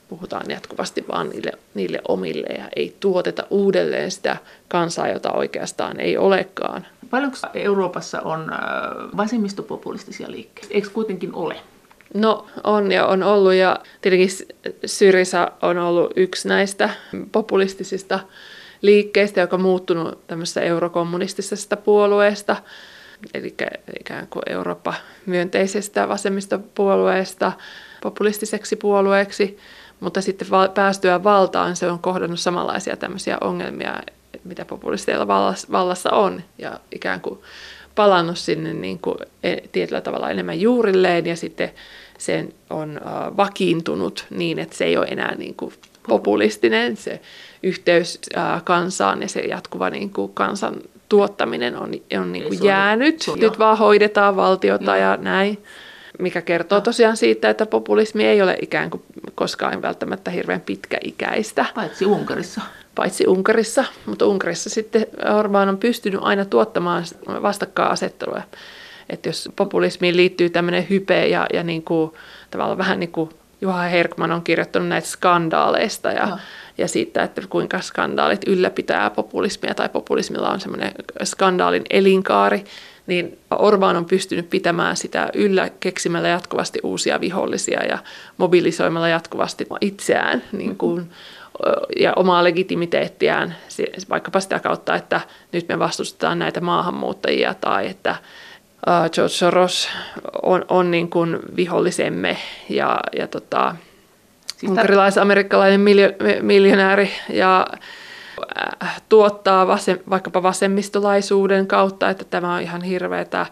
puhutaan 0.08 0.50
jatkuvasti 0.50 1.04
vaan 1.08 1.28
niille, 1.28 1.52
niille 1.74 2.00
omille 2.08 2.46
ja 2.46 2.68
ei 2.76 2.96
tuoteta 3.00 3.46
uudelleen 3.50 4.10
sitä 4.10 4.36
kansaa, 4.68 5.08
jota 5.08 5.32
oikeastaan 5.32 6.00
ei 6.00 6.16
olekaan. 6.16 6.86
Paljonko 7.10 7.36
Euroopassa 7.54 8.20
on 8.20 8.52
äh, 8.52 8.58
vasemmistopopulistisia 9.16 10.30
liikkeitä? 10.30 10.74
Eikö 10.74 10.90
kuitenkin 10.90 11.34
ole? 11.34 11.56
No 12.14 12.46
on 12.64 12.92
ja 12.92 13.06
on 13.06 13.22
ollut 13.22 13.54
ja 13.54 13.78
tietenkin 14.00 14.28
Syrisa 14.86 15.52
on 15.62 15.78
ollut 15.78 16.12
yksi 16.16 16.48
näistä 16.48 16.90
populistisista 17.32 18.20
liikkeistä, 18.82 19.40
joka 19.40 19.56
on 19.56 19.62
muuttunut 19.62 20.26
tämmöisestä 20.26 20.60
eurokommunistisesta 20.60 21.76
puolueesta, 21.76 22.56
eli 23.34 23.54
ikään 24.00 24.26
kuin 24.26 24.42
Eurooppa-myönteisestä 24.46 26.08
vasemmistopuolueesta 26.08 27.52
populistiseksi 28.02 28.76
puolueeksi. 28.76 29.58
Mutta 30.00 30.20
sitten 30.20 30.50
va- 30.50 30.68
päästyä 30.68 31.24
valtaan 31.24 31.76
se 31.76 31.90
on 31.90 31.98
kohdannut 31.98 32.40
samanlaisia 32.40 32.96
tämmöisiä 32.96 33.38
ongelmia, 33.40 33.94
mitä 34.44 34.64
populisteilla 34.64 35.28
vallassa 35.72 36.10
on. 36.10 36.42
Ja 36.58 36.80
ikään 36.92 37.20
kuin 37.20 37.38
palannut 37.94 38.38
sinne 38.38 38.72
niin 38.72 38.98
kuin 38.98 39.16
e, 39.42 39.56
tietyllä 39.72 40.00
tavalla 40.00 40.30
enemmän 40.30 40.60
juurilleen 40.60 41.26
ja 41.26 41.36
sitten 41.36 41.70
sen 42.18 42.52
on 42.70 43.00
uh, 43.04 43.36
vakiintunut 43.36 44.26
niin, 44.30 44.58
että 44.58 44.76
se 44.76 44.84
ei 44.84 44.96
ole 44.96 45.06
enää 45.06 45.34
niin 45.34 45.54
kuin 45.54 45.72
populistinen, 46.08 46.96
se 46.96 47.20
yhteys 47.62 48.20
uh, 48.36 48.64
kansaan 48.64 49.22
ja 49.22 49.28
se 49.28 49.40
jatkuva 49.40 49.90
niin 49.90 50.10
kuin 50.10 50.34
kansan 50.34 50.74
tuottaminen 51.08 51.76
on, 51.76 51.90
on 52.20 52.32
niin 52.32 52.44
kuin 52.44 52.64
jäänyt. 52.64 53.24
Nyt 53.36 53.58
vaan 53.58 53.78
hoidetaan 53.78 54.36
valtiota 54.36 54.96
ja, 54.96 55.10
ja 55.10 55.16
näin 55.16 55.58
mikä 56.18 56.42
kertoo 56.42 56.80
tosiaan 56.80 57.16
siitä, 57.16 57.50
että 57.50 57.66
populismi 57.66 58.24
ei 58.24 58.42
ole 58.42 58.58
ikään 58.62 58.90
kuin 58.90 59.02
koskaan 59.34 59.82
välttämättä 59.82 60.30
hirveän 60.30 60.60
pitkäikäistä. 60.60 61.66
Paitsi 61.74 62.06
Unkarissa. 62.06 62.60
Paitsi 62.94 63.26
Unkarissa, 63.26 63.84
mutta 64.06 64.26
Unkarissa 64.26 64.70
sitten 64.70 65.06
Orbán 65.16 65.68
on 65.68 65.78
pystynyt 65.78 66.20
aina 66.22 66.44
tuottamaan 66.44 67.04
vastakkainasettelua. 67.42 68.42
Että 69.10 69.28
jos 69.28 69.48
populismiin 69.56 70.16
liittyy 70.16 70.50
tämmöinen 70.50 70.86
hype 70.90 71.26
ja, 71.26 71.46
ja 71.52 71.62
niin 71.62 71.82
kuin, 71.82 72.12
tavallaan 72.50 72.78
vähän 72.78 73.00
niin 73.00 73.12
kuin 73.12 73.30
Juha 73.60 73.82
Herkman 73.82 74.32
on 74.32 74.42
kirjoittanut 74.42 74.88
näitä 74.88 75.08
skandaaleista 75.08 76.12
ja, 76.12 76.26
no. 76.26 76.38
ja 76.78 76.88
siitä, 76.88 77.22
että 77.22 77.42
kuinka 77.48 77.80
skandaalit 77.80 78.40
ylläpitää 78.46 79.10
populismia 79.10 79.74
tai 79.74 79.88
populismilla 79.88 80.50
on 80.50 80.60
semmoinen 80.60 80.92
skandaalin 81.24 81.84
elinkaari, 81.90 82.64
niin 83.08 83.38
Orbán 83.54 83.96
on 83.96 84.04
pystynyt 84.04 84.50
pitämään 84.50 84.96
sitä 84.96 85.30
yllä 85.34 85.70
keksimällä 85.80 86.28
jatkuvasti 86.28 86.78
uusia 86.82 87.20
vihollisia 87.20 87.84
ja 87.84 87.98
mobilisoimalla 88.36 89.08
jatkuvasti 89.08 89.66
itseään 89.80 90.42
niin 90.52 90.76
kuin, 90.76 91.10
ja 92.00 92.12
omaa 92.16 92.44
legitimiteettiään 92.44 93.56
vaikkapa 94.10 94.40
sitä 94.40 94.58
kautta, 94.58 94.94
että 94.94 95.20
nyt 95.52 95.68
me 95.68 95.78
vastustetaan 95.78 96.38
näitä 96.38 96.60
maahanmuuttajia 96.60 97.54
tai 97.54 97.86
että 97.86 98.16
George 99.12 99.34
Soros 99.34 99.88
on, 100.42 100.64
on 100.68 100.90
niin 100.90 101.10
kuin 101.10 101.38
vihollisemme 101.56 102.36
ja, 102.68 103.00
ja 103.16 103.26
tota, 103.26 103.76
siis 104.56 104.70
unkarilais-amerikkalainen 104.70 105.80
miljo, 105.80 106.08
miljonääri 106.40 107.10
ja 107.28 107.66
tuottaa 109.08 109.66
vasem, 109.66 109.98
vaikkapa 110.10 110.42
vasemmistolaisuuden 110.42 111.66
kautta, 111.66 112.10
että 112.10 112.24
tämä 112.24 112.54
on 112.54 112.62
ihan 112.62 112.82
hirveätä 112.82 113.46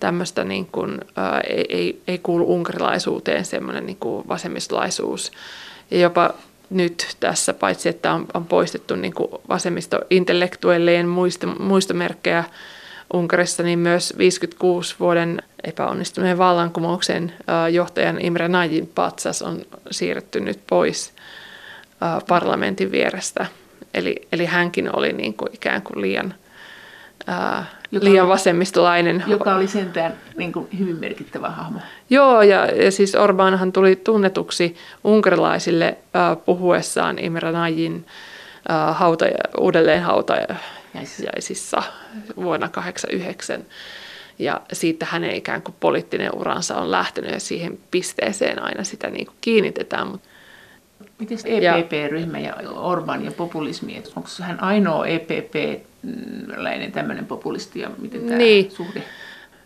tämmöistä, 0.00 0.44
niin 0.44 0.66
kuin, 0.66 1.00
ää, 1.16 1.34
äh, 1.34 1.40
ei, 1.48 1.64
ei, 1.68 2.02
ei 2.08 2.18
kuulu 2.18 2.54
unkarilaisuuteen 2.54 3.44
semmoinen 3.44 3.86
niin 3.86 3.96
kuin 4.00 4.28
vasemmistolaisuus. 4.28 5.32
Ja 5.90 5.98
jopa 5.98 6.30
nyt 6.70 7.16
tässä, 7.20 7.54
paitsi 7.54 7.88
että 7.88 8.12
on, 8.12 8.26
on 8.34 8.46
poistettu 8.46 8.96
niin 8.96 9.14
kuin 9.14 9.28
vasemmistointellektuellien 9.48 11.08
muisto, 11.08 11.46
muistomerkkejä 11.46 12.44
Unkarissa, 13.14 13.62
niin 13.62 13.78
myös 13.78 14.14
56 14.18 14.94
vuoden 15.00 15.42
epäonnistuneen 15.64 16.38
vallankumouksen 16.38 17.32
ää, 17.46 17.64
äh, 17.64 17.72
johtajan 17.72 18.20
Imre 18.20 18.48
Najin 18.48 18.90
patsas 18.94 19.42
on 19.42 19.62
siirretty 19.90 20.40
nyt 20.40 20.60
pois 20.66 21.12
ää, 22.00 22.20
parlamentin 22.28 22.92
vierestä. 22.92 23.46
Eli, 23.94 24.16
eli 24.32 24.46
hänkin 24.46 24.96
oli 24.96 25.12
niin 25.12 25.34
kuin 25.34 25.48
ikään 25.52 25.82
kuin 25.82 26.00
liian, 26.00 26.34
ää, 27.26 27.64
joka 27.90 28.04
liian 28.04 28.28
vasemmistolainen. 28.28 29.24
Joka 29.26 29.54
oli 29.54 29.68
sentään 29.68 30.14
niin 30.36 30.52
kuin 30.52 30.68
hyvin 30.78 30.96
merkittävä 30.96 31.50
hahmo. 31.50 31.80
Joo, 32.10 32.42
ja, 32.42 32.66
ja 32.66 32.90
siis 32.90 33.14
Orbanhan 33.14 33.72
tuli 33.72 33.96
tunnetuksi 33.96 34.76
unkarilaisille 35.04 35.98
ää, 36.14 36.36
puhuessaan 36.36 37.18
Imre 37.18 37.52
Najin 37.52 38.06
ää, 38.68 38.92
hauta, 38.92 39.24
uudelleen 39.58 40.02
hautajaisissa 40.02 41.82
vuonna 42.36 42.68
1989. 42.68 43.64
Ja 44.38 44.60
siitä 44.72 45.06
hänen 45.10 45.34
ikään 45.34 45.62
kuin 45.62 45.74
poliittinen 45.80 46.34
uransa 46.34 46.76
on 46.76 46.90
lähtenyt 46.90 47.30
ja 47.32 47.40
siihen 47.40 47.78
pisteeseen 47.90 48.62
aina 48.62 48.84
sitä 48.84 49.10
niin 49.10 49.26
kuin 49.26 49.36
kiinnitetään. 49.40 50.06
Mutta 50.06 50.28
Miten 51.30 51.38
EPP-ryhmä 51.44 52.38
ja 52.38 52.54
Orban 52.76 53.24
ja 53.24 53.30
populismi, 53.30 54.02
onko 54.16 54.28
hän 54.40 54.62
ainoa 54.62 55.06
EPP-läinen 55.06 56.92
tämmöinen 56.92 57.26
populisti 57.26 57.80
ja 57.80 57.90
miten 57.98 58.20
tämä 58.20 58.38
niin. 58.38 58.70
suhde? 58.70 59.02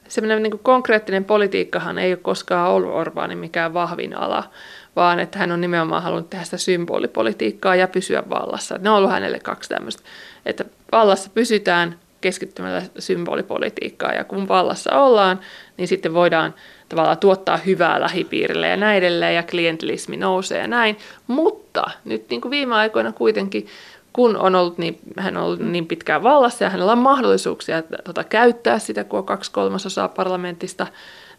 Semmoinen 0.09 0.42
niin 0.42 0.59
konkreettinen 0.59 1.24
politiikkahan 1.24 1.98
ei 1.98 2.12
ole 2.12 2.16
koskaan 2.16 2.70
ollut 2.70 2.94
Orbanin 2.94 3.38
mikään 3.38 3.74
vahvin 3.74 4.16
ala, 4.16 4.50
vaan 4.96 5.20
että 5.20 5.38
hän 5.38 5.52
on 5.52 5.61
nimenomaan 5.61 6.02
halunnut 6.02 6.30
tehdä 6.30 6.44
sitä 6.44 6.56
symbolipolitiikkaa 6.56 7.76
ja 7.76 7.88
pysyä 7.88 8.22
vallassa. 8.30 8.78
Ne 8.78 8.90
on 8.90 8.96
ollut 8.96 9.11
hänelle 9.11 9.38
kaksi 9.40 9.68
tämmöistä, 9.68 10.02
että 10.46 10.64
vallassa 10.92 11.30
pysytään 11.34 11.98
keskittymällä 12.21 12.83
symbolipolitiikkaa. 12.99 14.12
Ja 14.12 14.25
kun 14.25 14.49
vallassa 14.49 15.01
ollaan, 15.01 15.41
niin 15.77 15.89
sitten 15.89 16.14
voidaan 16.14 16.55
tavallaan 16.89 17.19
tuottaa 17.19 17.57
hyvää 17.57 18.01
lähipiirille 18.01 18.69
ja 18.69 18.77
näin 18.77 18.99
edelleen, 18.99 19.35
ja 19.35 19.43
klientilismi 19.43 20.16
nousee 20.16 20.59
ja 20.59 20.66
näin. 20.66 20.99
Mutta 21.27 21.85
nyt 22.05 22.31
niin 22.31 22.41
kuin 22.41 22.51
viime 22.51 22.75
aikoina 22.75 23.12
kuitenkin, 23.12 23.66
kun 24.12 24.37
on 24.37 24.55
ollut 24.55 24.79
niin, 24.79 24.99
hän 25.19 25.37
on 25.37 25.45
ollut 25.45 25.61
niin 25.61 25.87
pitkään 25.87 26.23
vallassa 26.23 26.64
ja 26.64 26.71
hänellä 26.71 26.93
on 26.93 26.99
mahdollisuuksia 26.99 27.83
tota, 28.05 28.25
käyttää 28.25 28.79
sitä, 28.79 29.05
kun 29.05 29.19
on 29.19 29.27
kaksi 29.27 29.51
kolmasosaa 29.51 30.09
parlamentista 30.09 30.87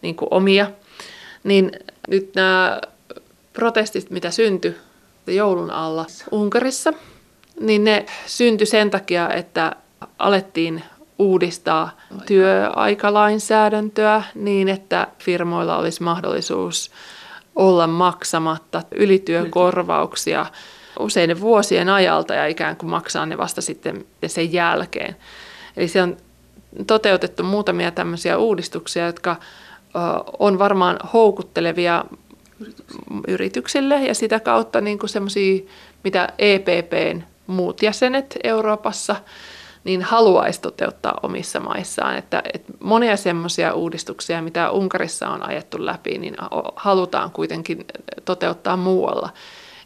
niin 0.02 0.16
kuin 0.16 0.28
omia, 0.32 0.72
niin 1.44 1.72
nyt 2.08 2.36
nämä 2.36 2.82
protestit, 3.54 4.10
mitä 4.10 4.32
syntyi 4.32 4.76
joulun 5.28 5.72
alla 5.72 6.06
Unkarissa, 6.32 6.94
niin 7.60 7.84
ne 7.84 8.06
syntyi 8.26 8.68
sen 8.68 8.90
takia, 8.90 9.30
että 9.30 9.76
alettiin 10.20 10.84
uudistaa 11.20 11.98
työaikalainsäädäntöä 12.26 14.24
niin, 14.36 14.70
että 14.70 15.08
firmoilla 15.20 15.78
olisi 15.78 16.04
mahdollisuus 16.04 16.92
olla 17.56 17.88
maksamatta 17.88 18.82
ylityökorvauksia 18.92 20.46
useiden 21.00 21.42
vuosien 21.42 21.90
ajalta 21.90 22.34
ja 22.34 22.48
ikään 22.48 22.76
kuin 22.76 22.90
maksaa 22.90 23.26
ne 23.26 23.38
vasta 23.38 23.62
sitten 23.62 24.06
sen 24.28 24.54
jälkeen. 24.54 25.16
Eli 25.78 25.88
se 25.88 26.02
on 26.02 26.18
toteutettu 26.88 27.44
muutamia 27.44 27.92
tämmöisiä 27.92 28.38
uudistuksia, 28.38 29.06
jotka 29.06 29.36
on 30.40 30.60
varmaan 30.60 31.00
houkuttelevia 31.14 32.06
yrityksille 33.28 33.96
ja 33.96 34.16
sitä 34.16 34.40
kautta 34.40 34.82
niin 34.82 35.00
kuin 35.00 35.10
semmoisia, 35.10 35.62
mitä 36.04 36.28
EPPn 36.38 37.22
muut 37.48 37.82
jäsenet 37.82 38.38
Euroopassa 38.44 39.16
niin 39.84 40.02
haluaisi 40.02 40.62
toteuttaa 40.62 41.20
omissa 41.24 41.60
maissaan. 41.60 42.18
Että, 42.18 42.44
että 42.54 42.74
monia 42.80 43.18
semmoisia 43.18 43.74
uudistuksia, 43.74 44.42
mitä 44.42 44.72
Unkarissa 44.72 45.30
on 45.30 45.50
ajettu 45.50 45.86
läpi, 45.86 46.18
niin 46.18 46.36
halutaan 46.76 47.32
kuitenkin 47.32 47.86
toteuttaa 48.26 48.78
muualla. 48.78 49.30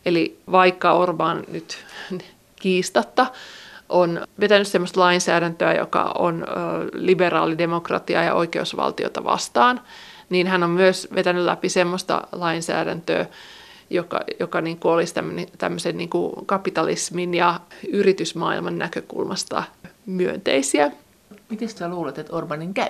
Eli 0.05 0.39
vaikka 0.51 0.91
Orban 0.91 1.43
nyt 1.51 1.85
kiistatta 2.55 3.25
on 3.89 4.21
vetänyt 4.39 4.67
sellaista 4.67 4.99
lainsäädäntöä, 4.99 5.73
joka 5.73 6.03
on 6.17 6.45
liberaalidemokratia 6.93 8.23
ja 8.23 8.33
oikeusvaltiota 8.33 9.23
vastaan, 9.23 9.81
niin 10.29 10.47
hän 10.47 10.63
on 10.63 10.69
myös 10.69 11.07
vetänyt 11.15 11.43
läpi 11.43 11.69
sellaista 11.69 12.27
lainsäädäntöä, 12.31 13.25
joka, 13.89 14.19
joka 14.39 14.61
niin 14.61 14.79
kuin 14.79 14.91
olisi 14.91 15.13
tämmöisen 15.57 15.97
niin 15.97 16.09
kuin 16.09 16.45
kapitalismin 16.45 17.33
ja 17.33 17.59
yritysmaailman 17.91 18.77
näkökulmasta 18.77 19.63
myönteisiä. 20.05 20.91
Miten 21.49 21.69
sä 21.69 21.87
luulet, 21.87 22.17
että 22.17 22.35
Orbanin 22.35 22.73
käy? 22.73 22.89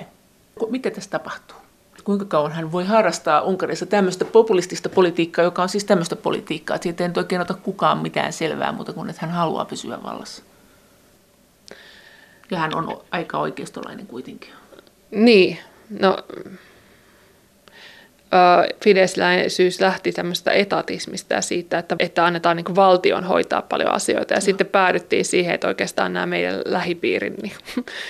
Mitä 0.69 0.91
tässä 0.91 1.09
tapahtuu? 1.09 1.57
Kuinka 2.03 2.25
kauan 2.25 2.51
hän 2.51 2.71
voi 2.71 2.85
harrastaa 2.85 3.41
Unkarissa 3.41 3.85
tämmöistä 3.85 4.25
populistista 4.25 4.89
politiikkaa, 4.89 5.45
joka 5.45 5.61
on 5.61 5.69
siis 5.69 5.83
tämmöistä 5.83 6.15
politiikkaa, 6.15 6.75
että 6.75 6.83
siitä 6.83 7.03
ei 7.03 7.07
nyt 7.07 7.17
oikein 7.17 7.41
ota 7.41 7.53
kukaan 7.53 7.97
mitään 7.97 8.33
selvää 8.33 8.71
muuta 8.71 8.93
kuin, 8.93 9.09
että 9.09 9.25
hän 9.25 9.35
haluaa 9.35 9.65
pysyä 9.65 10.03
vallassa. 10.03 10.43
Ja 12.51 12.57
hän 12.57 12.75
on 12.75 13.01
aika 13.11 13.37
oikeistolainen 13.37 14.07
kuitenkin. 14.07 14.49
Niin, 15.11 15.57
no 15.99 16.17
Fidesläisyys 18.83 19.81
lähti 19.81 20.11
tämmöistä 20.11 20.51
etatismista 20.51 21.33
ja 21.33 21.41
siitä, 21.41 21.77
että, 21.77 21.95
että 21.99 22.25
annetaan 22.25 22.57
niin 22.57 22.75
valtion 22.75 23.23
hoitaa 23.23 23.61
paljon 23.61 23.91
asioita. 23.91 24.33
Ja 24.33 24.37
no. 24.37 24.41
sitten 24.41 24.67
päädyttiin 24.67 25.25
siihen, 25.25 25.55
että 25.55 25.67
oikeastaan 25.67 26.13
nämä 26.13 26.25
meidän 26.25 26.61
lähipiirin 26.65 27.35
niin, 27.41 27.53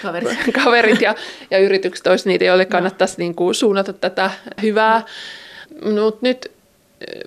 kaverit, 0.01 0.37
kaverit 0.63 1.01
ja, 1.01 1.15
ja 1.51 1.57
yritykset 1.57 2.07
olisi 2.07 2.29
niitä, 2.29 2.45
joille 2.45 2.65
kannattaisi 2.65 3.13
no. 3.13 3.17
niin 3.17 3.35
kuin 3.35 3.55
suunnata 3.55 3.93
tätä 3.93 4.31
hyvää. 4.61 5.01
Mutta 5.85 6.19
nyt 6.21 6.51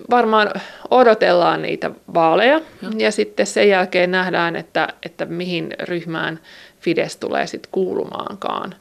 varmaan 0.09 0.51
odotellaan 0.89 1.61
niitä 1.61 1.91
vaaleja 2.13 2.61
no. 2.81 2.89
ja 2.97 3.11
sitten 3.11 3.45
sen 3.45 3.69
jälkeen 3.69 4.11
nähdään, 4.11 4.55
että, 4.55 4.87
että 5.03 5.25
mihin 5.25 5.73
ryhmään 5.79 6.39
Fides 6.79 7.17
tulee 7.17 7.47
sitten 7.47 7.71
kuulumaankaan 7.71 8.75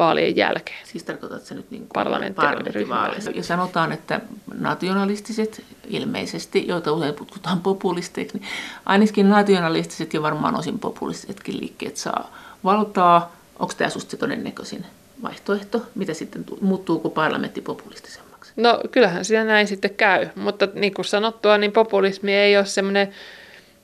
vaalien 0.00 0.36
jälkeen. 0.36 0.86
Siis 0.86 1.04
tarkoitat 1.04 1.42
se 1.42 1.54
nyt 1.54 1.70
niin 1.70 1.86
parlamenttivaaleissa. 1.94 3.30
Ja 3.30 3.42
sanotaan, 3.42 3.92
että 3.92 4.20
nationalistiset 4.58 5.64
ilmeisesti, 5.88 6.68
joita 6.68 6.92
usein 6.92 7.14
kutsutaan 7.14 7.60
populisteiksi, 7.60 8.38
niin 8.38 8.48
ainakin 8.86 9.28
nationalistiset 9.28 10.14
ja 10.14 10.22
varmaan 10.22 10.58
osin 10.58 10.78
populistisetkin 10.78 11.60
liikkeet 11.60 11.96
saa 11.96 12.36
valtaa. 12.64 13.36
Onko 13.58 13.74
tämä 13.76 13.90
sinusta 13.90 14.10
se 14.10 14.16
todennäköisin 14.16 14.86
vaihtoehto? 15.22 15.82
Mitä 15.94 16.14
sitten 16.14 16.44
muuttuuko 16.60 17.10
parlamentti 17.10 17.60
populistisemmaksi? 17.60 18.52
No 18.56 18.80
kyllähän 18.90 19.24
siinä 19.24 19.44
näin 19.44 19.66
sitten 19.66 19.94
käy, 19.94 20.28
mutta 20.34 20.68
niin 20.74 20.94
kuin 20.94 21.04
sanottua, 21.04 21.58
niin 21.58 21.72
populismi 21.72 22.34
ei 22.34 22.56
ole 22.56 22.66
semmoinen 22.66 23.14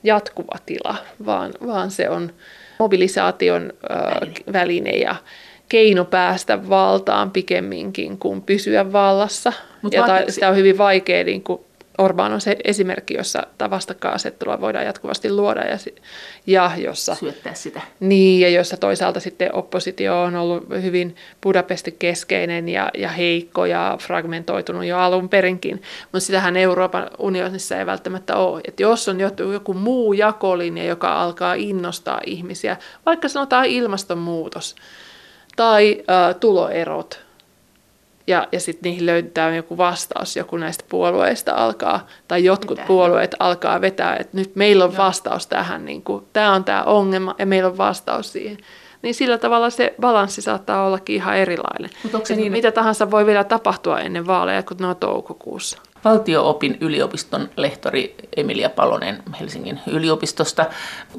jatkuva 0.04 0.58
tila, 0.66 0.96
vaan, 1.26 1.52
vaan 1.66 1.90
se 1.90 2.08
on 2.08 2.32
mobilisaation 2.78 3.72
väline, 3.90 4.34
väline 4.52 4.90
ja 4.90 5.14
keino 5.68 6.04
päästä 6.04 6.68
valtaan 6.68 7.30
pikemminkin 7.30 8.18
kuin 8.18 8.42
pysyä 8.42 8.92
vallassa. 8.92 9.52
Mut 9.82 9.92
ja 9.92 10.06
ta, 10.06 10.18
sitä 10.28 10.48
on 10.48 10.56
hyvin 10.56 10.78
vaikea, 10.78 11.24
niin 11.24 11.42
kuin 11.42 11.60
Orban 11.98 12.32
on 12.32 12.40
se 12.40 12.56
esimerkki, 12.64 13.14
jossa 13.14 13.46
vastakkainasettelua 13.70 14.60
voidaan 14.60 14.84
jatkuvasti 14.84 15.32
luoda 15.32 15.60
ja, 15.60 15.78
ja 16.46 16.70
jossa... 16.76 17.14
Syöttää 17.14 17.54
sitä. 17.54 17.80
Niin, 18.00 18.40
ja 18.40 18.48
jossa 18.48 18.76
toisaalta 18.76 19.20
sitten 19.20 19.54
oppositio 19.54 20.22
on 20.22 20.36
ollut 20.36 20.68
hyvin 20.82 21.16
Budapesti 21.42 21.96
keskeinen 21.98 22.68
ja, 22.68 22.90
ja 22.98 23.08
heikko 23.08 23.66
ja 23.66 23.98
fragmentoitunut 24.00 24.84
jo 24.84 24.98
alun 24.98 25.28
perinkin, 25.28 25.82
mutta 26.02 26.26
sitähän 26.26 26.56
Euroopan 26.56 27.10
unionissa 27.18 27.78
ei 27.78 27.86
välttämättä 27.86 28.36
ole. 28.36 28.60
Että 28.68 28.82
jos 28.82 29.08
on 29.08 29.20
joku, 29.20 29.42
joku 29.42 29.74
muu 29.74 30.12
jakolinja, 30.12 30.84
joka 30.84 31.22
alkaa 31.22 31.54
innostaa 31.54 32.20
ihmisiä, 32.26 32.76
vaikka 33.06 33.28
sanotaan 33.28 33.66
ilmastonmuutos, 33.66 34.76
tai 35.56 36.04
ä, 36.30 36.34
tuloerot. 36.34 37.26
Ja, 38.26 38.48
ja 38.52 38.60
sitten 38.60 38.90
niihin 38.90 39.06
löytää 39.06 39.56
joku 39.56 39.76
vastaus, 39.76 40.36
joku 40.36 40.56
näistä 40.56 40.84
puolueista 40.88 41.52
alkaa, 41.52 42.06
tai 42.28 42.44
jotkut 42.44 42.78
Mitä? 42.78 42.86
puolueet 42.86 43.34
alkaa 43.38 43.80
vetää, 43.80 44.16
että 44.16 44.36
nyt 44.36 44.56
meillä 44.56 44.84
on 44.84 44.92
Joo. 44.92 45.04
vastaus 45.04 45.46
tähän, 45.46 45.84
niin 45.84 46.02
tämä 46.32 46.52
on 46.52 46.64
tämä 46.64 46.82
ongelma 46.82 47.34
ja 47.38 47.46
meillä 47.46 47.68
on 47.68 47.78
vastaus 47.78 48.32
siihen. 48.32 48.58
Niin 49.02 49.14
sillä 49.14 49.38
tavalla 49.38 49.70
se 49.70 49.94
balanssi 50.00 50.42
saattaa 50.42 50.86
ollakin 50.86 51.16
ihan 51.16 51.36
erilainen. 51.36 51.90
Mut 52.12 52.26
se 52.26 52.36
niin, 52.36 52.52
mitä 52.52 52.72
tahansa 52.72 53.10
voi 53.10 53.26
vielä 53.26 53.44
tapahtua 53.44 54.00
ennen 54.00 54.26
vaaleja, 54.26 54.62
kun 54.62 54.76
ne 54.80 54.86
on 54.86 54.96
toukokuussa. 54.96 55.78
Valtio-opin 56.04 56.78
yliopiston 56.80 57.50
lehtori 57.56 58.14
Emilia 58.36 58.70
Palonen 58.70 59.22
Helsingin 59.40 59.80
yliopistosta. 59.86 60.66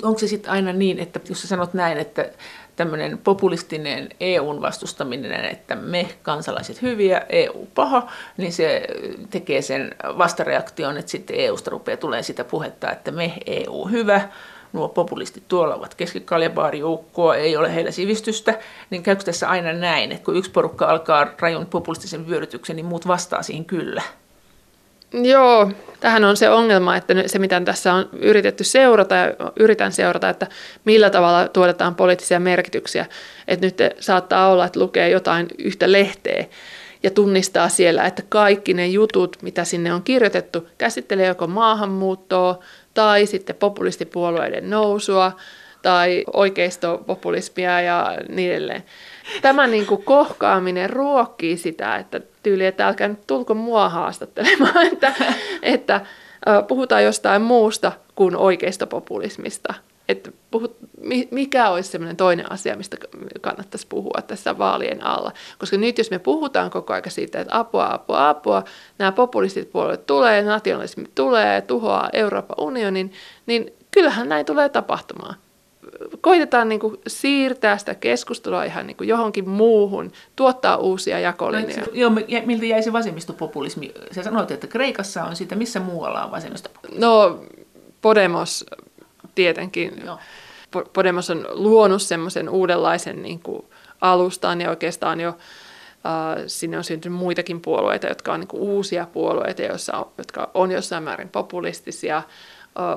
Onko 0.04 0.20
se 0.20 0.28
sitten 0.28 0.52
aina 0.52 0.74
niin, 0.74 1.00
että 1.00 1.20
jos 1.30 1.42
sä 1.42 1.48
sanot 1.48 1.74
näin, 1.74 1.98
että 1.98 2.30
tämmöinen 2.78 3.18
populistinen 3.18 4.10
EUn 4.20 4.62
vastustaminen, 4.62 5.46
että 5.46 5.76
me 5.76 6.08
kansalaiset 6.24 6.82
hyviä, 6.82 7.22
EU 7.30 7.68
paha, 7.76 8.12
niin 8.38 8.54
se 8.54 8.88
tekee 9.30 9.62
sen 9.62 9.96
vastareaktion, 10.18 10.98
että 10.98 11.12
sitten 11.12 11.36
EUsta 11.40 11.70
rupeaa 11.70 11.98
tulee 11.98 12.24
sitä 12.24 12.44
puhetta, 12.44 12.92
että 12.92 13.12
me 13.12 13.34
EU 13.46 13.88
hyvä, 13.92 14.30
nuo 14.74 14.90
populistit 14.90 15.48
tuolla 15.48 15.76
ovat 15.76 15.96
keskikaljabaarijoukkoa, 15.96 17.36
ei 17.36 17.58
ole 17.58 17.76
heillä 17.76 17.92
sivistystä, 17.92 18.60
niin 18.90 19.04
käykö 19.04 19.24
tässä 19.24 19.50
aina 19.50 19.74
näin, 19.74 20.12
että 20.12 20.26
kun 20.26 20.36
yksi 20.36 20.52
porukka 20.52 20.86
alkaa 20.86 21.28
rajun 21.40 21.66
populistisen 21.66 22.28
vyörytyksen, 22.28 22.76
niin 22.76 22.86
muut 22.86 23.08
vastaa 23.08 23.44
siihen 23.44 23.66
kyllä? 23.66 24.02
Joo, 25.14 25.72
tähän 26.00 26.24
on 26.24 26.38
se 26.38 26.50
ongelma, 26.50 26.96
että 26.96 27.14
se 27.26 27.40
mitä 27.40 27.62
tässä 27.62 27.94
on 27.94 28.10
yritetty 28.14 28.64
seurata 28.64 29.16
ja 29.16 29.34
yritän 29.60 29.92
seurata, 29.92 30.30
että 30.30 30.48
millä 30.86 31.10
tavalla 31.10 31.48
tuotetaan 31.48 31.96
poliittisia 31.96 32.40
merkityksiä. 32.40 33.06
Että 33.48 33.66
nyt 33.66 33.78
saattaa 34.00 34.52
olla, 34.52 34.66
että 34.66 34.80
lukee 34.80 35.10
jotain 35.10 35.48
yhtä 35.58 35.92
lehteä 35.92 36.46
ja 37.04 37.12
tunnistaa 37.12 37.70
siellä, 37.70 38.06
että 38.06 38.24
kaikki 38.30 38.74
ne 38.74 38.88
jutut, 38.88 39.38
mitä 39.42 39.64
sinne 39.64 39.94
on 39.94 40.04
kirjoitettu, 40.04 40.68
käsittelee 40.78 41.28
joko 41.28 41.48
maahanmuuttoa 41.48 42.60
tai 42.94 43.26
sitten 43.26 43.56
populistipuolueiden 43.56 44.70
nousua 44.70 45.32
tai 45.82 46.24
oikeistopopulismia 46.34 47.82
ja 47.82 48.18
niin 48.30 48.52
edelleen. 48.52 48.84
Tämä 49.42 49.68
niin 49.68 49.86
kuin 49.86 50.04
kohkaaminen 50.04 50.90
ruokkii 50.90 51.58
sitä, 51.58 51.96
että 51.96 52.22
tyyli, 52.48 52.66
että 52.66 52.88
älkää 52.88 53.08
nyt 53.08 53.28
tulko 53.28 53.54
mua 53.54 53.90
haastattelemaan, 53.90 54.88
että, 54.94 55.14
että 55.62 56.02
puhutaan 56.68 57.04
jostain 57.04 57.42
muusta 57.42 57.92
kuin 58.16 58.36
oikeista 58.36 58.88
populismista. 58.88 59.74
Että 60.10 60.32
puhut, 60.52 60.78
mikä 61.32 61.70
olisi 61.70 61.90
sellainen 61.90 62.18
toinen 62.18 62.52
asia, 62.52 62.76
mistä 62.76 62.98
kannattaisi 63.42 63.88
puhua 63.88 64.22
tässä 64.28 64.58
vaalien 64.58 65.04
alla. 65.04 65.32
Koska 65.58 65.78
nyt 65.78 65.98
jos 65.98 66.12
me 66.12 66.20
puhutaan 66.20 66.70
koko 66.70 66.94
ajan 66.94 67.04
siitä, 67.08 67.40
että 67.40 67.60
apua, 67.60 67.94
apua, 67.94 68.30
apua, 68.30 68.64
nämä 68.98 69.12
populistit 69.12 69.72
puolueet 69.72 70.06
tulee, 70.06 70.42
nationalismi 70.42 71.06
tulee, 71.16 71.62
tuhoaa 71.62 72.10
Euroopan 72.14 72.66
unionin, 72.66 73.14
niin 73.46 73.74
kyllähän 73.92 74.30
näin 74.30 74.46
tulee 74.46 74.70
tapahtumaan 74.70 75.36
koitetaan 76.22 76.70
niin 76.70 76.80
kuin 76.80 76.98
siirtää 77.08 77.78
sitä 77.78 77.96
keskustelua 77.96 78.64
ihan 78.64 78.88
niin 78.88 78.98
kuin 78.98 79.08
johonkin 79.08 79.50
muuhun, 79.50 80.12
tuottaa 80.36 80.78
uusia 80.78 81.20
jakolinjoja. 81.20 81.82
No, 81.82 81.88
joo, 81.94 82.12
miltä 82.46 82.66
jäi 82.66 82.84
se 82.84 82.94
vasemmistopopulismi? 82.94 83.94
Sä 84.12 84.24
sanoit, 84.24 84.52
että 84.52 84.68
Kreikassa 84.68 85.24
on 85.24 85.36
sitä, 85.36 85.56
missä 85.56 85.80
muualla 85.80 86.24
on 86.24 86.32
vasemmistopopulismi? 86.32 87.06
No, 87.06 87.40
Podemos 88.02 88.66
tietenkin. 89.36 90.02
Joo. 90.06 90.20
Podemos 90.94 91.30
on 91.30 91.48
luonut 91.50 92.02
semmoisen 92.02 92.50
uudenlaisen 92.50 93.22
niin 93.22 93.40
kuin 93.40 93.66
alustan 94.02 94.62
ja 94.62 94.70
oikeastaan 94.70 95.20
jo 95.20 95.38
sinne 96.48 96.78
on 96.78 96.84
syntynyt 96.84 97.20
muitakin 97.20 97.62
puolueita, 97.62 98.08
jotka 98.08 98.34
on 98.34 98.40
niin 98.40 98.48
kuin 98.48 98.62
uusia 98.62 99.08
puolueita, 99.14 99.62
joissa 99.62 99.98
on, 99.98 100.12
jotka 100.18 100.52
on 100.54 100.72
jossain 100.72 101.04
määrin 101.04 101.30
populistisia. 101.30 102.24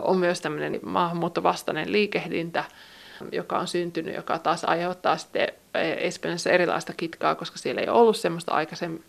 On 0.02 0.18
myös 0.18 0.40
tämmöinen 0.40 0.80
maahanmuuttovastainen 0.82 1.92
liikehdintä, 1.92 2.64
joka 3.32 3.58
on 3.58 3.68
syntynyt, 3.68 4.14
joka 4.14 4.38
taas 4.38 4.64
aiheuttaa 4.64 5.16
sitten 5.16 5.48
Espanjassa 5.98 6.50
erilaista 6.50 6.92
kitkaa, 6.96 7.34
koska 7.34 7.58
siellä 7.58 7.80
ei 7.80 7.88
ole 7.88 8.00
ollut 8.00 8.16
semmoista 8.16 8.52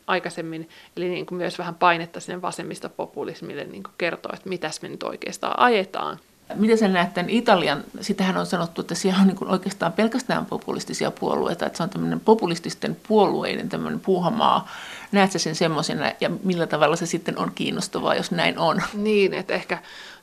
aikaisemmin, 0.07 0.69
eli 0.97 1.09
niin 1.09 1.25
kuin 1.25 1.37
myös 1.37 1.59
vähän 1.59 1.75
painetta 1.75 2.19
sinne 2.19 2.41
vasemmistopopulismille 2.41 3.63
niin 3.63 3.83
kuin 3.83 3.93
kertoa, 3.97 4.31
että 4.33 4.49
mitäs 4.49 4.81
me 4.81 4.89
nyt 4.89 5.03
oikeastaan 5.03 5.59
ajetaan. 5.59 6.19
Miten 6.55 6.77
sä 6.77 6.87
näet 6.87 7.13
tämän 7.13 7.29
Italian, 7.29 7.83
sitähän 8.01 8.37
on 8.37 8.45
sanottu, 8.45 8.81
että 8.81 8.95
siellä 8.95 9.21
on 9.21 9.27
niin 9.27 9.47
oikeastaan 9.47 9.93
pelkästään 9.93 10.45
populistisia 10.45 11.11
puolueita, 11.11 11.65
että 11.65 11.77
se 11.77 11.83
on 11.83 11.89
tämmöinen 11.89 12.19
populististen 12.19 12.97
puolueiden 13.07 13.69
tämmöinen 13.69 13.99
puuhamaa. 13.99 14.69
Näet 15.11 15.31
sä 15.31 15.39
sen 15.39 15.55
semmoisena 15.55 16.11
ja 16.21 16.29
millä 16.43 16.67
tavalla 16.67 16.95
se 16.95 17.05
sitten 17.05 17.37
on 17.37 17.51
kiinnostavaa, 17.55 18.15
jos 18.15 18.31
näin 18.31 18.57
on? 18.57 18.81
Niin, 18.93 19.33
että 19.33 19.53
ehkä 19.53 19.77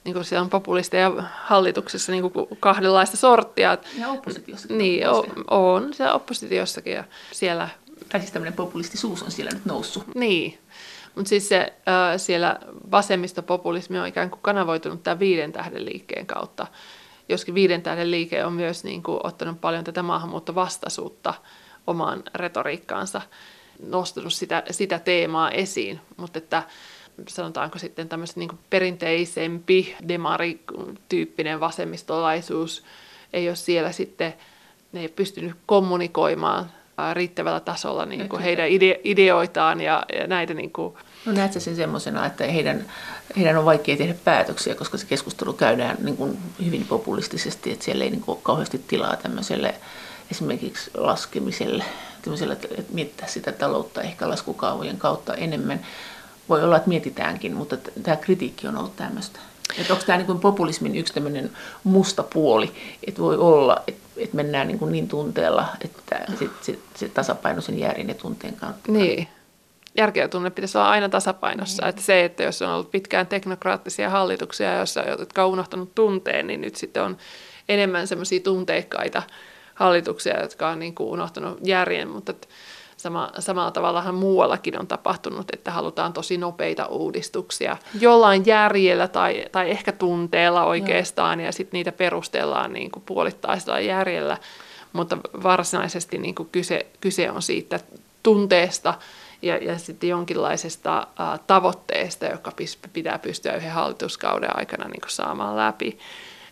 niin 0.05 0.15
kuin 0.15 0.25
siellä 0.25 0.43
on 0.43 0.51
populisteja 0.51 1.13
hallituksessa 1.33 2.13
niin 2.13 2.31
kuin 2.31 2.49
kahdenlaista 2.61 3.17
sorttia. 3.17 3.79
Ja 3.99 4.09
oppositiossakin. 4.09 4.79
Niin, 4.79 5.09
on, 5.09 5.27
on 5.51 5.95
siellä 5.95 6.15
oppositiossakin 6.15 6.93
ja 6.93 7.05
siellä... 7.33 7.69
Tai 8.09 8.21
siis 8.21 8.33
tämmöinen 8.33 8.57
populistisuus 8.57 9.23
on 9.23 9.31
siellä 9.31 9.53
nyt 9.53 9.65
noussut. 9.65 10.15
Niin, 10.15 10.59
mutta 11.15 11.29
siis 11.29 11.49
se, 11.49 11.73
äh, 11.89 12.17
siellä 12.17 12.59
vasemmistopopulismi 12.91 13.99
on 13.99 14.07
ikään 14.07 14.31
kuin 14.31 14.43
kanavoitunut 14.43 15.03
tämän 15.03 15.19
viiden 15.19 15.53
tähden 15.53 15.85
liikkeen 15.85 16.27
kautta. 16.27 16.67
Joskin 17.29 17.55
viiden 17.55 17.83
tähden 17.83 18.11
liike 18.11 18.45
on 18.45 18.53
myös 18.53 18.85
niin 18.85 19.03
kuin, 19.03 19.21
ottanut 19.25 19.61
paljon 19.61 19.85
tätä 19.85 20.03
maahanmuuttovastaisuutta 20.03 21.35
omaan 21.87 22.23
retoriikkaansa, 22.35 23.23
nostanut 23.87 24.33
sitä, 24.33 24.63
sitä 24.71 24.99
teemaa 24.99 25.51
esiin, 25.51 26.01
mutta 26.17 26.39
että 26.39 26.63
sanotaanko 27.29 27.79
sitten 27.79 28.09
tämmöistä 28.09 28.41
niin 28.41 28.59
perinteisempi 28.71 29.97
demarityyppinen 30.09 31.61
vasemmistolaisuus 31.61 32.85
ei 33.33 33.49
ole 33.49 33.57
siellä 33.57 33.93
sitten, 33.93 34.35
ne 34.93 35.01
ei 35.01 35.05
ole 35.05 35.13
pystynyt 35.17 35.57
kommunikoimaan 35.67 36.71
riittävällä 37.13 37.61
tasolla 37.61 38.07
niin 38.07 38.29
kuin 38.29 38.43
heidän 38.43 38.69
ide- 38.69 39.01
ideoitaan 39.05 39.81
ja, 39.81 40.03
ja 40.19 40.27
näitä. 40.27 40.55
Niin 40.55 40.73
kuin. 40.73 40.95
No 41.27 41.33
näet 41.33 41.53
sen 41.53 41.77
semmoisena, 41.77 42.27
että 42.27 42.45
heidän, 42.45 42.85
heidän 43.37 43.57
on 43.57 43.65
vaikea 43.65 43.97
tehdä 43.97 44.15
päätöksiä, 44.25 44.75
koska 44.75 44.99
se 44.99 45.07
keskustelu 45.07 45.53
käydään 45.53 45.97
niin 46.03 46.17
kuin 46.17 46.39
hyvin 46.65 46.87
populistisesti, 46.89 47.73
että 47.73 47.85
siellä 47.85 48.05
ei 48.05 48.11
niin 48.11 48.21
kuin 48.21 48.39
kauheasti 48.43 48.85
tilaa 48.89 49.17
tämmöiselle 49.17 49.75
esimerkiksi 50.31 50.91
laskemiselle, 50.95 51.85
että 52.53 52.83
miettiä 52.93 53.27
sitä 53.27 53.53
taloutta 53.53 54.03
ehkä 54.03 54.29
laskukaavojen 54.29 54.99
kautta 54.99 55.35
enemmän. 55.35 55.87
Voi 56.49 56.65
olla, 56.65 56.77
että 56.77 56.89
mietitäänkin, 56.89 57.55
mutta 57.55 57.77
tämä 58.03 58.17
kritiikki 58.17 58.69
on 58.69 58.77
ollut 58.77 58.97
tämmöistä. 58.97 59.39
Että 59.79 59.93
onko 59.93 60.05
tämä 60.07 60.19
niin 60.19 60.41
populismin 60.41 60.97
yksi 60.97 61.15
tämmöinen 61.15 61.51
musta 61.85 62.23
puoli, 62.23 62.73
että 63.07 63.23
voi 63.23 63.37
olla, 63.37 63.83
että, 63.87 64.09
että 64.17 64.37
mennään 64.37 64.67
niin, 64.69 64.79
kuin 64.79 64.93
niin 64.93 65.09
tunteella, 65.09 65.69
että 65.85 66.27
sit, 66.39 66.51
sit, 66.61 66.81
se 66.95 67.09
tasapainoisen 67.09 67.79
järjen 67.79 68.09
ja 68.09 68.15
tunteen 68.15 68.57
kautta. 68.57 68.93
Niin. 68.93 69.29
Järkeä 69.97 70.25
ja 70.25 70.29
tunne 70.29 70.51
pitäisi 70.51 70.79
olla 70.79 70.91
aina 70.91 71.09
tasapainossa. 71.09 71.83
Niin. 71.83 71.89
Että 71.89 72.03
se, 72.03 72.25
että 72.25 72.43
jos 72.43 72.63
on 72.63 72.71
ollut 72.71 72.91
pitkään 72.91 73.27
teknokraattisia 73.27 74.11
hallituksia, 74.11 74.75
joissa, 74.75 75.01
jotka 75.01 75.45
on 75.45 75.51
unohtanut 75.51 75.95
tunteen, 75.95 76.47
niin 76.47 76.61
nyt 76.61 76.77
sitten 76.77 77.03
on 77.03 77.17
enemmän 77.69 78.07
semmoisia 78.07 78.41
tunteikkaita 78.41 79.23
hallituksia, 79.75 80.43
jotka 80.43 80.69
on 80.69 80.79
niin 80.79 80.95
kuin 80.95 81.09
unohtanut 81.09 81.59
järjen. 81.63 82.09
Mutta 82.09 82.33
että, 82.33 82.49
Sama, 82.99 83.31
samalla 83.39 83.71
tavallahan 83.71 84.15
muuallakin 84.15 84.81
on 84.81 84.87
tapahtunut, 84.87 85.47
että 85.53 85.71
halutaan 85.71 86.13
tosi 86.13 86.37
nopeita 86.39 86.87
uudistuksia. 86.87 87.77
Jollain 88.01 88.43
järjellä 88.47 89.09
tai, 89.09 89.45
tai 89.53 89.71
ehkä 89.71 89.93
tunteella 89.93 90.65
oikeastaan, 90.65 91.41
ja 91.41 91.53
sitten 91.53 91.79
niitä 91.79 91.93
perustellaan 91.93 92.73
niin 92.73 92.91
kuin 92.91 93.03
puolittaisella 93.07 93.81
järjellä, 93.81 94.39
mutta 94.93 95.19
varsinaisesti 95.43 96.19
niin 96.19 96.35
kuin 96.35 96.49
kyse, 96.53 96.87
kyse 97.01 97.31
on 97.31 97.43
siitä 97.43 97.81
tunteesta 98.23 98.95
ja, 99.43 99.57
ja 99.57 99.79
sitten 99.79 100.09
jonkinlaisesta 100.09 100.99
ä, 100.99 101.39
tavoitteesta, 101.47 102.27
joka 102.27 102.53
pitää 102.93 103.19
pystyä 103.19 103.55
yhden 103.57 103.73
hallituskauden 103.73 104.57
aikana 104.57 104.89
niin 104.89 105.01
kuin 105.01 105.11
saamaan 105.11 105.57
läpi. 105.57 105.99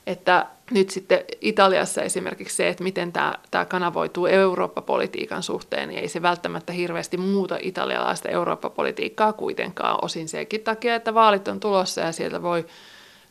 Että 0.06 0.46
nyt 0.70 0.90
sitten 0.90 1.24
Italiassa 1.40 2.02
esimerkiksi 2.02 2.56
se, 2.56 2.68
että 2.68 2.84
miten 2.84 3.12
tämä, 3.12 3.34
tämä 3.50 3.64
kanavoituu 3.64 4.26
Eurooppa-politiikan 4.26 5.42
suhteen, 5.42 5.88
niin 5.88 6.00
ei 6.00 6.08
se 6.08 6.22
välttämättä 6.22 6.72
hirveästi 6.72 7.16
muuta 7.16 7.58
italialaista 7.60 8.28
Eurooppa-politiikkaa 8.28 9.32
kuitenkaan. 9.32 9.98
Osin 10.02 10.28
sekin 10.28 10.60
takia, 10.60 10.94
että 10.94 11.14
vaalit 11.14 11.48
on 11.48 11.60
tulossa 11.60 12.00
ja 12.00 12.12
sieltä 12.12 12.42
voi 12.42 12.66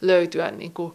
löytyä 0.02 0.52
niin 0.52 0.74
kuin 0.74 0.94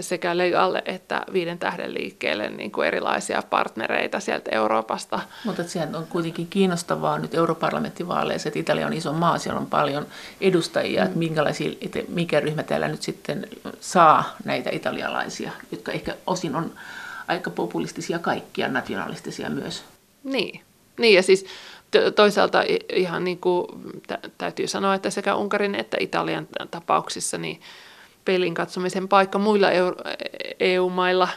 sekä 0.00 0.38
Legalle 0.38 0.82
että 0.86 1.22
Viiden 1.32 1.58
tähden 1.58 1.94
liikkeelle 1.94 2.50
niin 2.50 2.72
kuin 2.72 2.88
erilaisia 2.88 3.42
partnereita 3.50 4.20
sieltä 4.20 4.50
Euroopasta. 4.52 5.20
Mutta 5.44 5.64
sehän 5.64 5.96
on 5.96 6.06
kuitenkin 6.06 6.46
kiinnostavaa 6.46 7.18
nyt 7.18 7.34
europarlamenttivaaleissa, 7.34 8.48
että 8.48 8.58
Italia 8.58 8.86
on 8.86 8.92
iso 8.92 9.12
maa, 9.12 9.38
siellä 9.38 9.60
on 9.60 9.66
paljon 9.66 10.06
edustajia, 10.40 11.00
mm. 11.00 11.06
että, 11.06 11.18
minkälaisia, 11.18 11.72
että 11.80 11.98
mikä 12.08 12.40
ryhmä 12.40 12.62
täällä 12.62 12.88
nyt 12.88 13.02
sitten 13.02 13.48
saa 13.80 14.36
näitä 14.44 14.70
italialaisia, 14.70 15.52
jotka 15.72 15.92
ehkä 15.92 16.14
osin 16.26 16.56
on 16.56 16.72
aika 17.28 17.50
populistisia 17.50 18.18
kaikkia, 18.18 18.68
nationalistisia 18.68 19.50
myös. 19.50 19.84
Niin, 20.24 20.60
niin 20.98 21.14
ja 21.14 21.22
siis 21.22 21.46
toisaalta 22.16 22.62
ihan 22.92 23.24
niin 23.24 23.38
kuin 23.38 23.66
täytyy 24.38 24.66
sanoa, 24.66 24.94
että 24.94 25.10
sekä 25.10 25.34
Unkarin 25.34 25.74
että 25.74 25.96
Italian 26.00 26.48
tapauksissa 26.70 27.38
niin 27.38 27.60
pelin 28.28 28.54
katsomisen 28.54 29.08
paikka 29.08 29.38
muilla 29.38 29.68
EU-mailla 30.60 31.28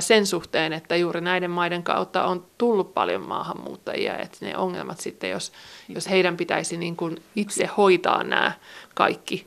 sen 0.00 0.26
suhteen, 0.26 0.72
että 0.72 0.96
juuri 0.96 1.20
näiden 1.20 1.50
maiden 1.50 1.82
kautta 1.82 2.24
on 2.24 2.46
tullut 2.58 2.94
paljon 2.94 3.22
maahanmuuttajia, 3.22 4.18
että 4.18 4.38
ne 4.40 4.56
ongelmat 4.56 5.00
sitten, 5.00 5.30
jos, 5.30 5.52
jos 5.88 6.10
heidän 6.10 6.36
pitäisi 6.36 6.76
niin 6.76 6.96
kuin 6.96 7.22
itse 7.34 7.66
hoitaa 7.76 8.24
nämä 8.24 8.52
kaikki 8.94 9.46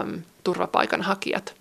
äm, 0.00 0.22
turvapaikanhakijat. 0.44 1.54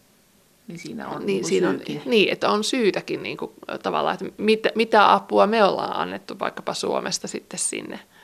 Niin 0.68 0.80
siinä 0.80 1.08
on, 1.08 1.18
niin, 1.18 1.26
niin 1.26 1.46
siinä 1.46 1.70
on, 1.70 1.82
niin, 2.06 2.32
että 2.32 2.50
on 2.50 2.64
syytäkin 2.64 3.24
niin 3.24 3.38
kuin, 3.38 3.52
tavallaan, 3.84 4.14
että 4.14 4.26
mitä, 4.38 4.70
mitä 4.76 5.14
apua 5.14 5.48
me 5.48 5.64
ollaan 5.64 5.96
annettu 5.96 6.40
vaikkapa 6.40 6.74
Suomesta 6.74 7.28
sitten 7.28 7.60
sinne– 7.60 8.00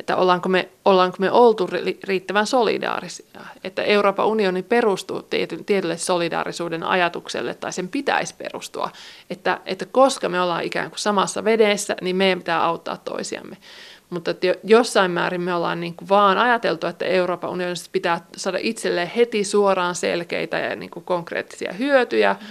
että 0.00 0.16
ollaanko 0.16 0.48
me, 0.48 0.68
ollaanko 0.84 1.16
me 1.20 1.30
oltu 1.30 1.68
riittävän 2.04 2.46
solidaarisia. 2.46 3.40
Että 3.64 3.82
Euroopan 3.82 4.26
unioni 4.26 4.62
perustuu 4.62 5.22
tietylle 5.66 5.96
solidaarisuuden 5.96 6.82
ajatukselle, 6.82 7.54
tai 7.54 7.72
sen 7.72 7.88
pitäisi 7.88 8.34
perustua, 8.38 8.90
että, 9.30 9.60
että 9.66 9.86
koska 9.86 10.28
me 10.28 10.40
ollaan 10.40 10.64
ikään 10.64 10.90
kuin 10.90 10.98
samassa 10.98 11.44
vedessä, 11.44 11.96
niin 12.00 12.16
meidän 12.16 12.38
pitää 12.38 12.64
auttaa 12.64 12.96
toisiamme. 12.96 13.56
Mutta 14.10 14.30
että 14.30 14.46
jossain 14.64 15.10
määrin 15.10 15.40
me 15.40 15.54
ollaan 15.54 15.80
niin 15.80 15.94
kuin 15.94 16.08
vaan 16.08 16.38
ajateltu, 16.38 16.86
että 16.86 17.04
Euroopan 17.04 17.50
unionissa 17.50 17.90
pitää 17.92 18.20
saada 18.36 18.58
itselleen 18.60 19.12
heti 19.16 19.44
suoraan 19.44 19.94
selkeitä 19.94 20.58
ja 20.58 20.76
niin 20.76 20.90
kuin 20.90 21.04
konkreettisia 21.04 21.72
hyötyjä, 21.72 22.36
mm 22.40 22.46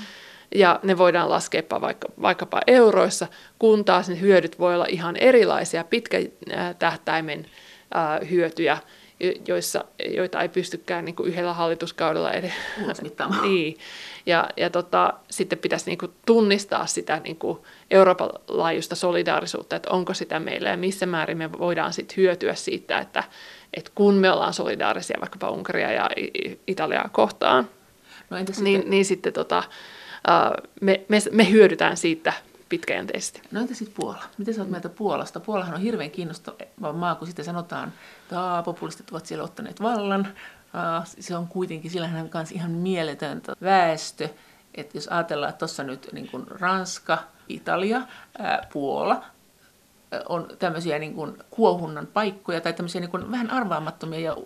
ja 0.55 0.79
ne 0.83 0.97
voidaan 0.97 1.29
laskea 1.29 1.63
vaikka, 1.81 2.07
vaikkapa 2.21 2.61
euroissa, 2.67 3.27
kun 3.59 3.85
taas 3.85 4.09
ne 4.09 4.19
hyödyt 4.19 4.59
voi 4.59 4.75
olla 4.75 4.85
ihan 4.89 5.15
erilaisia 5.15 5.83
pitkän 5.83 6.23
tähtäimen 6.79 7.45
hyötyjä, 8.29 8.77
joissa, 9.47 9.85
joita 10.07 10.41
ei 10.41 10.49
pystykään 10.49 11.05
niin 11.05 11.15
kuin 11.15 11.29
yhdellä 11.29 11.53
hallituskaudella 11.53 12.31
edes. 12.31 12.51
niin. 13.41 13.77
Ja, 14.25 14.49
ja 14.57 14.69
tota, 14.69 15.13
sitten 15.29 15.59
pitäisi 15.59 15.85
niin 15.85 15.97
kuin 15.97 16.11
tunnistaa 16.25 16.85
sitä 16.85 17.21
niin 17.23 17.35
kuin 17.35 17.57
Euroopan 17.91 18.29
laajuista 18.47 18.95
solidaarisuutta, 18.95 19.75
että 19.75 19.89
onko 19.89 20.13
sitä 20.13 20.39
meillä 20.39 20.69
ja 20.69 20.77
missä 20.77 21.05
määrin 21.05 21.37
me 21.37 21.51
voidaan 21.51 21.93
sitten 21.93 22.17
hyötyä 22.17 22.55
siitä, 22.55 22.99
että, 22.99 23.23
että 23.73 23.91
kun 23.95 24.13
me 24.13 24.31
ollaan 24.31 24.53
solidaarisia 24.53 25.17
vaikkapa 25.21 25.49
Unkaria 25.49 25.91
ja 25.91 26.09
Italiaa 26.67 27.09
kohtaan, 27.11 27.69
no 28.29 28.37
niin, 28.37 28.47
sitten? 28.47 28.63
Niin, 28.63 28.89
niin 28.89 29.05
sitten 29.05 29.33
tota, 29.33 29.63
me, 30.81 31.05
me, 31.09 31.17
me 31.31 31.51
hyödytään 31.51 31.97
siitä 31.97 32.33
pitkäjänteisesti. 32.69 33.41
No 33.51 33.61
entä 33.61 33.73
sitten 33.73 33.95
Puola? 34.01 34.23
Miten 34.37 34.53
sä 34.53 34.61
oot 34.61 34.69
mieltä 34.69 34.89
Puolasta? 34.89 35.39
Puolahan 35.39 35.75
on 35.75 35.81
hirveän 35.81 36.11
kiinnostava 36.11 36.93
maa, 36.93 37.15
kun 37.15 37.27
sitten 37.27 37.45
sanotaan, 37.45 37.93
että 38.23 38.61
populistit 38.65 39.11
ovat 39.11 39.25
siellä 39.25 39.43
ottaneet 39.43 39.81
vallan. 39.81 40.27
Se 41.03 41.35
on 41.35 41.47
kuitenkin, 41.47 41.91
sillähän 41.91 42.21
on 42.21 42.29
myös 42.33 42.51
ihan 42.51 42.71
mieletöntä 42.71 43.53
väestö 43.61 44.29
että 44.75 44.97
jos 44.97 45.07
ajatellaan, 45.07 45.49
että 45.49 45.59
tuossa 45.59 45.83
nyt 45.83 46.09
niin 46.11 46.27
kuin 46.31 46.47
Ranska, 46.47 47.17
Italia, 47.49 48.01
Puola, 48.73 49.23
on 50.29 50.47
tämmöisiä 50.59 50.99
niin 50.99 51.13
kuin 51.13 51.37
kuohunnan 51.49 52.07
paikkoja 52.07 52.61
tai 52.61 52.73
tämmöisiä 52.73 53.01
niin 53.01 53.11
kuin 53.11 53.31
vähän 53.31 53.51
arvaamattomia 53.51 54.19
ja 54.19 54.37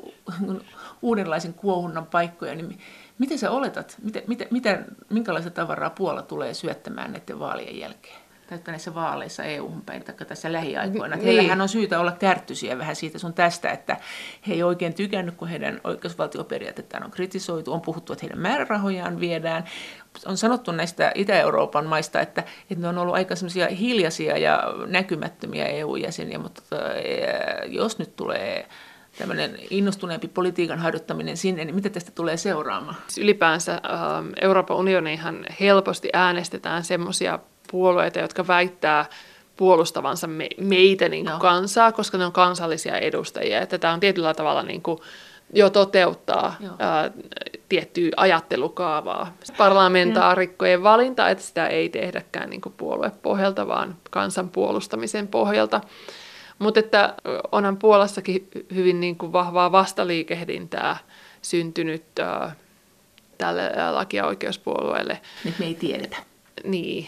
uudenlaisen 1.02 1.54
kuohunnan 1.54 2.06
paikkoja, 2.06 2.56
niin 2.56 2.80
miten 3.18 3.40
sä 3.40 3.52
oletat, 3.52 3.96
miten, 4.04 4.24
miten, 4.28 4.48
miten, 4.52 4.86
minkälaista 5.10 5.52
tavaraa 5.52 5.90
Puola 5.90 6.22
tulee 6.22 6.54
syöttämään 6.54 7.12
näiden 7.12 7.40
vaalien 7.40 7.80
jälkeen? 7.80 8.24
näissä 8.68 8.96
vaaleissa 8.96 9.44
EU-hun 9.44 9.82
päin 9.82 10.04
tai 10.04 10.16
tässä 10.16 10.54
lähiaikoina. 10.54 11.16
Niin. 11.16 11.26
Heillähän 11.26 11.62
on 11.62 11.70
syytä 11.70 12.00
olla 12.00 12.12
kärttyisiä 12.12 12.78
vähän 12.78 12.96
siitä 12.96 13.20
sun 13.20 13.34
tästä, 13.34 13.72
että 13.72 13.98
he 14.48 14.54
ei 14.54 14.64
oikein 14.64 14.94
tykännyt, 14.94 15.36
kun 15.36 15.48
heidän 15.48 15.82
oikeusvaltioperiaatettaan 15.84 17.04
on 17.04 17.12
kritisoitu. 17.12 17.74
On 17.74 17.82
puhuttu, 17.82 18.14
että 18.14 18.26
heidän 18.26 18.40
määrärahojaan 18.40 19.20
viedään. 19.20 19.64
On 20.26 20.38
sanottu 20.38 20.72
näistä 20.72 21.12
Itä-Euroopan 21.16 21.86
maista, 21.86 22.22
että, 22.22 22.44
että 22.70 22.82
ne 22.82 22.88
on 22.88 22.98
ollut 22.98 23.16
aika 23.16 23.36
semmoisia 23.36 23.68
hiljaisia 23.68 24.38
ja 24.38 24.64
näkymättömiä 24.88 25.66
EU-jäseniä, 25.66 26.40
mutta 26.40 26.62
jos 27.68 28.00
nyt 28.00 28.16
tulee 28.16 28.68
tämmöinen 29.18 29.60
innostuneempi 29.70 30.28
politiikan 30.28 30.80
harjoittaminen 30.80 31.38
sinne, 31.38 31.66
niin 31.66 31.76
mitä 31.76 31.90
tästä 31.90 32.12
tulee 32.12 32.38
seuraamaan? 32.38 32.96
Ylipäänsä 33.20 33.82
Euroopan 34.42 34.78
unioniinhan 34.78 35.46
helposti 35.60 36.10
äänestetään 36.14 36.84
semmoisia 36.84 37.40
puolueita, 37.72 38.20
jotka 38.20 38.48
väittää 38.48 39.06
puolustavansa 39.58 40.28
me, 40.28 40.50
meitä 40.62 41.10
niin 41.10 41.26
kuin 41.26 41.40
kansaa, 41.40 41.92
koska 41.92 42.18
ne 42.18 42.26
on 42.26 42.32
kansallisia 42.32 42.98
edustajia. 42.98 43.62
Että 43.62 43.78
tämä 43.78 43.94
on 43.94 44.00
tietyllä 44.00 44.34
tavalla 44.34 44.64
niin 44.64 44.82
kuin 44.82 45.00
jo 45.54 45.70
toteuttaa 45.70 46.56
ää, 46.80 47.12
tiettyä 47.70 48.10
ajattelukaavaa. 48.18 49.34
Parlamentaarikkojen 49.58 50.84
valinta, 50.84 51.30
että 51.30 51.44
sitä 51.44 51.68
ei 51.68 51.90
tehdäkään 51.90 52.50
niin 52.50 52.62
kuin 52.62 52.74
puoluepohjalta, 52.78 53.68
vaan 53.68 53.96
kansan 54.10 54.50
puolustamisen 54.50 55.28
pohjalta. 55.28 55.82
Mutta 56.60 56.80
että 56.80 57.14
onhan 57.52 57.78
Puolassakin 57.78 58.48
hyvin 58.74 59.00
niin 59.00 59.18
kuin 59.18 59.34
vahvaa 59.34 59.72
vastaliikehdintää 59.72 60.98
syntynyt 61.42 62.20
ää, 62.20 62.56
tälle 63.38 63.72
laki- 63.92 64.18
ja 64.18 64.26
oikeuspuolueelle. 64.26 65.22
Nyt 65.44 65.60
me 65.60 65.66
ei 65.66 65.76
tiedetä. 65.76 66.18
Niin, 66.64 67.08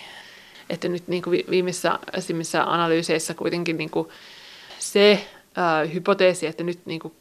että 0.69 0.87
nyt 0.87 1.07
niin 1.07 1.23
kuin 1.23 1.43
viimeisissä 1.49 2.63
analyyseissä 2.65 3.33
kuitenkin 3.33 3.77
niin 3.77 3.89
kuin 3.89 4.09
se 4.79 5.27
ää, 5.55 5.85
hypoteesi, 5.85 6.47
että 6.47 6.63
nyt 6.63 6.85
niin 6.85 6.99
kuin 6.99 7.13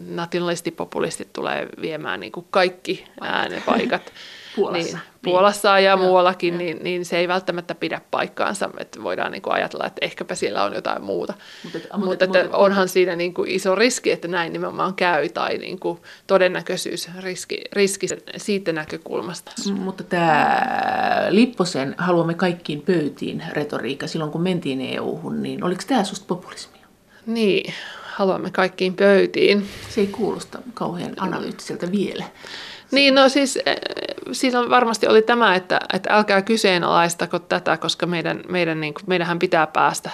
nationalistipopulistit 0.00 1.32
tulee 1.32 1.68
viemään 1.80 2.20
niin 2.20 2.32
kuin 2.32 2.46
kaikki 2.50 3.04
äänepaikat 3.20 4.12
Puolassa. 4.60 4.96
Niin, 4.96 5.18
Puolassa 5.22 5.80
ja 5.80 5.96
muuallakin, 5.96 6.54
ja. 6.54 6.58
Niin, 6.58 6.78
niin 6.82 7.04
se 7.04 7.18
ei 7.18 7.28
välttämättä 7.28 7.74
pidä 7.74 8.00
paikkaansa. 8.10 8.70
Että 8.78 9.02
voidaan 9.02 9.32
niin 9.32 9.42
kuin 9.42 9.54
ajatella, 9.54 9.86
että 9.86 10.06
ehkäpä 10.06 10.34
siellä 10.34 10.64
on 10.64 10.74
jotain 10.74 11.02
muuta. 11.02 11.34
Mutta, 11.64 11.78
mutta, 11.78 11.98
mutta 11.98 12.24
että 12.24 12.42
mutta, 12.42 12.56
onhan 12.56 12.88
siinä 12.88 13.16
niin 13.16 13.34
kuin 13.34 13.50
iso 13.50 13.74
riski, 13.74 14.10
että 14.10 14.28
näin 14.28 14.52
nimenomaan 14.52 14.94
käy, 14.94 15.28
tai 15.28 15.58
niin 15.58 15.80
kuin 15.80 15.98
todennäköisyys 16.26 17.08
riski, 17.20 17.60
riski 17.72 18.06
siitä 18.36 18.72
näkökulmasta. 18.72 19.52
Mutta 19.72 20.04
tämä 20.04 20.60
Lipposen 21.30 21.94
haluamme 21.98 22.34
kaikkiin 22.34 22.82
pöytiin 22.82 23.42
retoriikka 23.52 24.06
silloin, 24.06 24.30
kun 24.30 24.42
mentiin 24.42 24.80
EU-hun, 24.80 25.42
niin 25.42 25.64
oliko 25.64 25.82
tämä 25.86 26.04
susta 26.04 26.26
populismia? 26.28 26.86
Niin, 27.26 27.74
haluamme 28.18 28.50
kaikkiin 28.50 28.94
pöytiin. 28.94 29.68
Se 29.88 30.00
ei 30.00 30.06
kuulosta 30.06 30.58
kauhean 30.74 31.14
analyyttiseltä 31.16 31.92
vielä. 31.92 32.24
Niin, 32.90 33.14
no 33.14 33.28
siis 33.28 33.58
eh, 33.66 33.76
siinä 34.32 34.70
varmasti 34.70 35.06
oli 35.06 35.22
tämä, 35.22 35.54
että, 35.54 35.80
että 35.92 36.14
älkää 36.14 36.42
kyseenalaistako 36.42 37.38
tätä, 37.38 37.76
koska 37.76 38.06
meidän, 38.06 38.40
meidän, 38.48 38.80
niin 38.80 38.94
kuin, 38.94 39.04
meidänhän 39.06 39.38
pitää 39.38 39.66
päästä 39.66 40.10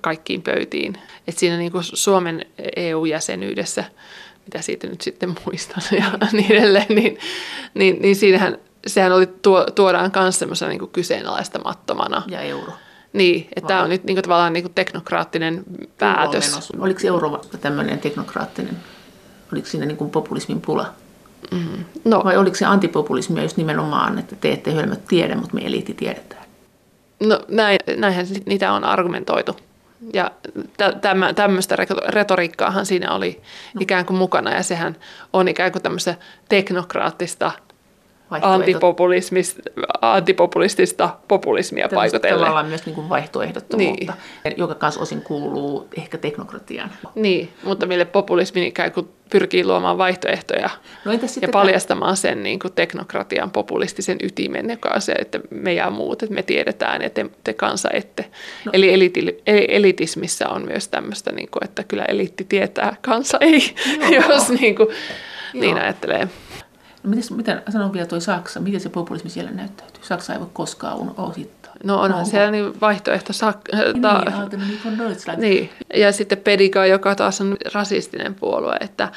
kaikkiin 0.00 0.42
pöytiin. 0.42 0.98
Et 1.28 1.38
siinä 1.38 1.56
niin 1.56 1.72
kuin 1.72 1.84
Suomen 1.84 2.46
EU-jäsenyydessä, 2.76 3.84
mitä 4.44 4.62
siitä 4.62 4.86
nyt 4.86 5.00
sitten 5.00 5.34
muistan 5.46 5.82
ja 6.00 6.28
niin 6.32 6.52
edelleen, 6.52 6.86
niin, 6.88 7.18
niin, 7.74 8.02
niin 8.02 8.16
siinähän 8.16 8.58
sehän 8.86 9.12
oli 9.12 9.26
tuo, 9.26 9.66
tuodaan 9.74 10.10
myös 10.16 10.38
semmoisena 10.38 10.68
niin 10.68 10.88
kyseenalaistamattomana. 10.88 12.22
Ja 12.26 12.40
euro. 12.40 12.72
Niin, 13.12 13.48
että 13.56 13.68
tämä 13.68 13.82
on 13.82 13.90
nyt 13.90 14.04
niin 14.04 14.16
kuin, 14.16 14.22
tavallaan 14.22 14.52
niin 14.52 14.64
kuin 14.64 14.74
teknokraattinen 14.74 15.64
päätös. 15.98 16.70
Oliko 16.78 17.00
euro 17.04 17.42
tämmöinen 17.60 17.98
teknokraattinen? 17.98 18.76
Oliko 19.52 19.66
siinä 19.66 19.86
niin 19.86 19.96
kuin 19.96 20.10
populismin 20.10 20.60
pula? 20.60 20.92
Mm. 21.50 21.84
No. 22.04 22.24
Vai 22.24 22.36
oliko 22.36 22.56
se 22.56 22.64
antipopulismia 22.64 23.42
just 23.42 23.56
nimenomaan, 23.56 24.18
että 24.18 24.36
te 24.36 24.52
ette 24.52 24.72
hölmöt 24.74 25.06
tiedä, 25.06 25.36
mutta 25.36 25.54
me 25.54 25.60
eliitti 25.60 25.94
tiedetään? 25.94 26.44
No 27.20 27.40
näin, 27.48 27.78
näinhän 27.96 28.26
niitä 28.46 28.72
on 28.72 28.84
argumentoitu. 28.84 29.56
Ja 30.12 30.30
tämä, 31.00 31.32
tämmöistä 31.32 31.76
retoriikkaahan 32.08 32.86
siinä 32.86 33.12
oli 33.12 33.42
no. 33.74 33.80
ikään 33.80 34.06
kuin 34.06 34.16
mukana 34.16 34.54
ja 34.54 34.62
sehän 34.62 34.96
on 35.32 35.48
ikään 35.48 35.72
kuin 35.72 35.82
tämmöistä 35.82 36.14
teknokraattista 36.48 37.52
antipopulistista 40.02 41.10
populismia 41.28 41.88
paikotellen. 41.94 42.38
Tavallaan 42.38 42.66
myös 42.66 42.86
niin 42.86 42.94
kuin 42.94 43.08
vaihtoehdottomuutta, 43.08 44.12
niin. 44.44 44.54
joka 44.56 44.74
kanssa 44.74 45.00
osin 45.00 45.22
kuuluu 45.22 45.88
ehkä 45.98 46.18
teknokratiaan. 46.18 46.90
Niin, 47.14 47.52
mutta 47.62 47.86
mille 47.86 48.04
populismi 48.04 48.66
ikään 48.66 48.92
kuin 48.92 49.08
pyrkii 49.30 49.64
luomaan 49.64 49.98
vaihtoehtoja 49.98 50.70
no 51.04 51.12
ja 51.12 51.48
paljastamaan 51.52 52.16
sen 52.16 52.42
niin 52.42 52.58
kuin 52.58 52.72
teknokratian 52.72 53.50
populistisen 53.50 54.18
ytimen, 54.22 54.70
joka 54.70 54.90
on 54.94 55.00
se, 55.00 55.12
että 55.12 55.40
me 55.50 55.74
ja 55.74 55.90
muut, 55.90 56.22
että 56.22 56.34
me 56.34 56.42
tiedetään, 56.42 57.02
että 57.02 57.24
te, 57.24 57.30
te 57.44 57.52
kansa 57.52 57.88
ette. 57.92 58.24
No. 58.64 58.72
Eli 58.74 58.92
eliti, 58.92 59.42
elitismissä 59.46 60.48
on 60.48 60.66
myös 60.66 60.88
tämmöistä, 60.88 61.32
niin 61.32 61.48
kuin, 61.50 61.64
että 61.64 61.84
kyllä 61.84 62.04
eliitti 62.04 62.44
tietää, 62.44 62.96
kansa 63.00 63.38
ei, 63.40 63.74
Joo. 64.10 64.22
jos 64.32 64.48
niin, 64.48 64.76
kuin, 64.76 64.88
niin 65.52 65.78
ajattelee. 65.78 66.28
Mites, 67.06 67.30
miten, 67.30 67.62
sanon 67.68 67.92
vielä 67.92 68.06
toi 68.06 68.20
Saksa, 68.20 68.60
miten 68.60 68.80
se 68.80 68.88
populismi 68.88 69.30
siellä 69.30 69.50
näyttäytyy? 69.50 70.04
Saksa 70.04 70.32
ei 70.32 70.40
voi 70.40 70.48
koskaan 70.52 71.14
ohittaa. 71.16 71.72
No 71.84 72.00
onhan 72.00 72.20
no, 72.20 72.26
siellä 72.26 72.50
niin 72.50 72.80
vaihtoehto 72.80 73.32
Sak- 73.32 73.76
niin, 73.92 74.02
ta- 74.02 74.22
niin, 74.56 75.40
niin, 75.40 75.70
ja 75.94 76.12
sitten 76.12 76.38
Pedica, 76.38 76.86
joka 76.86 77.14
taas 77.14 77.40
on 77.40 77.56
rasistinen 77.74 78.34
puolue, 78.34 78.76
että, 78.80 79.08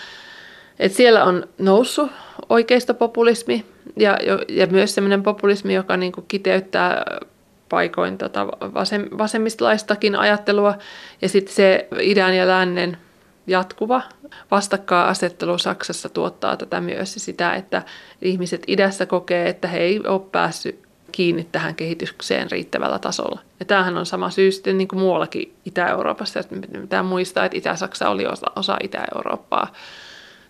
että 0.79 0.97
siellä 0.97 1.23
on 1.23 1.47
noussut 1.57 2.11
oikeistopopulismi 2.49 3.65
ja, 3.97 4.17
ja 4.49 4.67
myös 4.67 4.95
sellainen 4.95 5.23
populismi, 5.23 5.73
joka 5.73 5.97
niin 5.97 6.11
kuin 6.11 6.25
kiteyttää 6.27 7.05
paikoin 7.69 8.17
tota 8.17 8.47
vasem, 8.47 9.05
vasemmistolaistakin 9.17 10.15
ajattelua 10.15 10.77
ja 11.21 11.29
sitten 11.29 11.55
se 11.55 11.87
idän 12.01 12.35
ja 12.35 12.47
lännen 12.47 12.97
jatkuva 13.49 14.01
vastakkainasettelu 14.51 15.57
Saksassa 15.57 16.09
tuottaa 16.09 16.57
tätä 16.57 16.81
myös 16.81 17.13
sitä, 17.17 17.53
että 17.53 17.81
ihmiset 18.21 18.63
idässä 18.67 19.05
kokee, 19.05 19.49
että 19.49 19.67
he 19.67 19.77
ei 19.77 19.99
ole 20.07 20.21
päässyt 20.31 20.89
kiinni 21.11 21.47
tähän 21.51 21.75
kehitykseen 21.75 22.51
riittävällä 22.51 22.99
tasolla. 22.99 23.39
Ja 23.59 23.65
tämähän 23.65 23.97
on 23.97 24.05
sama 24.05 24.29
syy 24.29 24.51
sitten 24.51 24.77
niin 24.77 24.87
kuin 24.87 24.99
muuallakin 24.99 25.55
Itä-Euroopassa. 25.65 26.39
Että 26.39 26.55
pitää 26.81 27.03
muistaa, 27.03 27.45
että 27.45 27.57
Itä-Saksa 27.57 28.09
oli 28.09 28.25
osa, 28.25 28.47
osa 28.55 28.77
Itä-Eurooppaa 28.83 29.73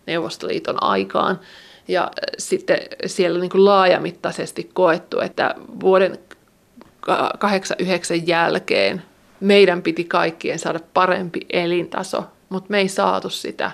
Neuvostoliiton 0.05 0.83
aikaan. 0.83 1.39
Ja 1.87 2.11
sitten 2.37 2.77
siellä 3.05 3.39
niin 3.39 3.49
kuin 3.49 3.65
laajamittaisesti 3.65 4.69
koettu, 4.73 5.19
että 5.19 5.55
vuoden 5.79 6.17
89 7.39 8.27
jälkeen 8.27 9.03
meidän 9.39 9.81
piti 9.81 10.03
kaikkien 10.03 10.59
saada 10.59 10.79
parempi 10.93 11.39
elintaso 11.49 12.23
mutta 12.49 12.67
me 12.69 12.77
ei 12.77 12.87
saatu 12.87 13.29
sitä. 13.29 13.71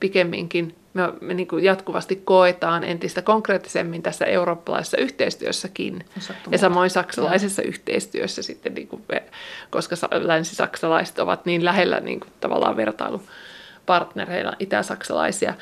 Pikemminkin 0.00 0.78
me, 0.94 1.12
me 1.20 1.34
niin 1.34 1.48
kuin 1.48 1.64
jatkuvasti 1.64 2.16
koetaan 2.16 2.84
entistä 2.84 3.22
konkreettisemmin 3.22 4.02
tässä 4.02 4.24
eurooppalaisessa 4.24 4.96
yhteistyössäkin 4.96 6.04
ja 6.50 6.58
samoin 6.58 6.90
saksalaisessa 6.90 7.62
ja. 7.62 7.68
yhteistyössä 7.68 8.42
sitten, 8.42 8.74
niin 8.74 8.88
kuin, 8.88 9.02
koska 9.70 9.96
länsi-saksalaiset 10.10 11.18
ovat 11.18 11.46
niin 11.46 11.64
lähellä 11.64 12.00
niin 12.00 12.20
kuin, 12.20 12.30
tavallaan 12.40 12.76
vertailu 12.76 13.22
partnereina 13.86 14.52
itä-saksalaisia, 14.58 15.54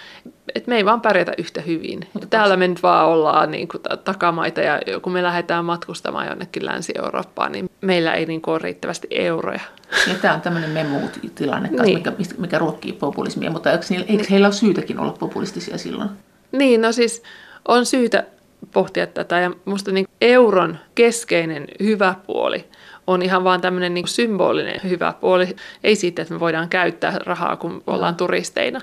että 0.54 0.68
me 0.68 0.76
ei 0.76 0.84
vaan 0.84 1.00
pärjätä 1.00 1.32
yhtä 1.38 1.60
hyvin. 1.60 2.00
Mutta 2.12 2.28
täällä 2.28 2.56
me 2.56 2.68
nyt 2.68 2.82
vaan 2.82 3.06
ollaan 3.06 3.50
niin 3.50 3.68
kuin 3.68 3.82
takamaita 4.04 4.60
ja 4.60 4.80
kun 5.02 5.12
me 5.12 5.22
lähdetään 5.22 5.64
matkustamaan 5.64 6.26
jonnekin 6.26 6.66
Länsi-Eurooppaan, 6.66 7.52
niin 7.52 7.70
meillä 7.80 8.14
ei 8.14 8.26
niin 8.26 8.42
kuin 8.42 8.52
ole 8.52 8.62
riittävästi 8.62 9.08
euroja. 9.10 9.60
Ja 10.08 10.14
tämä 10.14 10.34
on 10.34 10.40
tämmöinen 10.40 10.70
memuut-tilanne, 10.70 11.68
niin. 11.68 11.94
mikä, 11.94 12.12
mikä 12.38 12.58
ruokkii 12.58 12.92
populismia, 12.92 13.50
mutta 13.50 13.72
eikö, 13.72 13.84
niillä, 13.88 14.06
eikö 14.08 14.24
heillä 14.30 14.46
ole 14.46 14.54
syytäkin 14.54 14.98
olla 14.98 15.16
populistisia 15.18 15.78
silloin? 15.78 16.10
Niin, 16.52 16.82
no 16.82 16.92
siis 16.92 17.22
on 17.68 17.86
syytä 17.86 18.24
pohtia 18.72 19.06
tätä 19.06 19.40
ja 19.40 19.50
minusta 19.64 19.92
niin 19.92 20.08
euron 20.20 20.78
keskeinen 20.94 21.66
hyvä 21.82 22.14
puoli 22.26 22.64
on 23.06 23.22
ihan 23.22 23.44
vaan 23.44 23.60
tämmöinen 23.60 23.94
niin 23.94 24.08
symbolinen 24.08 24.80
hyvä 24.84 25.14
puoli. 25.20 25.56
Ei 25.84 25.96
siitä, 25.96 26.22
että 26.22 26.34
me 26.34 26.40
voidaan 26.40 26.68
käyttää 26.68 27.18
rahaa, 27.18 27.56
kun 27.56 27.82
ollaan 27.86 28.16
turisteina, 28.16 28.80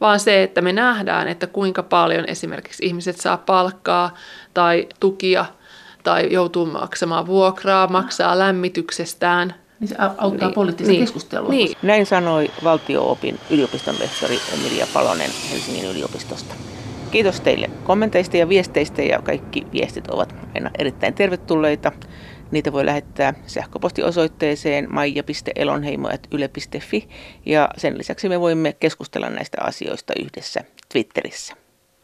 vaan 0.00 0.20
se, 0.20 0.42
että 0.42 0.60
me 0.60 0.72
nähdään, 0.72 1.28
että 1.28 1.46
kuinka 1.46 1.82
paljon 1.82 2.24
esimerkiksi 2.28 2.86
ihmiset 2.86 3.16
saa 3.16 3.36
palkkaa 3.36 4.14
tai 4.54 4.88
tukia 5.00 5.44
tai 6.02 6.32
joutuu 6.32 6.66
maksamaan 6.66 7.26
vuokraa, 7.26 7.86
maksaa 7.86 8.38
lämmityksestään. 8.38 9.54
Niin 9.80 9.88
se 9.88 9.94
auttaa 10.18 10.48
niin, 10.48 10.54
poliittista 10.54 10.90
niin, 10.92 11.00
keskustelua. 11.00 11.50
Niin. 11.50 11.76
Näin 11.82 12.06
sanoi 12.06 12.50
valtio-opin 12.64 13.40
yliopiston 13.50 13.94
lehtori 14.00 14.38
Emilia 14.54 14.86
Palonen 14.94 15.30
Helsingin 15.50 15.90
yliopistosta. 15.90 16.54
Kiitos 17.10 17.40
teille 17.40 17.70
kommenteista 17.84 18.36
ja 18.36 18.48
viesteistä 18.48 19.02
ja 19.02 19.22
kaikki 19.22 19.66
viestit 19.72 20.08
ovat 20.08 20.34
aina 20.54 20.70
erittäin 20.78 21.14
tervetulleita. 21.14 21.92
Niitä 22.54 22.72
voi 22.72 22.86
lähettää 22.86 23.34
sähköpostiosoitteeseen 23.46 24.94
maija.elonheimo.yle.fi 24.94 27.08
ja 27.46 27.68
sen 27.76 27.98
lisäksi 27.98 28.28
me 28.28 28.40
voimme 28.40 28.72
keskustella 28.72 29.30
näistä 29.30 29.58
asioista 29.60 30.12
yhdessä 30.20 30.64
Twitterissä. 30.92 31.63